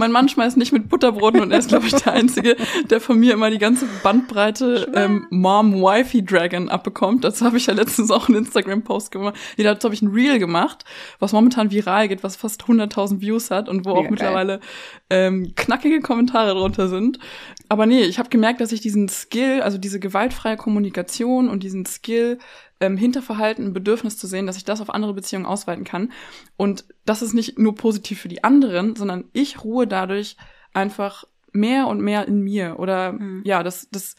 Mein 0.00 0.10
Mann 0.12 0.28
schmeißt 0.28 0.56
nicht 0.56 0.72
mit 0.72 0.88
Butterbroten 0.88 1.40
und 1.40 1.52
er 1.52 1.58
ist, 1.58 1.68
glaube 1.68 1.86
ich, 1.86 1.94
der 1.94 2.14
Einzige, 2.14 2.56
der 2.88 3.00
von 3.00 3.20
mir 3.20 3.34
immer 3.34 3.50
die 3.50 3.58
ganze 3.58 3.86
Bandbreite 4.02 4.90
ähm, 4.94 5.26
Mom-Wifey-Dragon 5.30 6.68
abbekommt. 6.70 7.22
Dazu 7.22 7.44
habe 7.44 7.58
ich 7.58 7.66
ja 7.66 7.74
letztens 7.74 8.10
auch 8.10 8.28
einen 8.28 8.38
Instagram-Post 8.38 9.12
gemacht. 9.12 9.36
Nee, 9.56 9.64
dazu 9.64 9.84
habe 9.84 9.94
ich 9.94 10.02
ein 10.02 10.08
Reel 10.08 10.38
gemacht, 10.38 10.84
was 11.18 11.32
momentan 11.32 11.70
viral 11.70 12.08
geht, 12.08 12.24
was 12.24 12.34
fast 12.34 12.62
100.000 12.64 13.20
Views 13.20 13.50
hat 13.50 13.68
und 13.68 13.84
wo 13.84 13.90
Mega 13.90 13.98
auch 13.98 14.02
geil. 14.02 14.10
mittlerweile 14.10 14.60
ähm, 15.10 15.52
knackige 15.54 16.00
Kommentare 16.00 16.54
drunter 16.54 16.88
sind. 16.88 17.18
Aber 17.68 17.86
nee, 17.86 18.02
ich 18.02 18.18
habe 18.18 18.30
gemerkt, 18.30 18.60
dass 18.60 18.72
ich 18.72 18.80
diesen 18.80 19.08
Skill, 19.08 19.60
also 19.60 19.78
diese 19.78 20.00
gewaltfreie 20.00 20.56
Kommunikation 20.56 21.48
und 21.48 21.62
diesen 21.62 21.84
Skill, 21.84 22.38
ähm, 22.80 22.96
hinter 22.96 23.22
Verhalten 23.22 23.66
ein 23.66 23.72
Bedürfnis 23.72 24.18
zu 24.18 24.26
sehen, 24.26 24.46
dass 24.46 24.56
ich 24.56 24.64
das 24.64 24.80
auf 24.80 24.90
andere 24.90 25.14
Beziehungen 25.14 25.46
ausweiten 25.46 25.84
kann. 25.84 26.12
Und 26.56 26.84
das 27.04 27.22
ist 27.22 27.34
nicht 27.34 27.58
nur 27.58 27.74
positiv 27.74 28.20
für 28.20 28.28
die 28.28 28.42
anderen, 28.42 28.96
sondern 28.96 29.24
ich 29.32 29.62
ruhe 29.62 29.86
dadurch 29.86 30.36
einfach 30.72 31.24
mehr 31.52 31.88
und 31.88 32.00
mehr 32.00 32.26
in 32.26 32.40
mir. 32.42 32.78
Oder 32.78 33.12
Mhm. 33.12 33.42
ja, 33.44 33.62
das, 33.62 33.88
das 33.90 34.16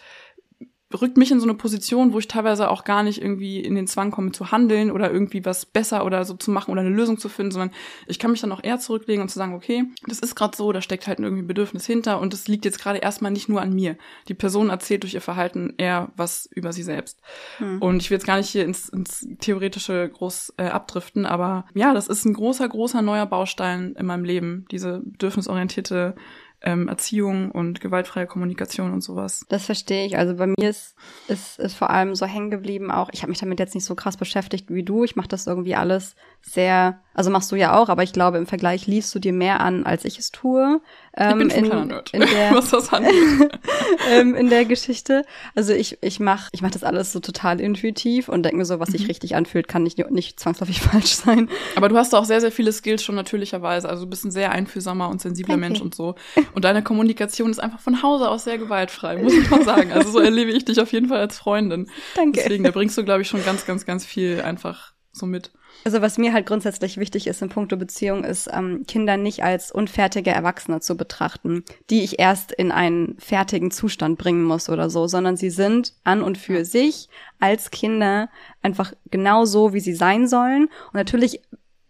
rückt 0.99 1.17
mich 1.17 1.31
in 1.31 1.39
so 1.39 1.45
eine 1.45 1.55
Position, 1.55 2.13
wo 2.13 2.19
ich 2.19 2.27
teilweise 2.27 2.69
auch 2.69 2.83
gar 2.83 3.03
nicht 3.03 3.21
irgendwie 3.21 3.59
in 3.59 3.75
den 3.75 3.87
Zwang 3.87 4.11
komme 4.11 4.31
zu 4.31 4.51
handeln 4.51 4.91
oder 4.91 5.11
irgendwie 5.11 5.45
was 5.45 5.65
besser 5.65 6.05
oder 6.05 6.25
so 6.25 6.33
zu 6.33 6.51
machen 6.51 6.71
oder 6.71 6.81
eine 6.81 6.89
Lösung 6.89 7.17
zu 7.17 7.29
finden, 7.29 7.51
sondern 7.51 7.71
ich 8.07 8.19
kann 8.19 8.31
mich 8.31 8.41
dann 8.41 8.51
auch 8.51 8.63
eher 8.63 8.79
zurücklegen 8.79 9.21
und 9.21 9.29
zu 9.29 9.37
sagen, 9.37 9.53
okay, 9.53 9.85
das 10.07 10.19
ist 10.19 10.35
gerade 10.35 10.55
so, 10.55 10.71
da 10.71 10.81
steckt 10.81 11.07
halt 11.07 11.19
irgendwie 11.19 11.43
ein 11.43 11.47
Bedürfnis 11.47 11.85
hinter 11.85 12.19
und 12.19 12.33
das 12.33 12.47
liegt 12.47 12.65
jetzt 12.65 12.79
gerade 12.79 12.99
erstmal 12.99 13.31
nicht 13.31 13.49
nur 13.49 13.61
an 13.61 13.73
mir. 13.73 13.97
Die 14.27 14.33
Person 14.33 14.69
erzählt 14.69 15.03
durch 15.03 15.13
ihr 15.13 15.21
Verhalten 15.21 15.73
eher 15.77 16.11
was 16.15 16.49
über 16.53 16.73
sie 16.73 16.83
selbst. 16.83 17.19
Hm. 17.57 17.81
Und 17.81 18.01
ich 18.01 18.09
will 18.09 18.15
jetzt 18.15 18.27
gar 18.27 18.37
nicht 18.37 18.49
hier 18.49 18.65
ins, 18.65 18.89
ins 18.89 19.27
Theoretische 19.39 20.09
groß 20.09 20.53
äh, 20.57 20.63
abdriften, 20.65 21.25
aber 21.25 21.65
ja, 21.73 21.93
das 21.93 22.07
ist 22.07 22.25
ein 22.25 22.33
großer, 22.33 22.67
großer 22.67 23.01
neuer 23.01 23.25
Baustein 23.25 23.95
in 23.97 24.05
meinem 24.05 24.25
Leben, 24.25 24.65
diese 24.71 25.01
bedürfnisorientierte 25.03 26.15
ähm, 26.62 26.88
Erziehung 26.88 27.51
und 27.51 27.82
gewaltfreie 27.82 28.28
Kommunikation 28.28 28.93
und 28.93 29.01
sowas. 29.01 29.45
Das 29.49 29.66
verstehe 29.66 30.05
ich. 30.05 30.18
Also 30.18 30.36
bei 30.36 30.47
mir 30.47 30.70
ist, 30.70 30.95
ist, 31.28 31.59
ist 31.59 31.76
vor 31.76 31.89
allem 31.89 32.16
so 32.16 32.26
hängen 32.26 32.51
geblieben 32.51 32.91
auch. 32.91 33.09
Ich 33.12 33.22
habe 33.22 33.30
mich 33.30 33.39
damit 33.39 33.59
jetzt 33.59 33.76
nicht 33.76 33.86
so 33.86 33.95
krass 33.95 34.18
beschäftigt 34.18 34.70
wie 34.70 34.84
du. 34.84 35.03
Ich 35.03 35.16
mache 35.16 35.28
das 35.28 35.47
irgendwie 35.47 35.76
alles 35.76 36.16
sehr, 36.43 36.99
also 37.13 37.29
machst 37.29 37.51
du 37.51 37.55
ja 37.55 37.77
auch, 37.77 37.87
aber 37.89 38.03
ich 38.03 38.13
glaube 38.13 38.37
im 38.37 38.45
Vergleich 38.47 38.87
liest 38.87 39.13
du 39.15 39.19
dir 39.19 39.31
mehr 39.31 39.61
an, 39.61 39.85
als 39.85 40.05
ich 40.05 40.17
es 40.19 40.31
tue. 40.31 40.81
Ich 41.15 41.21
Ähm, 41.23 41.37
bin 41.37 41.49
schon 41.51 41.71
ein 41.71 41.81
in, 41.83 41.87
Nerd, 41.89 42.13
in 42.13 42.19
der, 42.21 42.51
was 42.53 42.69
das 42.71 42.91
angeht. 42.91 43.13
ähm, 44.09 44.35
in 44.35 44.49
der 44.49 44.65
Geschichte. 44.65 45.23
Also 45.55 45.71
ich, 45.73 45.99
ich 46.01 46.19
mache 46.19 46.49
ich 46.51 46.61
mach 46.61 46.71
das 46.71 46.83
alles 46.83 47.11
so 47.13 47.19
total 47.19 47.61
intuitiv 47.61 48.27
und 48.27 48.43
denke 48.43 48.57
mir 48.57 48.65
so, 48.65 48.79
was 48.79 48.89
sich 48.89 49.01
Mhm. 49.03 49.07
richtig 49.07 49.35
anfühlt, 49.35 49.67
kann 49.67 49.83
nicht, 49.83 49.97
nicht 50.11 50.39
zwangsläufig 50.39 50.81
falsch 50.81 51.13
sein. 51.13 51.49
Aber 51.75 51.89
du 51.89 51.97
hast 51.97 52.13
auch 52.15 52.25
sehr, 52.25 52.41
sehr 52.41 52.51
viele 52.51 52.71
Skills 52.73 53.03
schon 53.03 53.15
natürlicherweise. 53.15 53.87
Also 53.87 54.03
du 54.05 54.09
bist 54.09 54.25
ein 54.25 54.31
sehr 54.31 54.51
einfühlsamer 54.51 55.09
und 55.09 55.21
sensibler 55.21 55.53
Danke. 55.55 55.67
Mensch 55.69 55.81
und 55.81 55.93
so. 55.95 56.15
Und 56.55 56.65
deine 56.65 56.81
Kommunikation 56.83 57.51
ist 57.51 57.59
einfach 57.59 57.79
von 57.79 58.03
Hause 58.03 58.29
aus 58.29 58.43
sehr 58.45 58.57
gewaltfrei, 58.57 59.17
muss 59.17 59.33
ich 59.33 59.49
mal 59.49 59.63
sagen. 59.63 59.91
Also 59.93 60.11
so 60.11 60.19
erlebe 60.19 60.51
ich 60.51 60.65
dich 60.65 60.81
auf 60.81 60.91
jeden 60.91 61.07
Fall 61.09 61.19
als 61.19 61.37
Freundin. 61.37 61.89
Danke. 62.15 62.39
Deswegen, 62.41 62.63
da 62.63 62.71
bringst 62.71 62.97
du, 62.97 63.03
glaube 63.05 63.21
ich, 63.21 63.27
schon 63.27 63.43
ganz, 63.45 63.65
ganz, 63.65 63.85
ganz 63.85 64.05
viel 64.05 64.41
einfach 64.41 64.93
so 65.12 65.26
mit. 65.26 65.51
Also 65.84 66.01
was 66.01 66.18
mir 66.18 66.34
halt 66.34 66.45
grundsätzlich 66.45 66.97
wichtig 66.97 67.28
ist 67.28 67.41
in 67.41 67.49
puncto 67.49 67.76
Beziehung, 67.76 68.24
ist 68.24 68.49
ähm, 68.51 68.84
Kinder 68.88 69.18
nicht 69.18 69.43
als 69.43 69.72
unfertige 69.72 70.32
Erwachsene 70.32 70.80
zu 70.80 70.95
betrachten, 70.95 71.64
die 71.89 72.03
ich 72.03 72.20
erst 72.20 72.51
in 72.51 72.72
einen 72.72 73.18
fertigen 73.20 73.72
Zustand 73.72 74.18
bringen 74.18 74.43
muss 74.43 74.70
oder 74.70 74.89
so, 74.89 75.07
sondern 75.07 75.38
sie 75.38 75.49
sind 75.49 75.93
an 76.03 76.22
und 76.22 76.38
für 76.38 76.66
sich 76.66 77.09
als 77.39 77.72
Kinder 77.72 78.30
einfach 78.62 78.93
genau 79.09 79.45
so, 79.45 79.74
wie 79.74 79.80
sie 79.80 79.95
sein 79.95 80.28
sollen. 80.28 80.66
Und 80.66 80.93
natürlich 80.93 81.41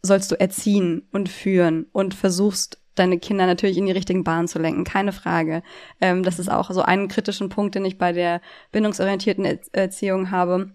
sollst 0.01 0.31
du 0.31 0.39
erziehen 0.39 1.07
und 1.11 1.29
führen 1.29 1.85
und 1.91 2.13
versuchst 2.13 2.79
deine 2.95 3.19
Kinder 3.19 3.45
natürlich 3.45 3.77
in 3.77 3.85
die 3.85 3.91
richtigen 3.91 4.23
Bahnen 4.23 4.47
zu 4.47 4.59
lenken, 4.59 4.83
keine 4.83 5.11
Frage. 5.13 5.63
Ähm, 5.99 6.23
das 6.23 6.39
ist 6.39 6.49
auch 6.49 6.71
so 6.71 6.81
ein 6.81 7.07
kritischen 7.07 7.49
Punkt, 7.49 7.75
den 7.75 7.85
ich 7.85 7.97
bei 7.97 8.11
der 8.13 8.41
bindungsorientierten 8.71 9.59
Erziehung 9.73 10.31
habe 10.31 10.71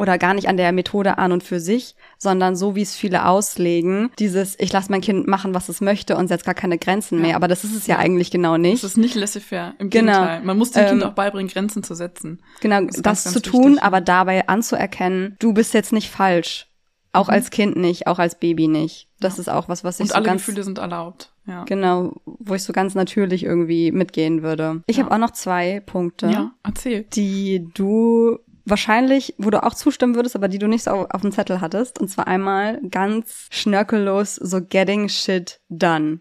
oder 0.00 0.16
gar 0.16 0.32
nicht 0.32 0.48
an 0.48 0.56
der 0.56 0.72
Methode 0.72 1.18
an 1.18 1.30
und 1.30 1.42
für 1.42 1.60
sich, 1.60 1.94
sondern 2.16 2.56
so 2.56 2.74
wie 2.74 2.80
es 2.80 2.94
viele 2.94 3.26
auslegen, 3.26 4.10
dieses 4.18 4.58
ich 4.58 4.72
lasse 4.72 4.90
mein 4.90 5.02
Kind 5.02 5.26
machen, 5.26 5.54
was 5.54 5.68
es 5.68 5.82
möchte 5.82 6.16
und 6.16 6.28
setze 6.28 6.46
gar 6.46 6.54
keine 6.54 6.78
Grenzen 6.78 7.18
ja. 7.18 7.26
mehr, 7.26 7.36
aber 7.36 7.48
das 7.48 7.64
ist 7.64 7.76
es 7.76 7.86
ja, 7.86 7.98
eigentlich 7.98 8.30
genau 8.30 8.56
nicht. 8.56 8.82
Das 8.82 8.92
ist 8.92 8.96
nicht 8.96 9.14
laissez-faire, 9.14 9.74
im 9.78 9.90
genau. 9.90 10.12
Gegenteil. 10.12 10.42
Man 10.42 10.56
muss 10.56 10.70
dem 10.70 10.84
ähm, 10.84 10.88
Kind 10.88 11.04
auch 11.04 11.12
beibringen, 11.12 11.52
Grenzen 11.52 11.82
zu 11.82 11.94
setzen. 11.94 12.40
Genau, 12.62 12.80
das, 12.80 12.96
das 12.96 13.02
ganz, 13.02 13.24
zu 13.24 13.40
ganz 13.40 13.42
tun, 13.42 13.78
aber 13.78 14.00
dabei 14.00 14.48
anzuerkennen, 14.48 15.36
du 15.38 15.52
bist 15.52 15.74
jetzt 15.74 15.92
nicht 15.92 16.10
falsch. 16.10 16.66
Auch 17.12 17.26
mhm. 17.26 17.34
als 17.34 17.50
Kind 17.50 17.76
nicht, 17.76 18.06
auch 18.06 18.18
als 18.18 18.36
Baby 18.36 18.68
nicht. 18.68 19.08
Das 19.18 19.36
ja. 19.36 19.42
ist 19.42 19.48
auch 19.48 19.68
was, 19.68 19.84
was 19.84 19.96
ich 19.96 20.04
und 20.04 20.08
so 20.08 20.14
alle 20.14 20.24
ganz 20.24 20.46
Gefühle 20.46 20.62
sind 20.64 20.78
erlaubt. 20.78 21.32
Ja. 21.46 21.64
Genau, 21.64 22.12
wo 22.24 22.54
ich 22.54 22.62
so 22.62 22.72
ganz 22.72 22.94
natürlich 22.94 23.44
irgendwie 23.44 23.92
mitgehen 23.92 24.42
würde. 24.42 24.82
Ich 24.86 24.96
ja. 24.96 25.04
habe 25.04 25.14
auch 25.14 25.18
noch 25.18 25.32
zwei 25.32 25.80
Punkte. 25.80 26.28
Ja, 26.30 26.52
erzähl. 26.62 27.04
Die 27.12 27.68
du 27.74 28.38
wahrscheinlich, 28.70 29.34
wo 29.38 29.50
du 29.50 29.62
auch 29.62 29.74
zustimmen 29.74 30.14
würdest, 30.14 30.36
aber 30.36 30.48
die 30.48 30.58
du 30.58 30.68
nicht 30.68 30.84
so 30.84 30.90
auf, 30.90 31.20
dem 31.20 31.32
Zettel 31.32 31.60
hattest. 31.60 31.98
Und 32.00 32.08
zwar 32.08 32.26
einmal 32.26 32.80
ganz 32.90 33.48
schnörkellos 33.50 34.36
so 34.36 34.60
getting 34.60 35.08
shit 35.08 35.60
done. 35.68 36.20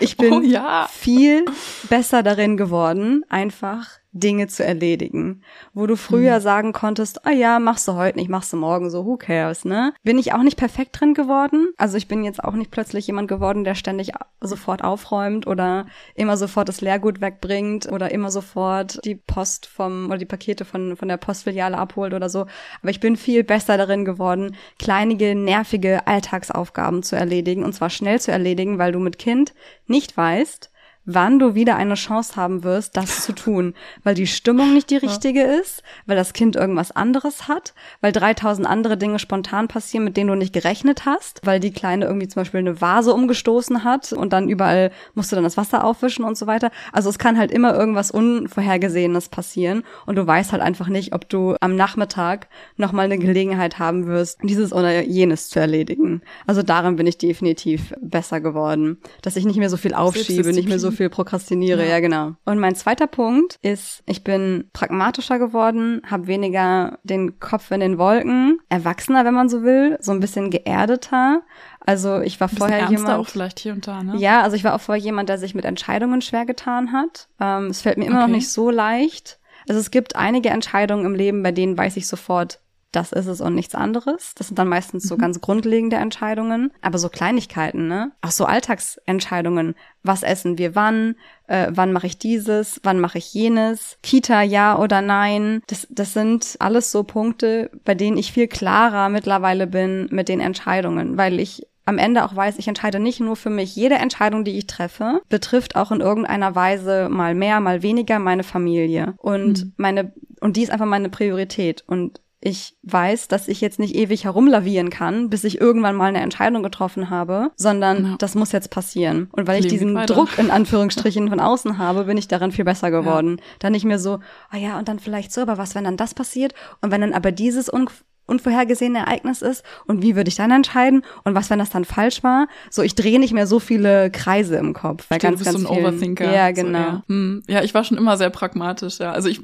Ich 0.00 0.16
bin 0.18 0.32
oh, 0.32 0.40
ja. 0.40 0.88
viel 0.90 1.44
besser 1.88 2.22
darin 2.22 2.56
geworden, 2.56 3.24
einfach 3.28 3.98
Dinge 4.14 4.46
zu 4.46 4.64
erledigen. 4.64 5.42
Wo 5.74 5.86
du 5.86 5.96
früher 5.96 6.38
mhm. 6.38 6.42
sagen 6.42 6.72
konntest, 6.72 7.26
ah 7.26 7.30
oh 7.30 7.34
ja, 7.34 7.58
machst 7.58 7.86
du 7.88 7.94
heute 7.94 8.16
nicht, 8.18 8.30
machst 8.30 8.52
du 8.52 8.56
morgen 8.56 8.88
so, 8.88 9.04
who 9.04 9.16
cares, 9.16 9.64
ne? 9.64 9.92
Bin 10.04 10.18
ich 10.18 10.32
auch 10.32 10.42
nicht 10.42 10.56
perfekt 10.56 10.98
drin 10.98 11.14
geworden. 11.14 11.72
Also 11.76 11.96
ich 11.96 12.06
bin 12.06 12.22
jetzt 12.22 12.42
auch 12.42 12.52
nicht 12.52 12.70
plötzlich 12.70 13.08
jemand 13.08 13.26
geworden, 13.26 13.64
der 13.64 13.74
ständig 13.74 14.12
sofort 14.40 14.84
aufräumt 14.84 15.48
oder 15.48 15.86
immer 16.14 16.36
sofort 16.36 16.68
das 16.68 16.80
Leergut 16.80 17.20
wegbringt 17.20 17.90
oder 17.90 18.12
immer 18.12 18.30
sofort 18.30 19.00
die 19.04 19.16
Post 19.16 19.66
vom 19.66 20.06
oder 20.06 20.18
die 20.18 20.26
Pakete 20.26 20.64
von, 20.64 20.96
von 20.96 21.08
der 21.08 21.16
Postfiliale 21.16 21.76
abholt 21.76 22.14
oder 22.14 22.28
so. 22.28 22.46
Aber 22.82 22.90
ich 22.90 23.00
bin 23.00 23.16
viel 23.16 23.42
besser 23.42 23.76
darin 23.76 24.04
geworden, 24.04 24.54
kleinige, 24.78 25.34
nervige 25.34 26.06
Alltagsaufgaben 26.06 27.02
zu 27.02 27.16
erledigen 27.16 27.64
und 27.64 27.72
zwar 27.72 27.90
schnell 27.90 28.20
zu 28.20 28.30
erledigen, 28.30 28.78
weil 28.78 28.92
du 28.92 29.00
mit 29.00 29.18
Kind 29.18 29.54
nicht 29.88 30.16
weißt, 30.16 30.70
wann 31.06 31.38
du 31.38 31.54
wieder 31.54 31.76
eine 31.76 31.94
Chance 31.94 32.36
haben 32.36 32.64
wirst, 32.64 32.96
das 32.96 33.24
zu 33.24 33.32
tun, 33.32 33.74
weil 34.02 34.14
die 34.14 34.26
Stimmung 34.26 34.74
nicht 34.74 34.90
die 34.90 34.96
richtige 34.96 35.40
ja. 35.40 35.60
ist, 35.60 35.82
weil 36.06 36.16
das 36.16 36.32
Kind 36.32 36.56
irgendwas 36.56 36.90
anderes 36.90 37.48
hat, 37.48 37.74
weil 38.00 38.12
3000 38.12 38.66
andere 38.66 38.96
Dinge 38.96 39.18
spontan 39.18 39.68
passieren, 39.68 40.04
mit 40.04 40.16
denen 40.16 40.28
du 40.28 40.34
nicht 40.34 40.52
gerechnet 40.52 41.04
hast, 41.04 41.40
weil 41.44 41.60
die 41.60 41.72
Kleine 41.72 42.06
irgendwie 42.06 42.28
zum 42.28 42.40
Beispiel 42.40 42.60
eine 42.60 42.80
Vase 42.80 43.12
umgestoßen 43.12 43.84
hat 43.84 44.12
und 44.12 44.32
dann 44.32 44.48
überall 44.48 44.90
musst 45.14 45.30
du 45.30 45.36
dann 45.36 45.44
das 45.44 45.56
Wasser 45.56 45.84
aufwischen 45.84 46.24
und 46.24 46.36
so 46.36 46.46
weiter. 46.46 46.70
Also 46.92 47.10
es 47.10 47.18
kann 47.18 47.38
halt 47.38 47.50
immer 47.50 47.74
irgendwas 47.74 48.10
Unvorhergesehenes 48.10 49.28
passieren 49.28 49.82
und 50.06 50.16
du 50.16 50.26
weißt 50.26 50.52
halt 50.52 50.62
einfach 50.62 50.88
nicht, 50.88 51.14
ob 51.14 51.28
du 51.28 51.56
am 51.60 51.76
Nachmittag 51.76 52.48
nochmal 52.76 53.06
eine 53.06 53.18
Gelegenheit 53.18 53.78
haben 53.78 54.06
wirst, 54.06 54.38
dieses 54.42 54.72
oder 54.72 55.02
jenes 55.02 55.48
zu 55.48 55.60
erledigen. 55.60 56.22
Also 56.46 56.62
darin 56.62 56.96
bin 56.96 57.06
ich 57.06 57.18
definitiv 57.18 57.94
besser 58.00 58.40
geworden, 58.40 58.98
dass 59.22 59.36
ich 59.36 59.44
nicht 59.44 59.58
mehr 59.58 59.70
so 59.70 59.76
viel 59.76 59.94
aufschiebe, 59.94 60.52
nicht 60.52 60.68
mehr 60.68 60.78
so 60.78 60.93
viel 60.94 61.10
prokrastiniere, 61.10 61.82
ja. 61.84 61.92
ja 61.92 62.00
genau. 62.00 62.32
Und 62.44 62.58
mein 62.58 62.74
zweiter 62.74 63.06
Punkt 63.06 63.58
ist, 63.62 64.02
ich 64.06 64.24
bin 64.24 64.68
pragmatischer 64.72 65.38
geworden, 65.38 66.02
habe 66.08 66.26
weniger 66.26 66.98
den 67.02 67.38
Kopf 67.40 67.70
in 67.70 67.80
den 67.80 67.98
Wolken, 67.98 68.58
erwachsener, 68.68 69.24
wenn 69.24 69.34
man 69.34 69.48
so 69.48 69.62
will, 69.62 69.96
so 70.00 70.12
ein 70.12 70.20
bisschen 70.20 70.50
geerdeter. 70.50 71.42
Also 71.80 72.20
ich 72.20 72.40
war 72.40 72.48
vorher 72.48 72.88
jemand 72.88 73.10
auch 73.10 73.28
vielleicht 73.28 73.58
hier 73.58 73.72
und 73.72 73.86
da, 73.86 74.02
ne? 74.02 74.16
Ja, 74.16 74.42
also 74.42 74.56
ich 74.56 74.64
war 74.64 74.74
auch 74.74 74.80
vorher 74.80 75.02
jemand, 75.02 75.28
der 75.28 75.38
sich 75.38 75.54
mit 75.54 75.64
Entscheidungen 75.64 76.22
schwer 76.22 76.46
getan 76.46 76.92
hat. 76.92 77.28
Ähm, 77.40 77.66
es 77.66 77.82
fällt 77.82 77.98
mir 77.98 78.06
immer 78.06 78.20
okay. 78.20 78.26
noch 78.26 78.34
nicht 78.34 78.50
so 78.50 78.70
leicht. 78.70 79.38
Also 79.68 79.80
es 79.80 79.90
gibt 79.90 80.16
einige 80.16 80.50
Entscheidungen 80.50 81.06
im 81.06 81.14
Leben, 81.14 81.42
bei 81.42 81.52
denen 81.52 81.76
weiß 81.76 81.96
ich 81.96 82.06
sofort, 82.06 82.60
das 82.94 83.12
ist 83.12 83.26
es 83.26 83.40
und 83.40 83.54
nichts 83.54 83.74
anderes. 83.74 84.34
Das 84.36 84.48
sind 84.48 84.58
dann 84.58 84.68
meistens 84.68 85.04
so 85.04 85.16
mhm. 85.16 85.20
ganz 85.20 85.40
grundlegende 85.40 85.96
Entscheidungen. 85.96 86.72
Aber 86.82 86.98
so 86.98 87.08
Kleinigkeiten, 87.08 87.88
ne? 87.88 88.12
Auch 88.22 88.30
so 88.30 88.44
Alltagsentscheidungen. 88.44 89.74
Was 90.02 90.22
essen 90.22 90.58
wir 90.58 90.74
wann? 90.74 91.16
Äh, 91.46 91.68
wann 91.70 91.92
mache 91.92 92.06
ich 92.06 92.18
dieses? 92.18 92.80
Wann 92.82 93.00
mache 93.00 93.18
ich 93.18 93.32
jenes? 93.34 93.98
Kita 94.02 94.42
ja 94.42 94.78
oder 94.78 95.02
nein? 95.02 95.62
Das, 95.66 95.86
das 95.90 96.12
sind 96.12 96.56
alles 96.58 96.90
so 96.90 97.02
Punkte, 97.04 97.70
bei 97.84 97.94
denen 97.94 98.16
ich 98.16 98.32
viel 98.32 98.48
klarer 98.48 99.08
mittlerweile 99.08 99.66
bin 99.66 100.08
mit 100.10 100.28
den 100.28 100.40
Entscheidungen, 100.40 101.16
weil 101.16 101.40
ich 101.40 101.66
am 101.86 101.98
Ende 101.98 102.24
auch 102.24 102.34
weiß, 102.34 102.58
ich 102.58 102.68
entscheide 102.68 102.98
nicht 102.98 103.20
nur 103.20 103.36
für 103.36 103.50
mich. 103.50 103.76
Jede 103.76 103.96
Entscheidung, 103.96 104.44
die 104.44 104.56
ich 104.56 104.66
treffe, 104.66 105.20
betrifft 105.28 105.76
auch 105.76 105.92
in 105.92 106.00
irgendeiner 106.00 106.54
Weise 106.54 107.08
mal 107.10 107.34
mehr, 107.34 107.60
mal 107.60 107.82
weniger 107.82 108.18
meine 108.18 108.42
Familie. 108.42 109.14
Und 109.18 109.64
mhm. 109.64 109.72
meine, 109.76 110.12
und 110.40 110.56
die 110.56 110.62
ist 110.62 110.70
einfach 110.70 110.86
meine 110.86 111.10
Priorität. 111.10 111.84
Und 111.86 112.20
ich 112.46 112.76
weiß, 112.82 113.28
dass 113.28 113.48
ich 113.48 113.62
jetzt 113.62 113.78
nicht 113.78 113.94
ewig 113.94 114.24
herumlavieren 114.24 114.90
kann, 114.90 115.30
bis 115.30 115.44
ich 115.44 115.62
irgendwann 115.62 115.96
mal 115.96 116.08
eine 116.08 116.20
Entscheidung 116.20 116.62
getroffen 116.62 117.08
habe, 117.08 117.50
sondern 117.56 118.04
ja. 118.04 118.14
das 118.18 118.34
muss 118.34 118.52
jetzt 118.52 118.70
passieren. 118.70 119.28
Und 119.32 119.46
weil 119.46 119.60
ich 119.60 119.66
diesen 119.66 119.94
Druck 120.06 120.38
in 120.38 120.50
Anführungsstrichen 120.50 121.30
von 121.30 121.40
außen 121.40 121.78
habe, 121.78 122.04
bin 122.04 122.18
ich 122.18 122.28
darin 122.28 122.52
viel 122.52 122.66
besser 122.66 122.90
geworden. 122.90 123.38
Ja. 123.38 123.44
Dann 123.60 123.72
nicht 123.72 123.86
mehr 123.86 123.98
so, 123.98 124.20
ah 124.50 124.56
oh 124.56 124.56
ja, 124.58 124.78
und 124.78 124.88
dann 124.88 124.98
vielleicht 124.98 125.32
so, 125.32 125.40
aber 125.40 125.56
was, 125.56 125.74
wenn 125.74 125.84
dann 125.84 125.96
das 125.96 126.12
passiert? 126.12 126.52
Und 126.82 126.90
wenn 126.90 127.00
dann 127.00 127.14
aber 127.14 127.32
dieses 127.32 127.72
un 127.72 127.88
unvorhergesehene 128.26 129.00
Ereignis 129.00 129.42
ist 129.42 129.62
und 129.86 130.00
wie 130.00 130.16
würde 130.16 130.28
ich 130.28 130.36
dann 130.36 130.50
entscheiden 130.50 131.02
und 131.24 131.34
was, 131.34 131.50
wenn 131.50 131.58
das 131.58 131.68
dann 131.68 131.84
falsch 131.84 132.22
war? 132.22 132.48
So, 132.70 132.80
ich 132.80 132.94
drehe 132.94 133.20
nicht 133.20 133.34
mehr 133.34 133.46
so 133.46 133.58
viele 133.60 134.10
Kreise 134.10 134.56
im 134.56 134.72
Kopf. 134.72 135.04
Weil 135.10 135.18
Stimmt, 135.18 135.36
ganz, 135.36 135.44
ganz 135.44 135.58
so 135.58 135.68
ein 135.68 135.74
vielen, 135.74 135.86
Overthinker. 135.86 136.34
Ja, 136.34 136.50
genau. 136.50 136.78
So, 136.78 136.84
ja. 136.84 137.02
Hm. 137.08 137.42
ja, 137.48 137.62
ich 137.62 137.74
war 137.74 137.84
schon 137.84 137.98
immer 137.98 138.16
sehr 138.16 138.30
pragmatisch, 138.30 138.98
ja. 138.98 139.12
Also 139.12 139.28
ich 139.28 139.42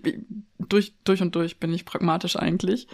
durch, 0.72 0.94
durch 1.04 1.22
und 1.22 1.34
durch 1.34 1.58
bin 1.58 1.72
ich 1.72 1.84
pragmatisch 1.84 2.36
eigentlich 2.36 2.88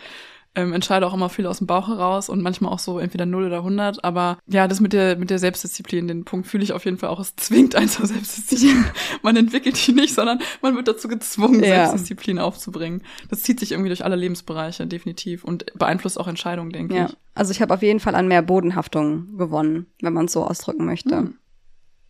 ähm, 0.57 0.72
entscheide 0.72 1.07
auch 1.07 1.12
immer 1.12 1.29
viel 1.29 1.47
aus 1.47 1.59
dem 1.59 1.66
Bauch 1.66 1.89
heraus 1.89 2.31
und 2.31 2.41
manchmal 2.41 2.72
auch 2.72 2.79
so 2.79 2.99
entweder 2.99 3.27
0 3.27 3.45
oder 3.45 3.59
100. 3.59 4.03
Aber 4.03 4.39
ja, 4.47 4.66
das 4.66 4.81
mit 4.81 4.95
der, 4.95 5.16
mit 5.16 5.29
der 5.29 5.39
Selbstdisziplin, 5.39 6.09
den 6.09 6.24
Punkt 6.24 6.47
fühle 6.47 6.64
ich 6.64 6.72
auf 6.72 6.87
jeden 6.87 6.97
Fall 6.97 7.11
auch. 7.11 7.20
Es 7.20 7.37
zwingt 7.37 7.77
einen 7.77 7.91
zur 7.91 8.07
Selbstdisziplin. 8.07 8.87
man 9.22 9.37
entwickelt 9.37 9.87
die 9.87 9.93
nicht, 9.93 10.14
sondern 10.14 10.41
man 10.62 10.74
wird 10.74 10.89
dazu 10.89 11.09
gezwungen, 11.09 11.62
ja. 11.62 11.87
Selbstdisziplin 11.87 12.39
aufzubringen. 12.39 13.03
Das 13.29 13.43
zieht 13.43 13.61
sich 13.61 13.72
irgendwie 13.72 13.91
durch 13.91 14.03
alle 14.03 14.16
Lebensbereiche, 14.16 14.87
definitiv. 14.87 15.45
Und 15.45 15.66
beeinflusst 15.74 16.18
auch 16.18 16.27
Entscheidungen, 16.27 16.70
denke 16.70 16.97
ja. 16.97 17.07
ich. 17.07 17.16
Also 17.35 17.51
ich 17.51 17.61
habe 17.61 17.74
auf 17.74 17.83
jeden 17.83 18.01
Fall 18.01 18.14
an 18.14 18.27
mehr 18.27 18.41
Bodenhaftung 18.41 19.37
gewonnen, 19.37 19.87
wenn 20.01 20.14
man 20.14 20.24
es 20.24 20.33
so 20.33 20.43
ausdrücken 20.43 20.87
möchte. 20.87 21.18
Hm. 21.18 21.35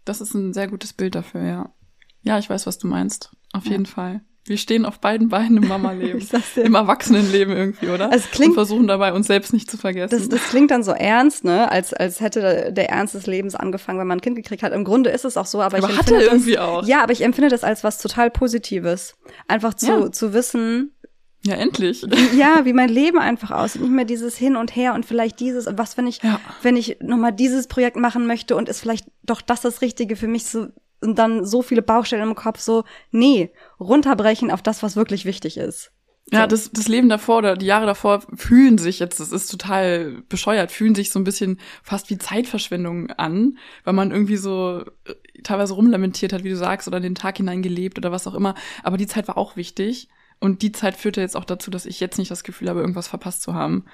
Das 0.04 0.20
ist 0.20 0.34
ein 0.34 0.52
sehr 0.52 0.68
gutes 0.68 0.92
Bild 0.92 1.16
dafür, 1.16 1.42
ja. 1.42 1.70
Ja, 2.22 2.38
ich 2.38 2.48
weiß, 2.48 2.68
was 2.68 2.78
du 2.78 2.86
meinst. 2.86 3.32
Auf 3.52 3.64
ja. 3.64 3.72
jeden 3.72 3.86
Fall. 3.86 4.20
Wir 4.46 4.58
stehen 4.58 4.84
auf 4.84 5.00
beiden 5.00 5.28
Beinen 5.28 5.56
im 5.56 5.68
Mama-Leben. 5.68 6.26
Im 6.56 6.74
Erwachsenenleben 6.74 7.56
irgendwie, 7.56 7.88
oder? 7.88 8.10
Es 8.12 8.30
klingt, 8.30 8.50
und 8.50 8.54
versuchen 8.54 8.86
dabei, 8.86 9.12
uns 9.12 9.26
selbst 9.26 9.52
nicht 9.52 9.70
zu 9.70 9.76
vergessen. 9.76 10.16
Das, 10.16 10.28
das 10.28 10.40
klingt 10.48 10.70
dann 10.70 10.84
so 10.84 10.92
ernst, 10.92 11.44
ne? 11.44 11.70
Als, 11.70 11.92
als 11.92 12.20
hätte 12.20 12.72
der 12.72 12.90
Ernst 12.90 13.14
des 13.14 13.26
Lebens 13.26 13.54
angefangen, 13.54 13.98
wenn 13.98 14.06
man 14.06 14.18
ein 14.18 14.22
Kind 14.22 14.36
gekriegt 14.36 14.62
hat. 14.62 14.72
Im 14.72 14.84
Grunde 14.84 15.10
ist 15.10 15.24
es 15.24 15.36
auch 15.36 15.46
so, 15.46 15.60
aber, 15.60 15.78
aber 15.78 15.90
ich 15.90 15.98
empfinde 15.98 16.24
das, 16.24 16.32
irgendwie 16.32 16.58
auch. 16.58 16.86
Ja, 16.86 17.02
aber 17.02 17.12
ich 17.12 17.22
empfinde 17.22 17.50
das 17.50 17.64
als 17.64 17.82
was 17.82 17.98
total 17.98 18.30
Positives. 18.30 19.16
Einfach 19.48 19.74
zu, 19.74 19.86
ja. 19.86 20.12
zu 20.12 20.32
wissen, 20.32 20.92
ja, 21.46 21.54
endlich. 21.54 22.04
Ja, 22.36 22.64
wie 22.64 22.72
mein 22.72 22.88
Leben 22.88 23.18
einfach 23.18 23.52
aussieht. 23.52 23.82
Nicht 23.82 23.92
mehr 23.92 24.04
dieses 24.04 24.36
Hin 24.36 24.56
und 24.56 24.74
Her 24.74 24.94
und 24.94 25.06
vielleicht 25.06 25.38
dieses. 25.38 25.66
Und 25.66 25.78
was, 25.78 25.96
wenn 25.96 26.06
ich, 26.06 26.20
ja. 26.22 26.40
wenn 26.62 26.76
ich 26.76 26.98
nochmal 27.00 27.32
dieses 27.32 27.68
Projekt 27.68 27.96
machen 27.96 28.26
möchte 28.26 28.56
und 28.56 28.68
ist 28.68 28.80
vielleicht 28.80 29.06
doch 29.22 29.40
das 29.40 29.60
das 29.60 29.80
Richtige 29.80 30.16
für 30.16 30.26
mich 30.26 30.46
so, 30.46 30.68
und 31.00 31.18
dann 31.18 31.44
so 31.44 31.62
viele 31.62 31.82
Baustellen 31.82 32.28
im 32.28 32.34
Kopf, 32.34 32.60
so, 32.60 32.84
nee, 33.10 33.50
runterbrechen 33.78 34.50
auf 34.50 34.62
das, 34.62 34.82
was 34.82 34.96
wirklich 34.96 35.24
wichtig 35.24 35.56
ist. 35.56 35.92
So. 36.28 36.38
Ja, 36.38 36.48
das, 36.48 36.72
das 36.72 36.88
Leben 36.88 37.08
davor 37.08 37.38
oder 37.38 37.56
die 37.56 37.66
Jahre 37.66 37.86
davor 37.86 38.20
fühlen 38.34 38.78
sich 38.78 38.98
jetzt, 38.98 39.20
das 39.20 39.30
ist 39.30 39.48
total 39.48 40.22
bescheuert, 40.28 40.72
fühlen 40.72 40.96
sich 40.96 41.10
so 41.10 41.20
ein 41.20 41.24
bisschen 41.24 41.60
fast 41.84 42.10
wie 42.10 42.18
Zeitverschwendung 42.18 43.10
an, 43.10 43.58
weil 43.84 43.92
man 43.92 44.10
irgendwie 44.10 44.36
so 44.36 44.82
äh, 45.04 45.42
teilweise 45.44 45.74
rumlamentiert 45.74 46.32
hat, 46.32 46.42
wie 46.42 46.50
du 46.50 46.56
sagst, 46.56 46.88
oder 46.88 46.98
den 46.98 47.14
Tag 47.14 47.36
hinein 47.36 47.62
gelebt 47.62 47.96
oder 47.96 48.10
was 48.10 48.26
auch 48.26 48.34
immer. 48.34 48.56
Aber 48.82 48.96
die 48.96 49.06
Zeit 49.06 49.28
war 49.28 49.36
auch 49.36 49.54
wichtig. 49.54 50.08
Und 50.40 50.62
die 50.62 50.72
Zeit 50.72 50.96
führte 50.96 51.20
jetzt 51.20 51.36
auch 51.36 51.44
dazu, 51.44 51.70
dass 51.70 51.86
ich 51.86 52.00
jetzt 52.00 52.18
nicht 52.18 52.30
das 52.30 52.42
Gefühl 52.44 52.68
habe, 52.68 52.80
irgendwas 52.80 53.08
verpasst 53.08 53.42
zu 53.42 53.54
haben. 53.54 53.84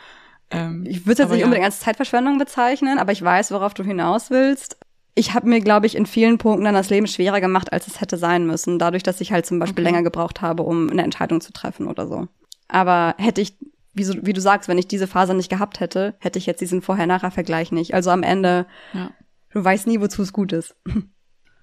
Ähm, 0.50 0.86
ich 0.88 1.06
würde 1.06 1.12
es 1.12 1.18
jetzt 1.18 1.30
nicht 1.30 1.40
ja. 1.40 1.44
unbedingt 1.44 1.66
als 1.66 1.80
Zeitverschwendung 1.80 2.38
bezeichnen, 2.38 2.98
aber 2.98 3.12
ich 3.12 3.22
weiß, 3.22 3.50
worauf 3.50 3.74
du 3.74 3.84
hinaus 3.84 4.30
willst 4.30 4.78
ich 5.14 5.34
habe 5.34 5.48
mir, 5.48 5.60
glaube 5.60 5.86
ich, 5.86 5.94
in 5.94 6.06
vielen 6.06 6.38
Punkten 6.38 6.64
dann 6.64 6.74
das 6.74 6.90
Leben 6.90 7.06
schwerer 7.06 7.40
gemacht, 7.40 7.72
als 7.72 7.86
es 7.86 8.00
hätte 8.00 8.16
sein 8.16 8.46
müssen, 8.46 8.78
dadurch, 8.78 9.02
dass 9.02 9.20
ich 9.20 9.32
halt 9.32 9.44
zum 9.46 9.58
Beispiel 9.58 9.84
okay. 9.84 9.92
länger 9.92 10.02
gebraucht 10.02 10.40
habe, 10.40 10.62
um 10.62 10.88
eine 10.90 11.02
Entscheidung 11.02 11.40
zu 11.40 11.52
treffen 11.52 11.86
oder 11.86 12.06
so. 12.06 12.28
Aber 12.68 13.14
hätte 13.18 13.40
ich 13.42 13.56
wie, 13.94 14.04
so, 14.04 14.14
wie 14.22 14.32
du 14.32 14.40
sagst, 14.40 14.68
wenn 14.68 14.78
ich 14.78 14.88
diese 14.88 15.06
Phase 15.06 15.34
nicht 15.34 15.50
gehabt 15.50 15.80
hätte, 15.80 16.14
hätte 16.18 16.38
ich 16.38 16.46
jetzt 16.46 16.62
diesen 16.62 16.80
Vorher-Nachher-Vergleich 16.80 17.72
nicht. 17.72 17.92
Also 17.92 18.10
am 18.10 18.22
Ende, 18.22 18.66
Ja. 18.94 19.10
du 19.52 19.62
weißt 19.62 19.86
nie, 19.86 20.00
wozu 20.00 20.22
es 20.22 20.32
gut 20.32 20.52
ist. 20.52 20.74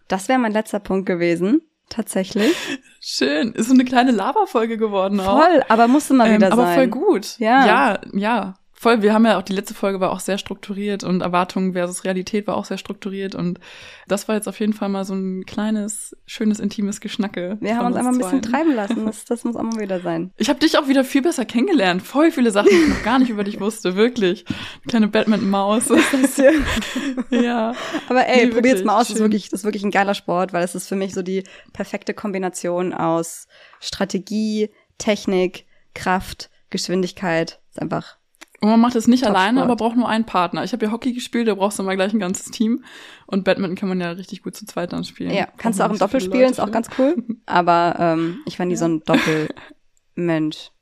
Das 0.08 0.28
wäre 0.28 0.40
mein 0.40 0.54
letzter 0.54 0.80
Punkt 0.80 1.06
gewesen, 1.06 1.62
tatsächlich. 1.88 2.56
Schön. 3.00 3.52
Ist 3.54 3.68
so 3.68 3.76
eine 3.76 3.86
kleine 3.86 4.10
Lava-Folge 4.10 4.80
geworden 4.80 5.20
auch. 5.20 5.40
Voll, 5.40 5.64
aber 5.70 5.88
musste 5.88 6.16
mal 6.16 6.28
Ähm, 6.30 6.38
wieder 6.38 6.52
aber 6.52 6.64
sein. 6.64 6.76
voll 6.76 6.88
gut. 6.88 7.38
Ja. 7.38 7.68
Ja, 7.68 8.00
ja. 8.14 8.54
Voll, 8.82 9.02
wir 9.02 9.14
haben 9.14 9.26
ja 9.26 9.38
auch, 9.38 9.42
die 9.42 9.52
letzte 9.52 9.74
Folge 9.74 10.00
war 10.00 10.10
auch 10.10 10.22
sehr 10.22 10.38
strukturiert 10.38 11.04
und 11.04 11.20
Erwartungen 11.20 11.74
versus 11.74 12.06
Realität 12.06 12.48
war 12.48 12.56
auch 12.56 12.64
sehr 12.64 12.78
strukturiert 12.78 13.36
und 13.36 13.60
das 14.08 14.30
war 14.30 14.36
jetzt 14.36 14.48
auf 14.48 14.58
jeden 14.62 14.72
Fall 14.72 14.88
mal 14.88 15.04
so 15.04 15.14
ein 15.14 15.46
kleines, 15.46 16.16
schönes, 16.26 16.62
intimes 16.62 17.02
Geschnacke. 17.02 17.58
Wir 17.60 17.76
haben 17.76 17.88
uns 17.88 17.98
einfach 17.98 18.14
ein 18.14 18.18
bisschen 18.18 18.42
treiben 18.42 18.74
lassen. 18.74 19.06
Das, 19.10 19.26
das 19.26 19.44
muss 19.44 19.58
auch 19.58 19.64
mal 19.64 19.82
wieder 19.82 20.00
sein. 20.00 20.32
Ich 20.38 20.50
habe 20.50 20.60
dich 20.60 20.78
auch 20.78 20.88
wieder 20.88 21.04
viel 21.04 21.22
besser 21.22 21.44
kennengelernt. 21.44 22.04
Voll 22.04 22.32
viele 22.32 22.52
Sachen, 22.52 22.70
die 22.72 22.76
ich 22.76 22.88
noch 22.88 23.04
gar 23.04 23.20
nicht 23.20 23.30
über 23.30 23.44
dich 23.44 23.60
wusste, 23.60 23.98
wirklich. 23.98 24.46
Kleine 24.88 25.10
Badminton-Maus. 25.10 25.90
ja. 27.32 27.74
Aber 28.08 28.28
ey, 28.28 28.46
Nee, 28.46 28.52
probiert's 28.54 28.84
mal 28.84 28.94
aus. 28.94 29.08
Das 29.08 29.10
ist 29.10 29.16
schön. 29.16 29.26
wirklich, 29.26 29.50
das 29.50 29.62
ist 29.62 29.66
wirklich 29.66 29.84
ein 29.84 29.92
geiler 29.92 30.14
Sport, 30.14 30.54
weil 30.54 30.64
es 30.64 30.76
ist 30.76 30.88
für 30.88 30.96
mich 30.96 31.14
so 31.14 31.22
die 31.22 31.44
perfekte 31.74 32.14
Kombination 32.14 32.94
aus 32.94 33.48
Strategie, 33.82 34.70
Technik, 34.98 35.66
Kraft, 35.96 36.50
Geschwindigkeit. 36.70 37.60
Ist 37.72 37.82
einfach. 37.82 38.19
Und 38.62 38.70
man 38.70 38.80
macht 38.80 38.96
es 38.96 39.08
nicht 39.08 39.24
Top 39.24 39.30
alleine, 39.32 39.60
Sport. 39.60 39.66
aber 39.72 39.76
braucht 39.78 39.96
nur 39.96 40.10
einen 40.10 40.26
Partner. 40.26 40.64
Ich 40.64 40.74
habe 40.74 40.86
ja 40.86 40.92
Hockey 40.92 41.14
gespielt, 41.14 41.48
da 41.48 41.56
brauchst 41.56 41.80
du 41.80 41.84
immer 41.84 41.96
gleich 41.96 42.14
ein 42.14 42.20
ganzes 42.20 42.52
Team. 42.52 42.84
Und 43.26 43.46
Badminton 43.46 43.78
kann 43.78 43.90
man 43.90 44.02
ja 44.02 44.12
richtig 44.12 44.44
gut 44.44 44.56
zu 44.56 44.66
zweit 44.66 44.92
dann 44.92 45.04
spielen. 45.06 45.32
Ja, 45.32 45.48
kannst 45.58 45.80
du 45.80 45.84
auch 45.86 45.92
im 45.92 45.98
Doppel 45.98 46.20
spielen, 46.20 46.52
ist 46.52 46.60
auch 46.60 46.72
ganz 46.72 46.90
cool. 46.98 47.24
Aber 47.46 47.96
ähm, 48.00 48.40
ich 48.46 48.60
war 48.60 48.66
nie 48.66 48.76
so 48.76 48.86
ein 48.86 49.02
Doppelmensch. 49.04 50.72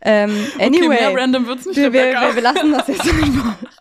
Ähm, 0.00 0.30
Okay, 0.56 0.88
mehr 0.88 1.06
anyway, 1.06 1.14
random 1.16 1.46
wird's 1.46 1.64
nicht, 1.64 1.76
wir, 1.76 1.92
wir, 1.92 2.06
wir, 2.06 2.34
wir 2.34 2.42
lassen 2.42 2.72
das 2.72 2.88
jetzt. 2.88 3.04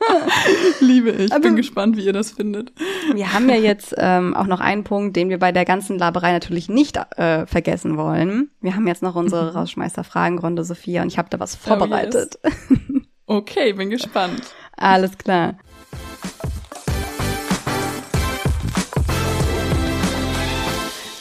Liebe 0.80 1.10
ich. 1.10 1.32
Aber- 1.32 1.40
bin 1.42 1.56
gespannt, 1.56 1.96
wie 1.96 2.04
ihr 2.04 2.12
das 2.12 2.30
findet. 2.32 2.72
Wir 3.14 3.32
haben 3.32 3.48
ja 3.48 3.56
jetzt 3.56 3.94
ähm, 3.98 4.34
auch 4.34 4.46
noch 4.46 4.60
einen 4.60 4.84
Punkt, 4.84 5.16
den 5.16 5.28
wir 5.28 5.38
bei 5.38 5.52
der 5.52 5.64
ganzen 5.64 5.98
Laberei 5.98 6.32
natürlich 6.32 6.68
nicht 6.68 6.96
äh, 7.16 7.46
vergessen 7.46 7.96
wollen. 7.96 8.50
Wir 8.60 8.74
haben 8.76 8.86
jetzt 8.86 9.02
noch 9.02 9.16
unsere 9.16 9.54
Rausschmeißer-Fragenrunde, 9.54 10.64
Sophia, 10.64 11.02
und 11.02 11.08
ich 11.08 11.18
habe 11.18 11.28
da 11.30 11.40
was 11.40 11.54
Oh, 11.54 11.58
yes. 11.58 11.78
vorbereitet. 11.78 12.38
Okay, 13.26 13.72
bin 13.72 13.90
gespannt. 13.90 14.40
Alles 14.76 15.18
klar. 15.18 15.56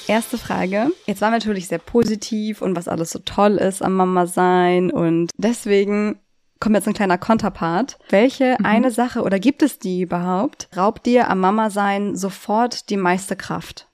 Erste 0.07 0.37
Frage. 0.37 0.87
Jetzt 1.05 1.19
waren 1.21 1.31
wir 1.33 1.37
natürlich 1.39 1.67
sehr 1.67 1.79
positiv 1.79 2.61
und 2.61 2.77
was 2.77 2.87
alles 2.87 3.09
so 3.09 3.19
toll 3.19 3.57
ist 3.57 3.83
am 3.83 3.93
Mama 3.93 4.25
sein 4.25 4.89
und 4.89 5.31
deswegen 5.35 6.17
kommt 6.59 6.75
jetzt 6.75 6.87
ein 6.87 6.93
kleiner 6.93 7.17
Konterpart. 7.17 7.97
Welche 8.09 8.57
eine 8.63 8.91
Sache 8.91 9.21
oder 9.23 9.39
gibt 9.39 9.61
es 9.63 9.79
die 9.79 10.01
überhaupt, 10.01 10.69
raubt 10.75 11.05
dir 11.05 11.29
am 11.29 11.39
Mama 11.39 11.69
sein 11.69 12.15
sofort 12.15 12.89
die 12.89 12.97
meiste 12.97 13.35
Kraft? 13.35 13.87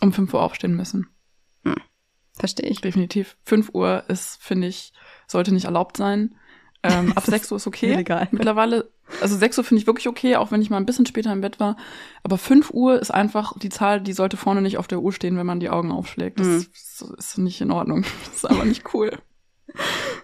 Um 0.00 0.12
5 0.12 0.32
Uhr 0.34 0.42
aufstehen 0.42 0.74
müssen. 0.76 1.08
Verstehe 2.36 2.68
ich. 2.68 2.80
Definitiv. 2.80 3.36
5 3.44 3.70
Uhr 3.74 4.02
ist, 4.08 4.42
finde 4.42 4.66
ich, 4.66 4.92
sollte 5.28 5.54
nicht 5.54 5.66
erlaubt 5.66 5.96
sein. 5.96 6.34
Ähm, 6.82 7.12
ab 7.14 7.22
6 7.26 7.52
Uhr 7.52 7.56
ist 7.56 7.66
okay. 7.68 7.92
illegal. 7.92 8.26
Mittlerweile, 8.32 8.90
also 9.20 9.36
6 9.36 9.58
Uhr 9.58 9.64
finde 9.64 9.80
ich 9.80 9.86
wirklich 9.86 10.08
okay, 10.08 10.34
auch 10.34 10.50
wenn 10.50 10.60
ich 10.60 10.68
mal 10.68 10.78
ein 10.78 10.84
bisschen 10.84 11.06
später 11.06 11.32
im 11.32 11.40
Bett 11.42 11.60
war. 11.60 11.76
Aber 12.24 12.36
5 12.36 12.70
Uhr 12.70 13.00
ist 13.00 13.12
einfach 13.12 13.56
die 13.58 13.68
Zahl, 13.68 14.00
die 14.00 14.12
sollte 14.12 14.36
vorne 14.36 14.62
nicht 14.62 14.78
auf 14.78 14.88
der 14.88 15.00
Uhr 15.00 15.12
stehen, 15.12 15.38
wenn 15.38 15.46
man 15.46 15.60
die 15.60 15.70
Augen 15.70 15.92
aufschlägt. 15.92 16.40
Das 16.40 16.46
Mhm. 16.48 16.66
ist, 16.72 17.04
ist 17.18 17.38
nicht 17.38 17.60
in 17.60 17.70
Ordnung. 17.70 18.02
Das 18.24 18.34
ist 18.38 18.46
einfach 18.50 18.64
nicht 18.64 18.92
cool. 18.94 19.16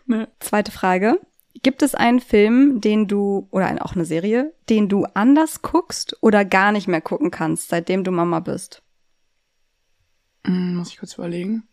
Ne. 0.07 0.29
Zweite 0.41 0.73
Frage. 0.73 1.21
Gibt 1.63 1.83
es 1.83 1.95
einen 1.95 2.21
Film, 2.21 2.81
den 2.81 3.07
du, 3.07 3.49
oder 3.51 3.85
auch 3.85 3.95
eine 3.95 4.05
Serie, 4.05 4.55
den 4.69 4.89
du 4.89 5.05
anders 5.15 5.63
guckst 5.63 6.17
oder 6.23 6.45
gar 6.45 6.73
nicht 6.73 6.89
mehr 6.89 7.01
gucken 7.01 7.31
kannst, 7.31 7.69
seitdem 7.69 8.05
du 8.05 8.11
Mama 8.11 8.41
bist? 8.41 8.83
Hm, 10.47 10.77
Muss 10.77 10.91
ich 10.91 10.99
kurz 10.99 11.15
überlegen. 11.15 11.65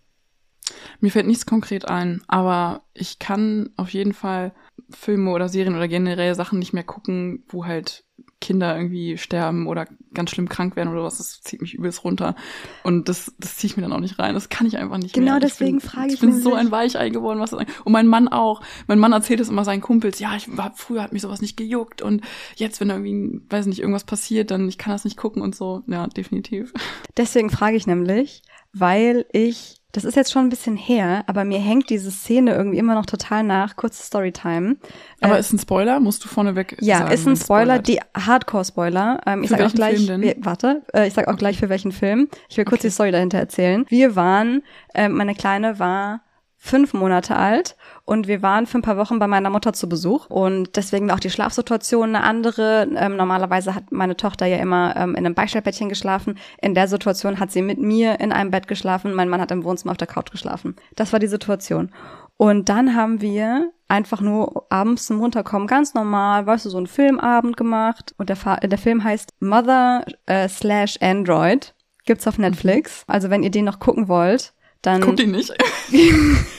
Mir 0.99 1.11
fällt 1.11 1.27
nichts 1.27 1.45
konkret 1.45 1.87
ein, 1.87 2.21
aber 2.27 2.83
ich 2.93 3.19
kann 3.19 3.69
auf 3.77 3.89
jeden 3.89 4.13
Fall 4.13 4.53
Filme 4.89 5.31
oder 5.31 5.47
Serien 5.47 5.75
oder 5.75 5.87
generell 5.87 6.35
Sachen 6.35 6.59
nicht 6.59 6.73
mehr 6.73 6.83
gucken, 6.83 7.45
wo 7.47 7.65
halt 7.65 8.03
Kinder 8.39 8.75
irgendwie 8.75 9.17
sterben 9.17 9.65
oder 9.67 9.87
ganz 10.13 10.29
schlimm 10.29 10.47
krank 10.47 10.75
werden 10.75 10.89
oder 10.89 11.03
was. 11.03 11.17
Das 11.17 11.41
zieht 11.41 11.59
mich 11.61 11.73
übelst 11.73 12.03
runter. 12.03 12.35
Und 12.83 13.09
das, 13.09 13.33
das 13.39 13.55
ziehe 13.55 13.71
ich 13.71 13.77
mir 13.77 13.83
dann 13.83 13.93
auch 13.93 13.99
nicht 13.99 14.19
rein. 14.19 14.35
Das 14.35 14.49
kann 14.49 14.67
ich 14.67 14.77
einfach 14.77 14.97
nicht 14.97 15.13
Genau 15.15 15.31
mehr. 15.31 15.39
deswegen 15.39 15.79
bin, 15.79 15.89
frage 15.89 16.07
ich 16.07 16.13
Ich 16.15 16.19
bin 16.19 16.39
so 16.39 16.53
ein 16.53 16.69
Weichei 16.71 17.09
geworden, 17.09 17.39
was 17.39 17.49
das. 17.49 17.65
Und 17.83 17.91
mein 17.91 18.07
Mann 18.07 18.27
auch. 18.27 18.61
Mein 18.87 18.99
Mann 18.99 19.11
erzählt 19.11 19.39
es 19.39 19.49
immer 19.49 19.65
seinen 19.65 19.81
Kumpels. 19.81 20.19
Ja, 20.19 20.35
ich 20.35 20.55
war, 20.55 20.73
früher 20.75 21.01
hat 21.01 21.13
mich 21.13 21.23
sowas 21.23 21.41
nicht 21.41 21.57
gejuckt. 21.57 22.01
Und 22.01 22.21
jetzt, 22.55 22.79
wenn 22.79 22.89
irgendwie, 22.89 23.41
weiß 23.49 23.65
nicht, 23.65 23.79
irgendwas 23.79 24.03
passiert, 24.03 24.51
dann 24.51 24.69
ich 24.69 24.77
kann 24.77 24.93
das 24.93 25.03
nicht 25.03 25.17
gucken 25.17 25.41
und 25.41 25.55
so. 25.55 25.83
Ja, 25.87 26.05
definitiv. 26.07 26.73
Deswegen 27.17 27.49
frage 27.49 27.75
ich 27.75 27.87
nämlich, 27.87 28.43
weil 28.73 29.25
ich, 29.31 29.76
das 29.93 30.03
ist 30.03 30.15
jetzt 30.15 30.31
schon 30.31 30.45
ein 30.45 30.49
bisschen 30.49 30.75
her, 30.75 31.23
aber 31.27 31.43
mir 31.43 31.59
hängt 31.59 31.89
diese 31.89 32.11
Szene 32.11 32.53
irgendwie 32.53 32.77
immer 32.77 32.93
noch 32.93 33.05
total 33.05 33.43
nach. 33.43 33.75
Kurze 33.77 34.03
Storytime. 34.03 34.75
Aber 35.21 35.37
Äh, 35.37 35.39
ist 35.39 35.53
ein 35.53 35.59
Spoiler? 35.59 35.99
Musst 35.99 36.23
du 36.23 36.27
vorneweg 36.27 36.77
ja, 36.81 36.99
sagen, 36.99 37.11
ist 37.11 37.27
ein 37.27 37.35
Spoiler, 37.37 37.79
die 37.79 37.99
Hardcore-Spoiler. 38.15 39.21
Ähm, 39.25 39.43
ich 39.43 39.49
sag 39.49 39.61
auch 39.61 39.73
gleich, 39.73 40.07
wir- 40.07 40.35
warte, 40.39 40.83
äh, 40.93 41.07
ich 41.07 41.13
sag 41.13 41.27
auch 41.27 41.37
gleich 41.37 41.57
für 41.57 41.69
welchen 41.69 41.91
Film. 41.91 42.27
Ich 42.49 42.57
will 42.57 42.65
kurz 42.65 42.81
Okay. 42.81 42.87
die 42.89 42.93
Story 42.93 43.11
dahinter 43.11 43.37
erzählen. 43.39 43.85
Wir 43.89 44.15
waren, 44.15 44.63
äh, 44.93 45.09
meine 45.09 45.35
Kleine 45.35 45.79
war 45.79 46.21
fünf 46.57 46.93
Monate 46.93 47.35
alt 47.35 47.75
und 48.07 48.29
wir 48.29 48.41
waren 48.41 48.67
für 48.67 48.77
ein 48.77 48.83
paar 48.83 48.95
Wochen 48.95 49.19
bei 49.19 49.27
meiner 49.27 49.49
Mutter 49.49 49.73
zu 49.73 49.89
Besuch 49.89 50.27
und 50.27 50.77
deswegen 50.77 51.09
war 51.09 51.15
auch 51.15 51.19
die 51.19 51.29
Schlafsituation 51.29 52.15
eine 52.15 52.23
andere. 52.23 52.87
Ähm, 52.95 53.17
normalerweise 53.17 53.75
hat 53.75 53.91
meine 53.91 54.15
Tochter 54.15 54.45
ja 54.45 54.57
immer 54.59 54.95
ähm, 54.95 55.09
in 55.09 55.25
einem 55.25 55.35
Beistellbettchen 55.35 55.89
geschlafen. 55.89 56.39
In 56.61 56.73
der 56.73 56.87
Situation 56.87 57.37
hat 57.37 57.51
sie 57.51 57.61
mit 57.61 57.79
mir 57.79 58.21
in 58.21 58.31
einem 58.31 58.49
Bett 58.49 58.69
geschlafen. 58.69 59.13
Mein 59.13 59.27
Mann 59.27 59.41
hat 59.41 59.51
im 59.51 59.65
Wohnzimmer 59.65 59.91
auf 59.91 59.97
der 59.97 60.07
Couch 60.07 60.31
geschlafen. 60.31 60.77
Das 60.95 61.11
war 61.11 61.19
die 61.19 61.27
Situation. 61.27 61.91
Und 62.37 62.69
dann 62.69 62.95
haben 62.95 63.19
wir 63.19 63.71
einfach 63.89 64.21
nur 64.21 64.65
abends 64.69 65.07
zum 65.07 65.19
Runterkommen 65.19 65.67
ganz 65.67 65.93
normal, 65.93 66.45
weißt 66.45 66.63
du, 66.63 66.69
so 66.69 66.77
einen 66.77 66.87
Filmabend 66.87 67.57
gemacht. 67.57 68.15
Und 68.17 68.29
der, 68.29 68.37
Fa 68.37 68.55
der 68.55 68.77
Film 68.77 69.03
heißt 69.03 69.31
Mother 69.41 70.05
äh, 70.27 70.47
slash 70.47 70.97
Android. 71.01 71.75
Gibt's 72.05 72.25
auf 72.25 72.37
Netflix. 72.37 73.03
Also 73.07 73.29
wenn 73.29 73.43
ihr 73.43 73.51
den 73.51 73.65
noch 73.65 73.79
gucken 73.79 74.07
wollt, 74.07 74.53
dann, 74.81 75.01
Guck 75.01 75.17
die 75.17 75.27
nicht. 75.27 75.53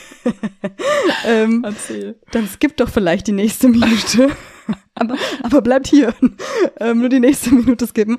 ähm, 1.26 1.62
Erzähl. 1.64 2.16
dann 2.30 2.48
skippt 2.48 2.80
doch 2.80 2.88
vielleicht 2.88 3.26
die 3.26 3.32
nächste 3.32 3.68
Minute. 3.68 4.30
Aber, 4.98 5.16
aber 5.42 5.62
bleibt 5.62 5.86
hier. 5.86 6.14
ähm, 6.80 7.00
nur 7.00 7.08
die 7.08 7.20
nächste 7.20 7.54
Minute 7.54 7.86
skippen. 7.86 8.18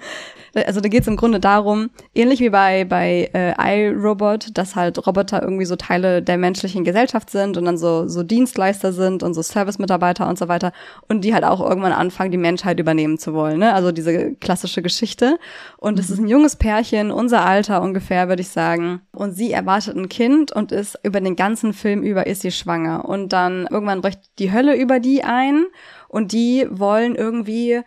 Also 0.53 0.81
da 0.81 0.89
geht 0.89 1.01
es 1.01 1.07
im 1.07 1.15
Grunde 1.15 1.39
darum, 1.39 1.89
ähnlich 2.15 2.39
wie 2.39 2.49
bei, 2.49 2.83
bei 2.83 3.29
äh, 3.33 3.53
iRobot, 3.59 4.57
dass 4.57 4.75
halt 4.75 5.05
Roboter 5.05 5.43
irgendwie 5.43 5.65
so 5.65 5.75
Teile 5.75 6.21
der 6.21 6.37
menschlichen 6.37 6.83
Gesellschaft 6.83 7.29
sind 7.29 7.55
und 7.57 7.65
dann 7.65 7.77
so, 7.77 8.07
so 8.07 8.23
Dienstleister 8.23 8.91
sind 8.91 9.21
und 9.21 9.33
so 9.33 9.41
Service-Mitarbeiter 9.41 10.27
und 10.27 10.39
so 10.39 10.47
weiter 10.47 10.71
und 11.07 11.23
die 11.23 11.33
halt 11.33 11.43
auch 11.43 11.61
irgendwann 11.61 11.91
anfangen, 11.91 12.31
die 12.31 12.37
Menschheit 12.37 12.79
übernehmen 12.79 13.19
zu 13.19 13.33
wollen. 13.33 13.59
Ne? 13.59 13.73
Also 13.73 13.91
diese 13.91 14.33
klassische 14.35 14.81
Geschichte. 14.81 15.37
Und 15.77 15.99
es 15.99 16.09
ist 16.09 16.19
ein 16.19 16.27
junges 16.27 16.55
Pärchen, 16.55 17.11
unser 17.11 17.45
Alter 17.45 17.81
ungefähr, 17.81 18.27
würde 18.27 18.41
ich 18.41 18.49
sagen. 18.49 19.01
Und 19.11 19.33
sie 19.33 19.51
erwartet 19.51 19.95
ein 19.95 20.09
Kind 20.09 20.51
und 20.51 20.71
ist 20.71 20.97
über 21.03 21.21
den 21.21 21.35
ganzen 21.35 21.73
Film 21.73 22.01
über 22.01 22.27
ist 22.27 22.41
sie 22.41 22.51
schwanger. 22.51 23.05
Und 23.05 23.33
dann 23.33 23.67
irgendwann 23.69 24.01
bricht 24.01 24.19
die 24.39 24.51
Hölle 24.51 24.75
über 24.75 24.99
die 24.99 25.23
ein 25.23 25.65
und 26.09 26.33
die 26.33 26.67
wollen 26.69 27.15
irgendwie 27.15 27.81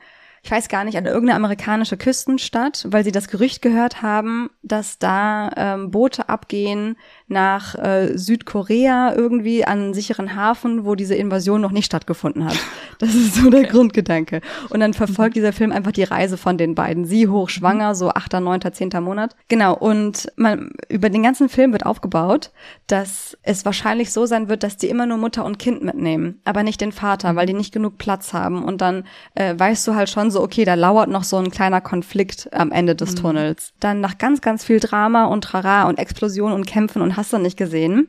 ich 0.44 0.50
weiß 0.50 0.68
gar 0.68 0.82
nicht, 0.82 0.98
an 0.98 1.06
irgendeine 1.06 1.36
amerikanische 1.36 1.96
Küstenstadt, 1.96 2.86
weil 2.88 3.04
sie 3.04 3.12
das 3.12 3.28
Gerücht 3.28 3.62
gehört 3.62 4.02
haben, 4.02 4.50
dass 4.62 4.98
da 4.98 5.50
ähm, 5.56 5.92
Boote 5.92 6.28
abgehen 6.28 6.96
nach 7.32 7.74
äh, 7.74 8.16
Südkorea 8.16 9.14
irgendwie 9.14 9.64
an 9.64 9.78
einen 9.78 9.94
sicheren 9.94 10.36
Hafen, 10.36 10.84
wo 10.84 10.94
diese 10.94 11.14
Invasion 11.14 11.60
noch 11.60 11.72
nicht 11.72 11.86
stattgefunden 11.86 12.44
hat. 12.44 12.58
Das 12.98 13.16
ist 13.16 13.34
so 13.34 13.50
der 13.50 13.64
Grundgedanke. 13.64 14.42
Und 14.70 14.78
dann 14.78 14.94
verfolgt 14.94 15.34
dieser 15.34 15.52
Film 15.52 15.72
einfach 15.72 15.90
die 15.90 16.04
Reise 16.04 16.36
von 16.36 16.56
den 16.56 16.76
beiden. 16.76 17.04
Sie 17.04 17.26
hochschwanger, 17.26 17.96
so 17.96 18.10
achter, 18.10 18.38
neunter, 18.38 18.72
zehnter 18.72 19.00
Monat. 19.00 19.34
Genau. 19.48 19.76
Und 19.76 20.30
man, 20.36 20.70
über 20.88 21.10
den 21.10 21.24
ganzen 21.24 21.48
Film 21.48 21.72
wird 21.72 21.84
aufgebaut, 21.84 22.52
dass 22.86 23.36
es 23.42 23.64
wahrscheinlich 23.64 24.12
so 24.12 24.24
sein 24.24 24.48
wird, 24.48 24.62
dass 24.62 24.76
die 24.76 24.88
immer 24.88 25.06
nur 25.06 25.18
Mutter 25.18 25.44
und 25.44 25.58
Kind 25.58 25.82
mitnehmen, 25.82 26.40
aber 26.44 26.62
nicht 26.62 26.80
den 26.80 26.92
Vater, 26.92 27.34
weil 27.34 27.46
die 27.46 27.54
nicht 27.54 27.74
genug 27.74 27.98
Platz 27.98 28.32
haben. 28.32 28.62
Und 28.62 28.80
dann 28.80 29.02
äh, 29.34 29.58
weißt 29.58 29.84
du 29.88 29.96
halt 29.96 30.08
schon 30.08 30.30
so, 30.30 30.40
okay, 30.40 30.64
da 30.64 30.74
lauert 30.74 31.08
noch 31.08 31.24
so 31.24 31.38
ein 31.38 31.50
kleiner 31.50 31.80
Konflikt 31.80 32.48
am 32.52 32.70
Ende 32.70 32.94
des 32.94 33.16
Tunnels. 33.16 33.72
Dann 33.80 34.00
nach 34.00 34.18
ganz, 34.18 34.40
ganz 34.40 34.64
viel 34.64 34.78
Drama 34.78 35.24
und 35.24 35.42
Trara 35.42 35.88
und 35.88 35.98
Explosion 35.98 36.52
und 36.52 36.66
Kämpfen 36.66 37.02
und 37.02 37.16
hast 37.22 37.32
du 37.32 37.38
nicht 37.38 37.56
gesehen, 37.56 38.08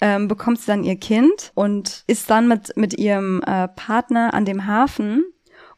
ähm, 0.00 0.26
bekommt 0.26 0.58
sie 0.58 0.66
dann 0.66 0.84
ihr 0.84 0.96
Kind 0.96 1.52
und 1.54 2.02
ist 2.08 2.28
dann 2.28 2.48
mit, 2.48 2.76
mit 2.76 2.98
ihrem 2.98 3.40
äh, 3.42 3.68
Partner 3.68 4.34
an 4.34 4.44
dem 4.44 4.66
Hafen 4.66 5.24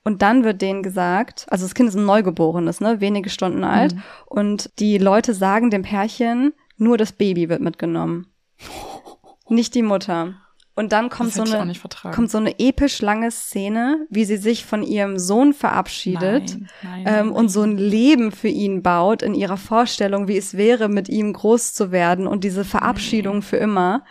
und 0.02 0.22
dann 0.22 0.44
wird 0.44 0.62
denen 0.62 0.82
gesagt, 0.82 1.46
also 1.50 1.66
das 1.66 1.74
Kind 1.74 1.90
ist 1.90 1.94
ein 1.94 2.06
Neugeborenes, 2.06 2.80
ne, 2.80 3.00
wenige 3.00 3.28
Stunden 3.28 3.64
alt. 3.64 3.94
Und 4.26 4.70
die 4.78 4.96
Leute 4.96 5.34
sagen 5.34 5.70
dem 5.70 5.82
Pärchen, 5.82 6.54
nur 6.78 6.96
das 6.96 7.12
Baby 7.12 7.50
wird 7.50 7.60
mitgenommen. 7.60 8.26
Nicht 9.48 9.74
die 9.74 9.82
Mutter. 9.82 10.34
Und 10.80 10.92
dann 10.92 11.10
kommt 11.10 11.34
so 11.34 11.42
eine, 11.42 11.74
kommt 12.10 12.30
so 12.30 12.38
eine 12.38 12.58
episch 12.58 13.02
lange 13.02 13.30
Szene, 13.30 14.06
wie 14.08 14.24
sie 14.24 14.38
sich 14.38 14.64
von 14.64 14.82
ihrem 14.82 15.18
Sohn 15.18 15.52
verabschiedet 15.52 16.52
Nein, 16.52 16.68
nein, 16.82 16.98
ähm, 17.00 17.04
nein, 17.04 17.28
und 17.28 17.50
so 17.50 17.60
ein 17.60 17.76
Leben 17.76 18.32
für 18.32 18.48
ihn 18.48 18.82
baut 18.82 19.20
in 19.20 19.34
ihrer 19.34 19.58
Vorstellung, 19.58 20.26
wie 20.26 20.38
es 20.38 20.56
wäre, 20.56 20.88
mit 20.88 21.10
ihm 21.10 21.34
groß 21.34 21.74
zu 21.74 21.92
werden 21.92 22.26
und 22.26 22.44
diese 22.44 22.64
Verabschiedung 22.64 23.42
für 23.42 23.58
immer. 23.58 24.06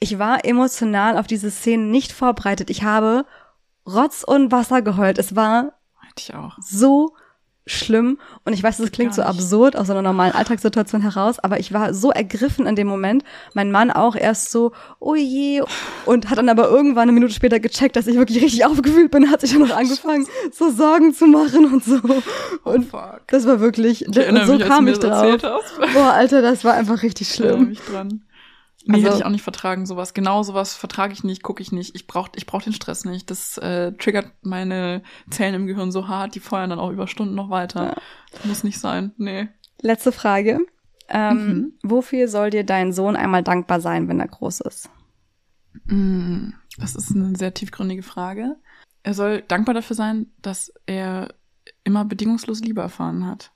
Ich 0.00 0.18
war 0.18 0.44
emotional 0.44 1.16
auf 1.18 1.28
diese 1.28 1.52
Szene 1.52 1.84
nicht 1.84 2.10
vorbereitet. 2.10 2.68
Ich 2.68 2.82
habe 2.82 3.24
Rotz 3.86 4.24
und 4.24 4.50
Wasser 4.50 4.82
geheult. 4.82 5.18
Es 5.20 5.36
war 5.36 5.78
Hätte 6.00 6.18
ich 6.18 6.34
auch. 6.34 6.56
so 6.58 7.14
schlimm 7.66 8.18
und 8.44 8.52
ich 8.52 8.62
weiß, 8.62 8.78
es 8.78 8.92
klingt 8.92 9.12
so 9.14 9.22
absurd 9.22 9.76
aus 9.76 9.90
einer 9.90 10.02
normalen 10.02 10.32
Alltagssituation 10.32 11.02
heraus, 11.02 11.40
aber 11.40 11.58
ich 11.58 11.72
war 11.72 11.92
so 11.94 12.10
ergriffen 12.12 12.64
in 12.66 12.76
dem 12.76 12.86
Moment. 12.86 13.24
Mein 13.54 13.72
Mann 13.72 13.90
auch 13.90 14.14
erst 14.14 14.52
so, 14.52 14.72
oh 15.00 15.16
je, 15.16 15.62
und 16.04 16.30
hat 16.30 16.38
dann 16.38 16.48
aber 16.48 16.68
irgendwann 16.68 17.02
eine 17.02 17.12
Minute 17.12 17.34
später 17.34 17.58
gecheckt, 17.58 17.96
dass 17.96 18.06
ich 18.06 18.16
wirklich 18.16 18.42
richtig 18.42 18.64
aufgewühlt 18.64 19.10
bin, 19.10 19.30
hat 19.30 19.40
sich 19.40 19.50
dann 19.52 19.62
noch 19.62 19.76
angefangen, 19.76 20.26
so 20.52 20.70
Sorgen 20.70 21.12
zu 21.12 21.26
machen 21.26 21.72
und 21.72 21.84
so. 21.84 22.00
Und 22.62 22.88
fuck. 22.88 23.22
das 23.26 23.46
war 23.46 23.58
wirklich, 23.60 24.02
Ich 24.02 24.08
und 24.08 24.46
so 24.46 24.54
mich, 24.54 24.64
kam 24.66 24.86
ich 24.86 24.98
das 24.98 25.40
drauf. 25.40 25.62
Boah, 25.92 26.12
Alter, 26.12 26.42
das 26.42 26.64
war 26.64 26.74
einfach 26.74 27.02
richtig 27.02 27.28
Ich 27.30 27.34
schlimm. 27.34 27.70
mich 27.70 27.80
dran. 27.80 28.22
Nee, 28.86 28.94
Also- 28.96 29.06
hätte 29.08 29.16
ich 29.18 29.24
auch 29.24 29.30
nicht 29.30 29.42
vertragen, 29.42 29.84
sowas. 29.86 30.14
Genau 30.14 30.42
sowas 30.42 30.74
vertrage 30.74 31.12
ich 31.12 31.24
nicht, 31.24 31.42
gucke 31.42 31.60
ich 31.62 31.72
nicht. 31.72 31.94
Ich 31.96 32.06
brauch, 32.06 32.28
ich 32.36 32.46
brauch 32.46 32.62
den 32.62 32.72
Stress 32.72 33.04
nicht. 33.04 33.30
Das 33.30 33.58
äh, 33.58 33.92
triggert 33.92 34.30
meine 34.42 35.02
Zellen 35.30 35.54
im 35.54 35.66
Gehirn 35.66 35.90
so 35.92 36.06
hart, 36.08 36.34
die 36.34 36.40
feuern 36.40 36.70
dann 36.70 36.78
auch 36.78 36.90
über 36.90 37.08
Stunden 37.08 37.34
noch 37.34 37.50
weiter. 37.50 37.96
Muss 38.44 38.62
nicht 38.64 38.78
sein. 38.78 39.12
Nee. 39.16 39.48
Letzte 39.82 40.12
Frage. 40.12 40.60
Ähm, 41.08 41.36
Mhm. 41.46 41.72
Wofür 41.82 42.28
soll 42.28 42.50
dir 42.50 42.64
dein 42.64 42.92
Sohn 42.92 43.16
einmal 43.16 43.42
dankbar 43.42 43.80
sein, 43.80 44.08
wenn 44.08 44.18
er 44.20 44.28
groß 44.28 44.60
ist? 44.60 44.88
Mm, 45.86 46.50
Das 46.78 46.94
ist 46.94 47.14
eine 47.14 47.36
sehr 47.36 47.54
tiefgründige 47.54 48.02
Frage. 48.02 48.56
Er 49.02 49.14
soll 49.14 49.42
dankbar 49.42 49.74
dafür 49.74 49.96
sein, 49.96 50.26
dass 50.42 50.72
er 50.86 51.34
immer 51.84 52.04
bedingungslos 52.04 52.60
Liebe 52.60 52.80
erfahren 52.80 53.26
hat. 53.26 53.52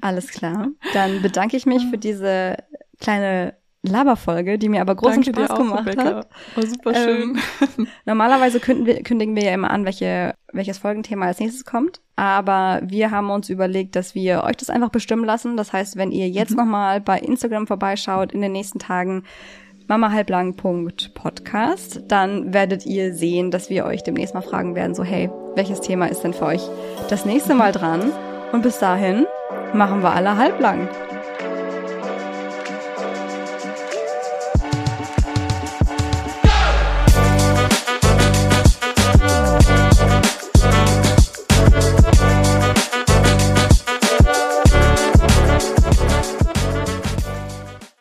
Alles 0.00 0.28
klar. 0.28 0.68
Dann 0.94 1.20
bedanke 1.22 1.56
ich 1.56 1.66
mich 1.66 1.84
für 1.90 1.98
diese 1.98 2.56
kleine 3.00 3.54
Laberfolge, 3.82 4.58
die 4.58 4.68
mir 4.68 4.80
aber 4.80 4.94
großen 4.94 5.22
Danke 5.22 5.40
Spaß 5.40 5.50
auch, 5.50 5.58
gemacht 5.58 5.86
Rebecca. 5.86 6.04
hat. 6.16 6.28
War 6.54 6.66
super 6.66 6.92
Ähm, 6.94 7.38
schön. 7.76 7.88
Normalerweise 8.06 8.60
kündigen 8.60 8.86
wir, 8.86 9.02
kündigen 9.02 9.34
wir 9.36 9.42
ja 9.44 9.52
immer 9.54 9.70
an, 9.70 9.84
welche, 9.84 10.34
welches 10.52 10.78
Folgenthema 10.78 11.26
als 11.26 11.40
nächstes 11.40 11.64
kommt. 11.64 12.00
Aber 12.14 12.80
wir 12.84 13.10
haben 13.10 13.30
uns 13.30 13.48
überlegt, 13.50 13.96
dass 13.96 14.14
wir 14.14 14.44
euch 14.44 14.56
das 14.56 14.70
einfach 14.70 14.90
bestimmen 14.90 15.24
lassen. 15.24 15.56
Das 15.56 15.72
heißt, 15.72 15.96
wenn 15.96 16.12
ihr 16.12 16.28
jetzt 16.28 16.50
Mhm. 16.52 16.56
nochmal 16.58 17.00
bei 17.00 17.18
Instagram 17.18 17.66
vorbeischaut 17.66 18.32
in 18.32 18.40
den 18.40 18.52
nächsten 18.52 18.78
Tagen, 18.78 19.24
mamahalblang.podcast, 19.88 22.02
dann 22.08 22.54
werdet 22.54 22.86
ihr 22.86 23.12
sehen, 23.14 23.50
dass 23.50 23.68
wir 23.68 23.84
euch 23.84 24.04
demnächst 24.04 24.32
mal 24.34 24.42
fragen 24.42 24.76
werden, 24.76 24.94
so 24.94 25.02
hey, 25.02 25.28
welches 25.56 25.80
Thema 25.80 26.06
ist 26.06 26.22
denn 26.22 26.34
für 26.34 26.46
euch 26.46 26.62
das 27.10 27.24
nächste 27.24 27.54
Mal 27.54 27.72
dran? 27.72 28.12
Und 28.52 28.62
bis 28.62 28.78
dahin 28.78 29.26
machen 29.74 30.02
wir 30.02 30.12
alle 30.12 30.36
halblang. 30.36 30.88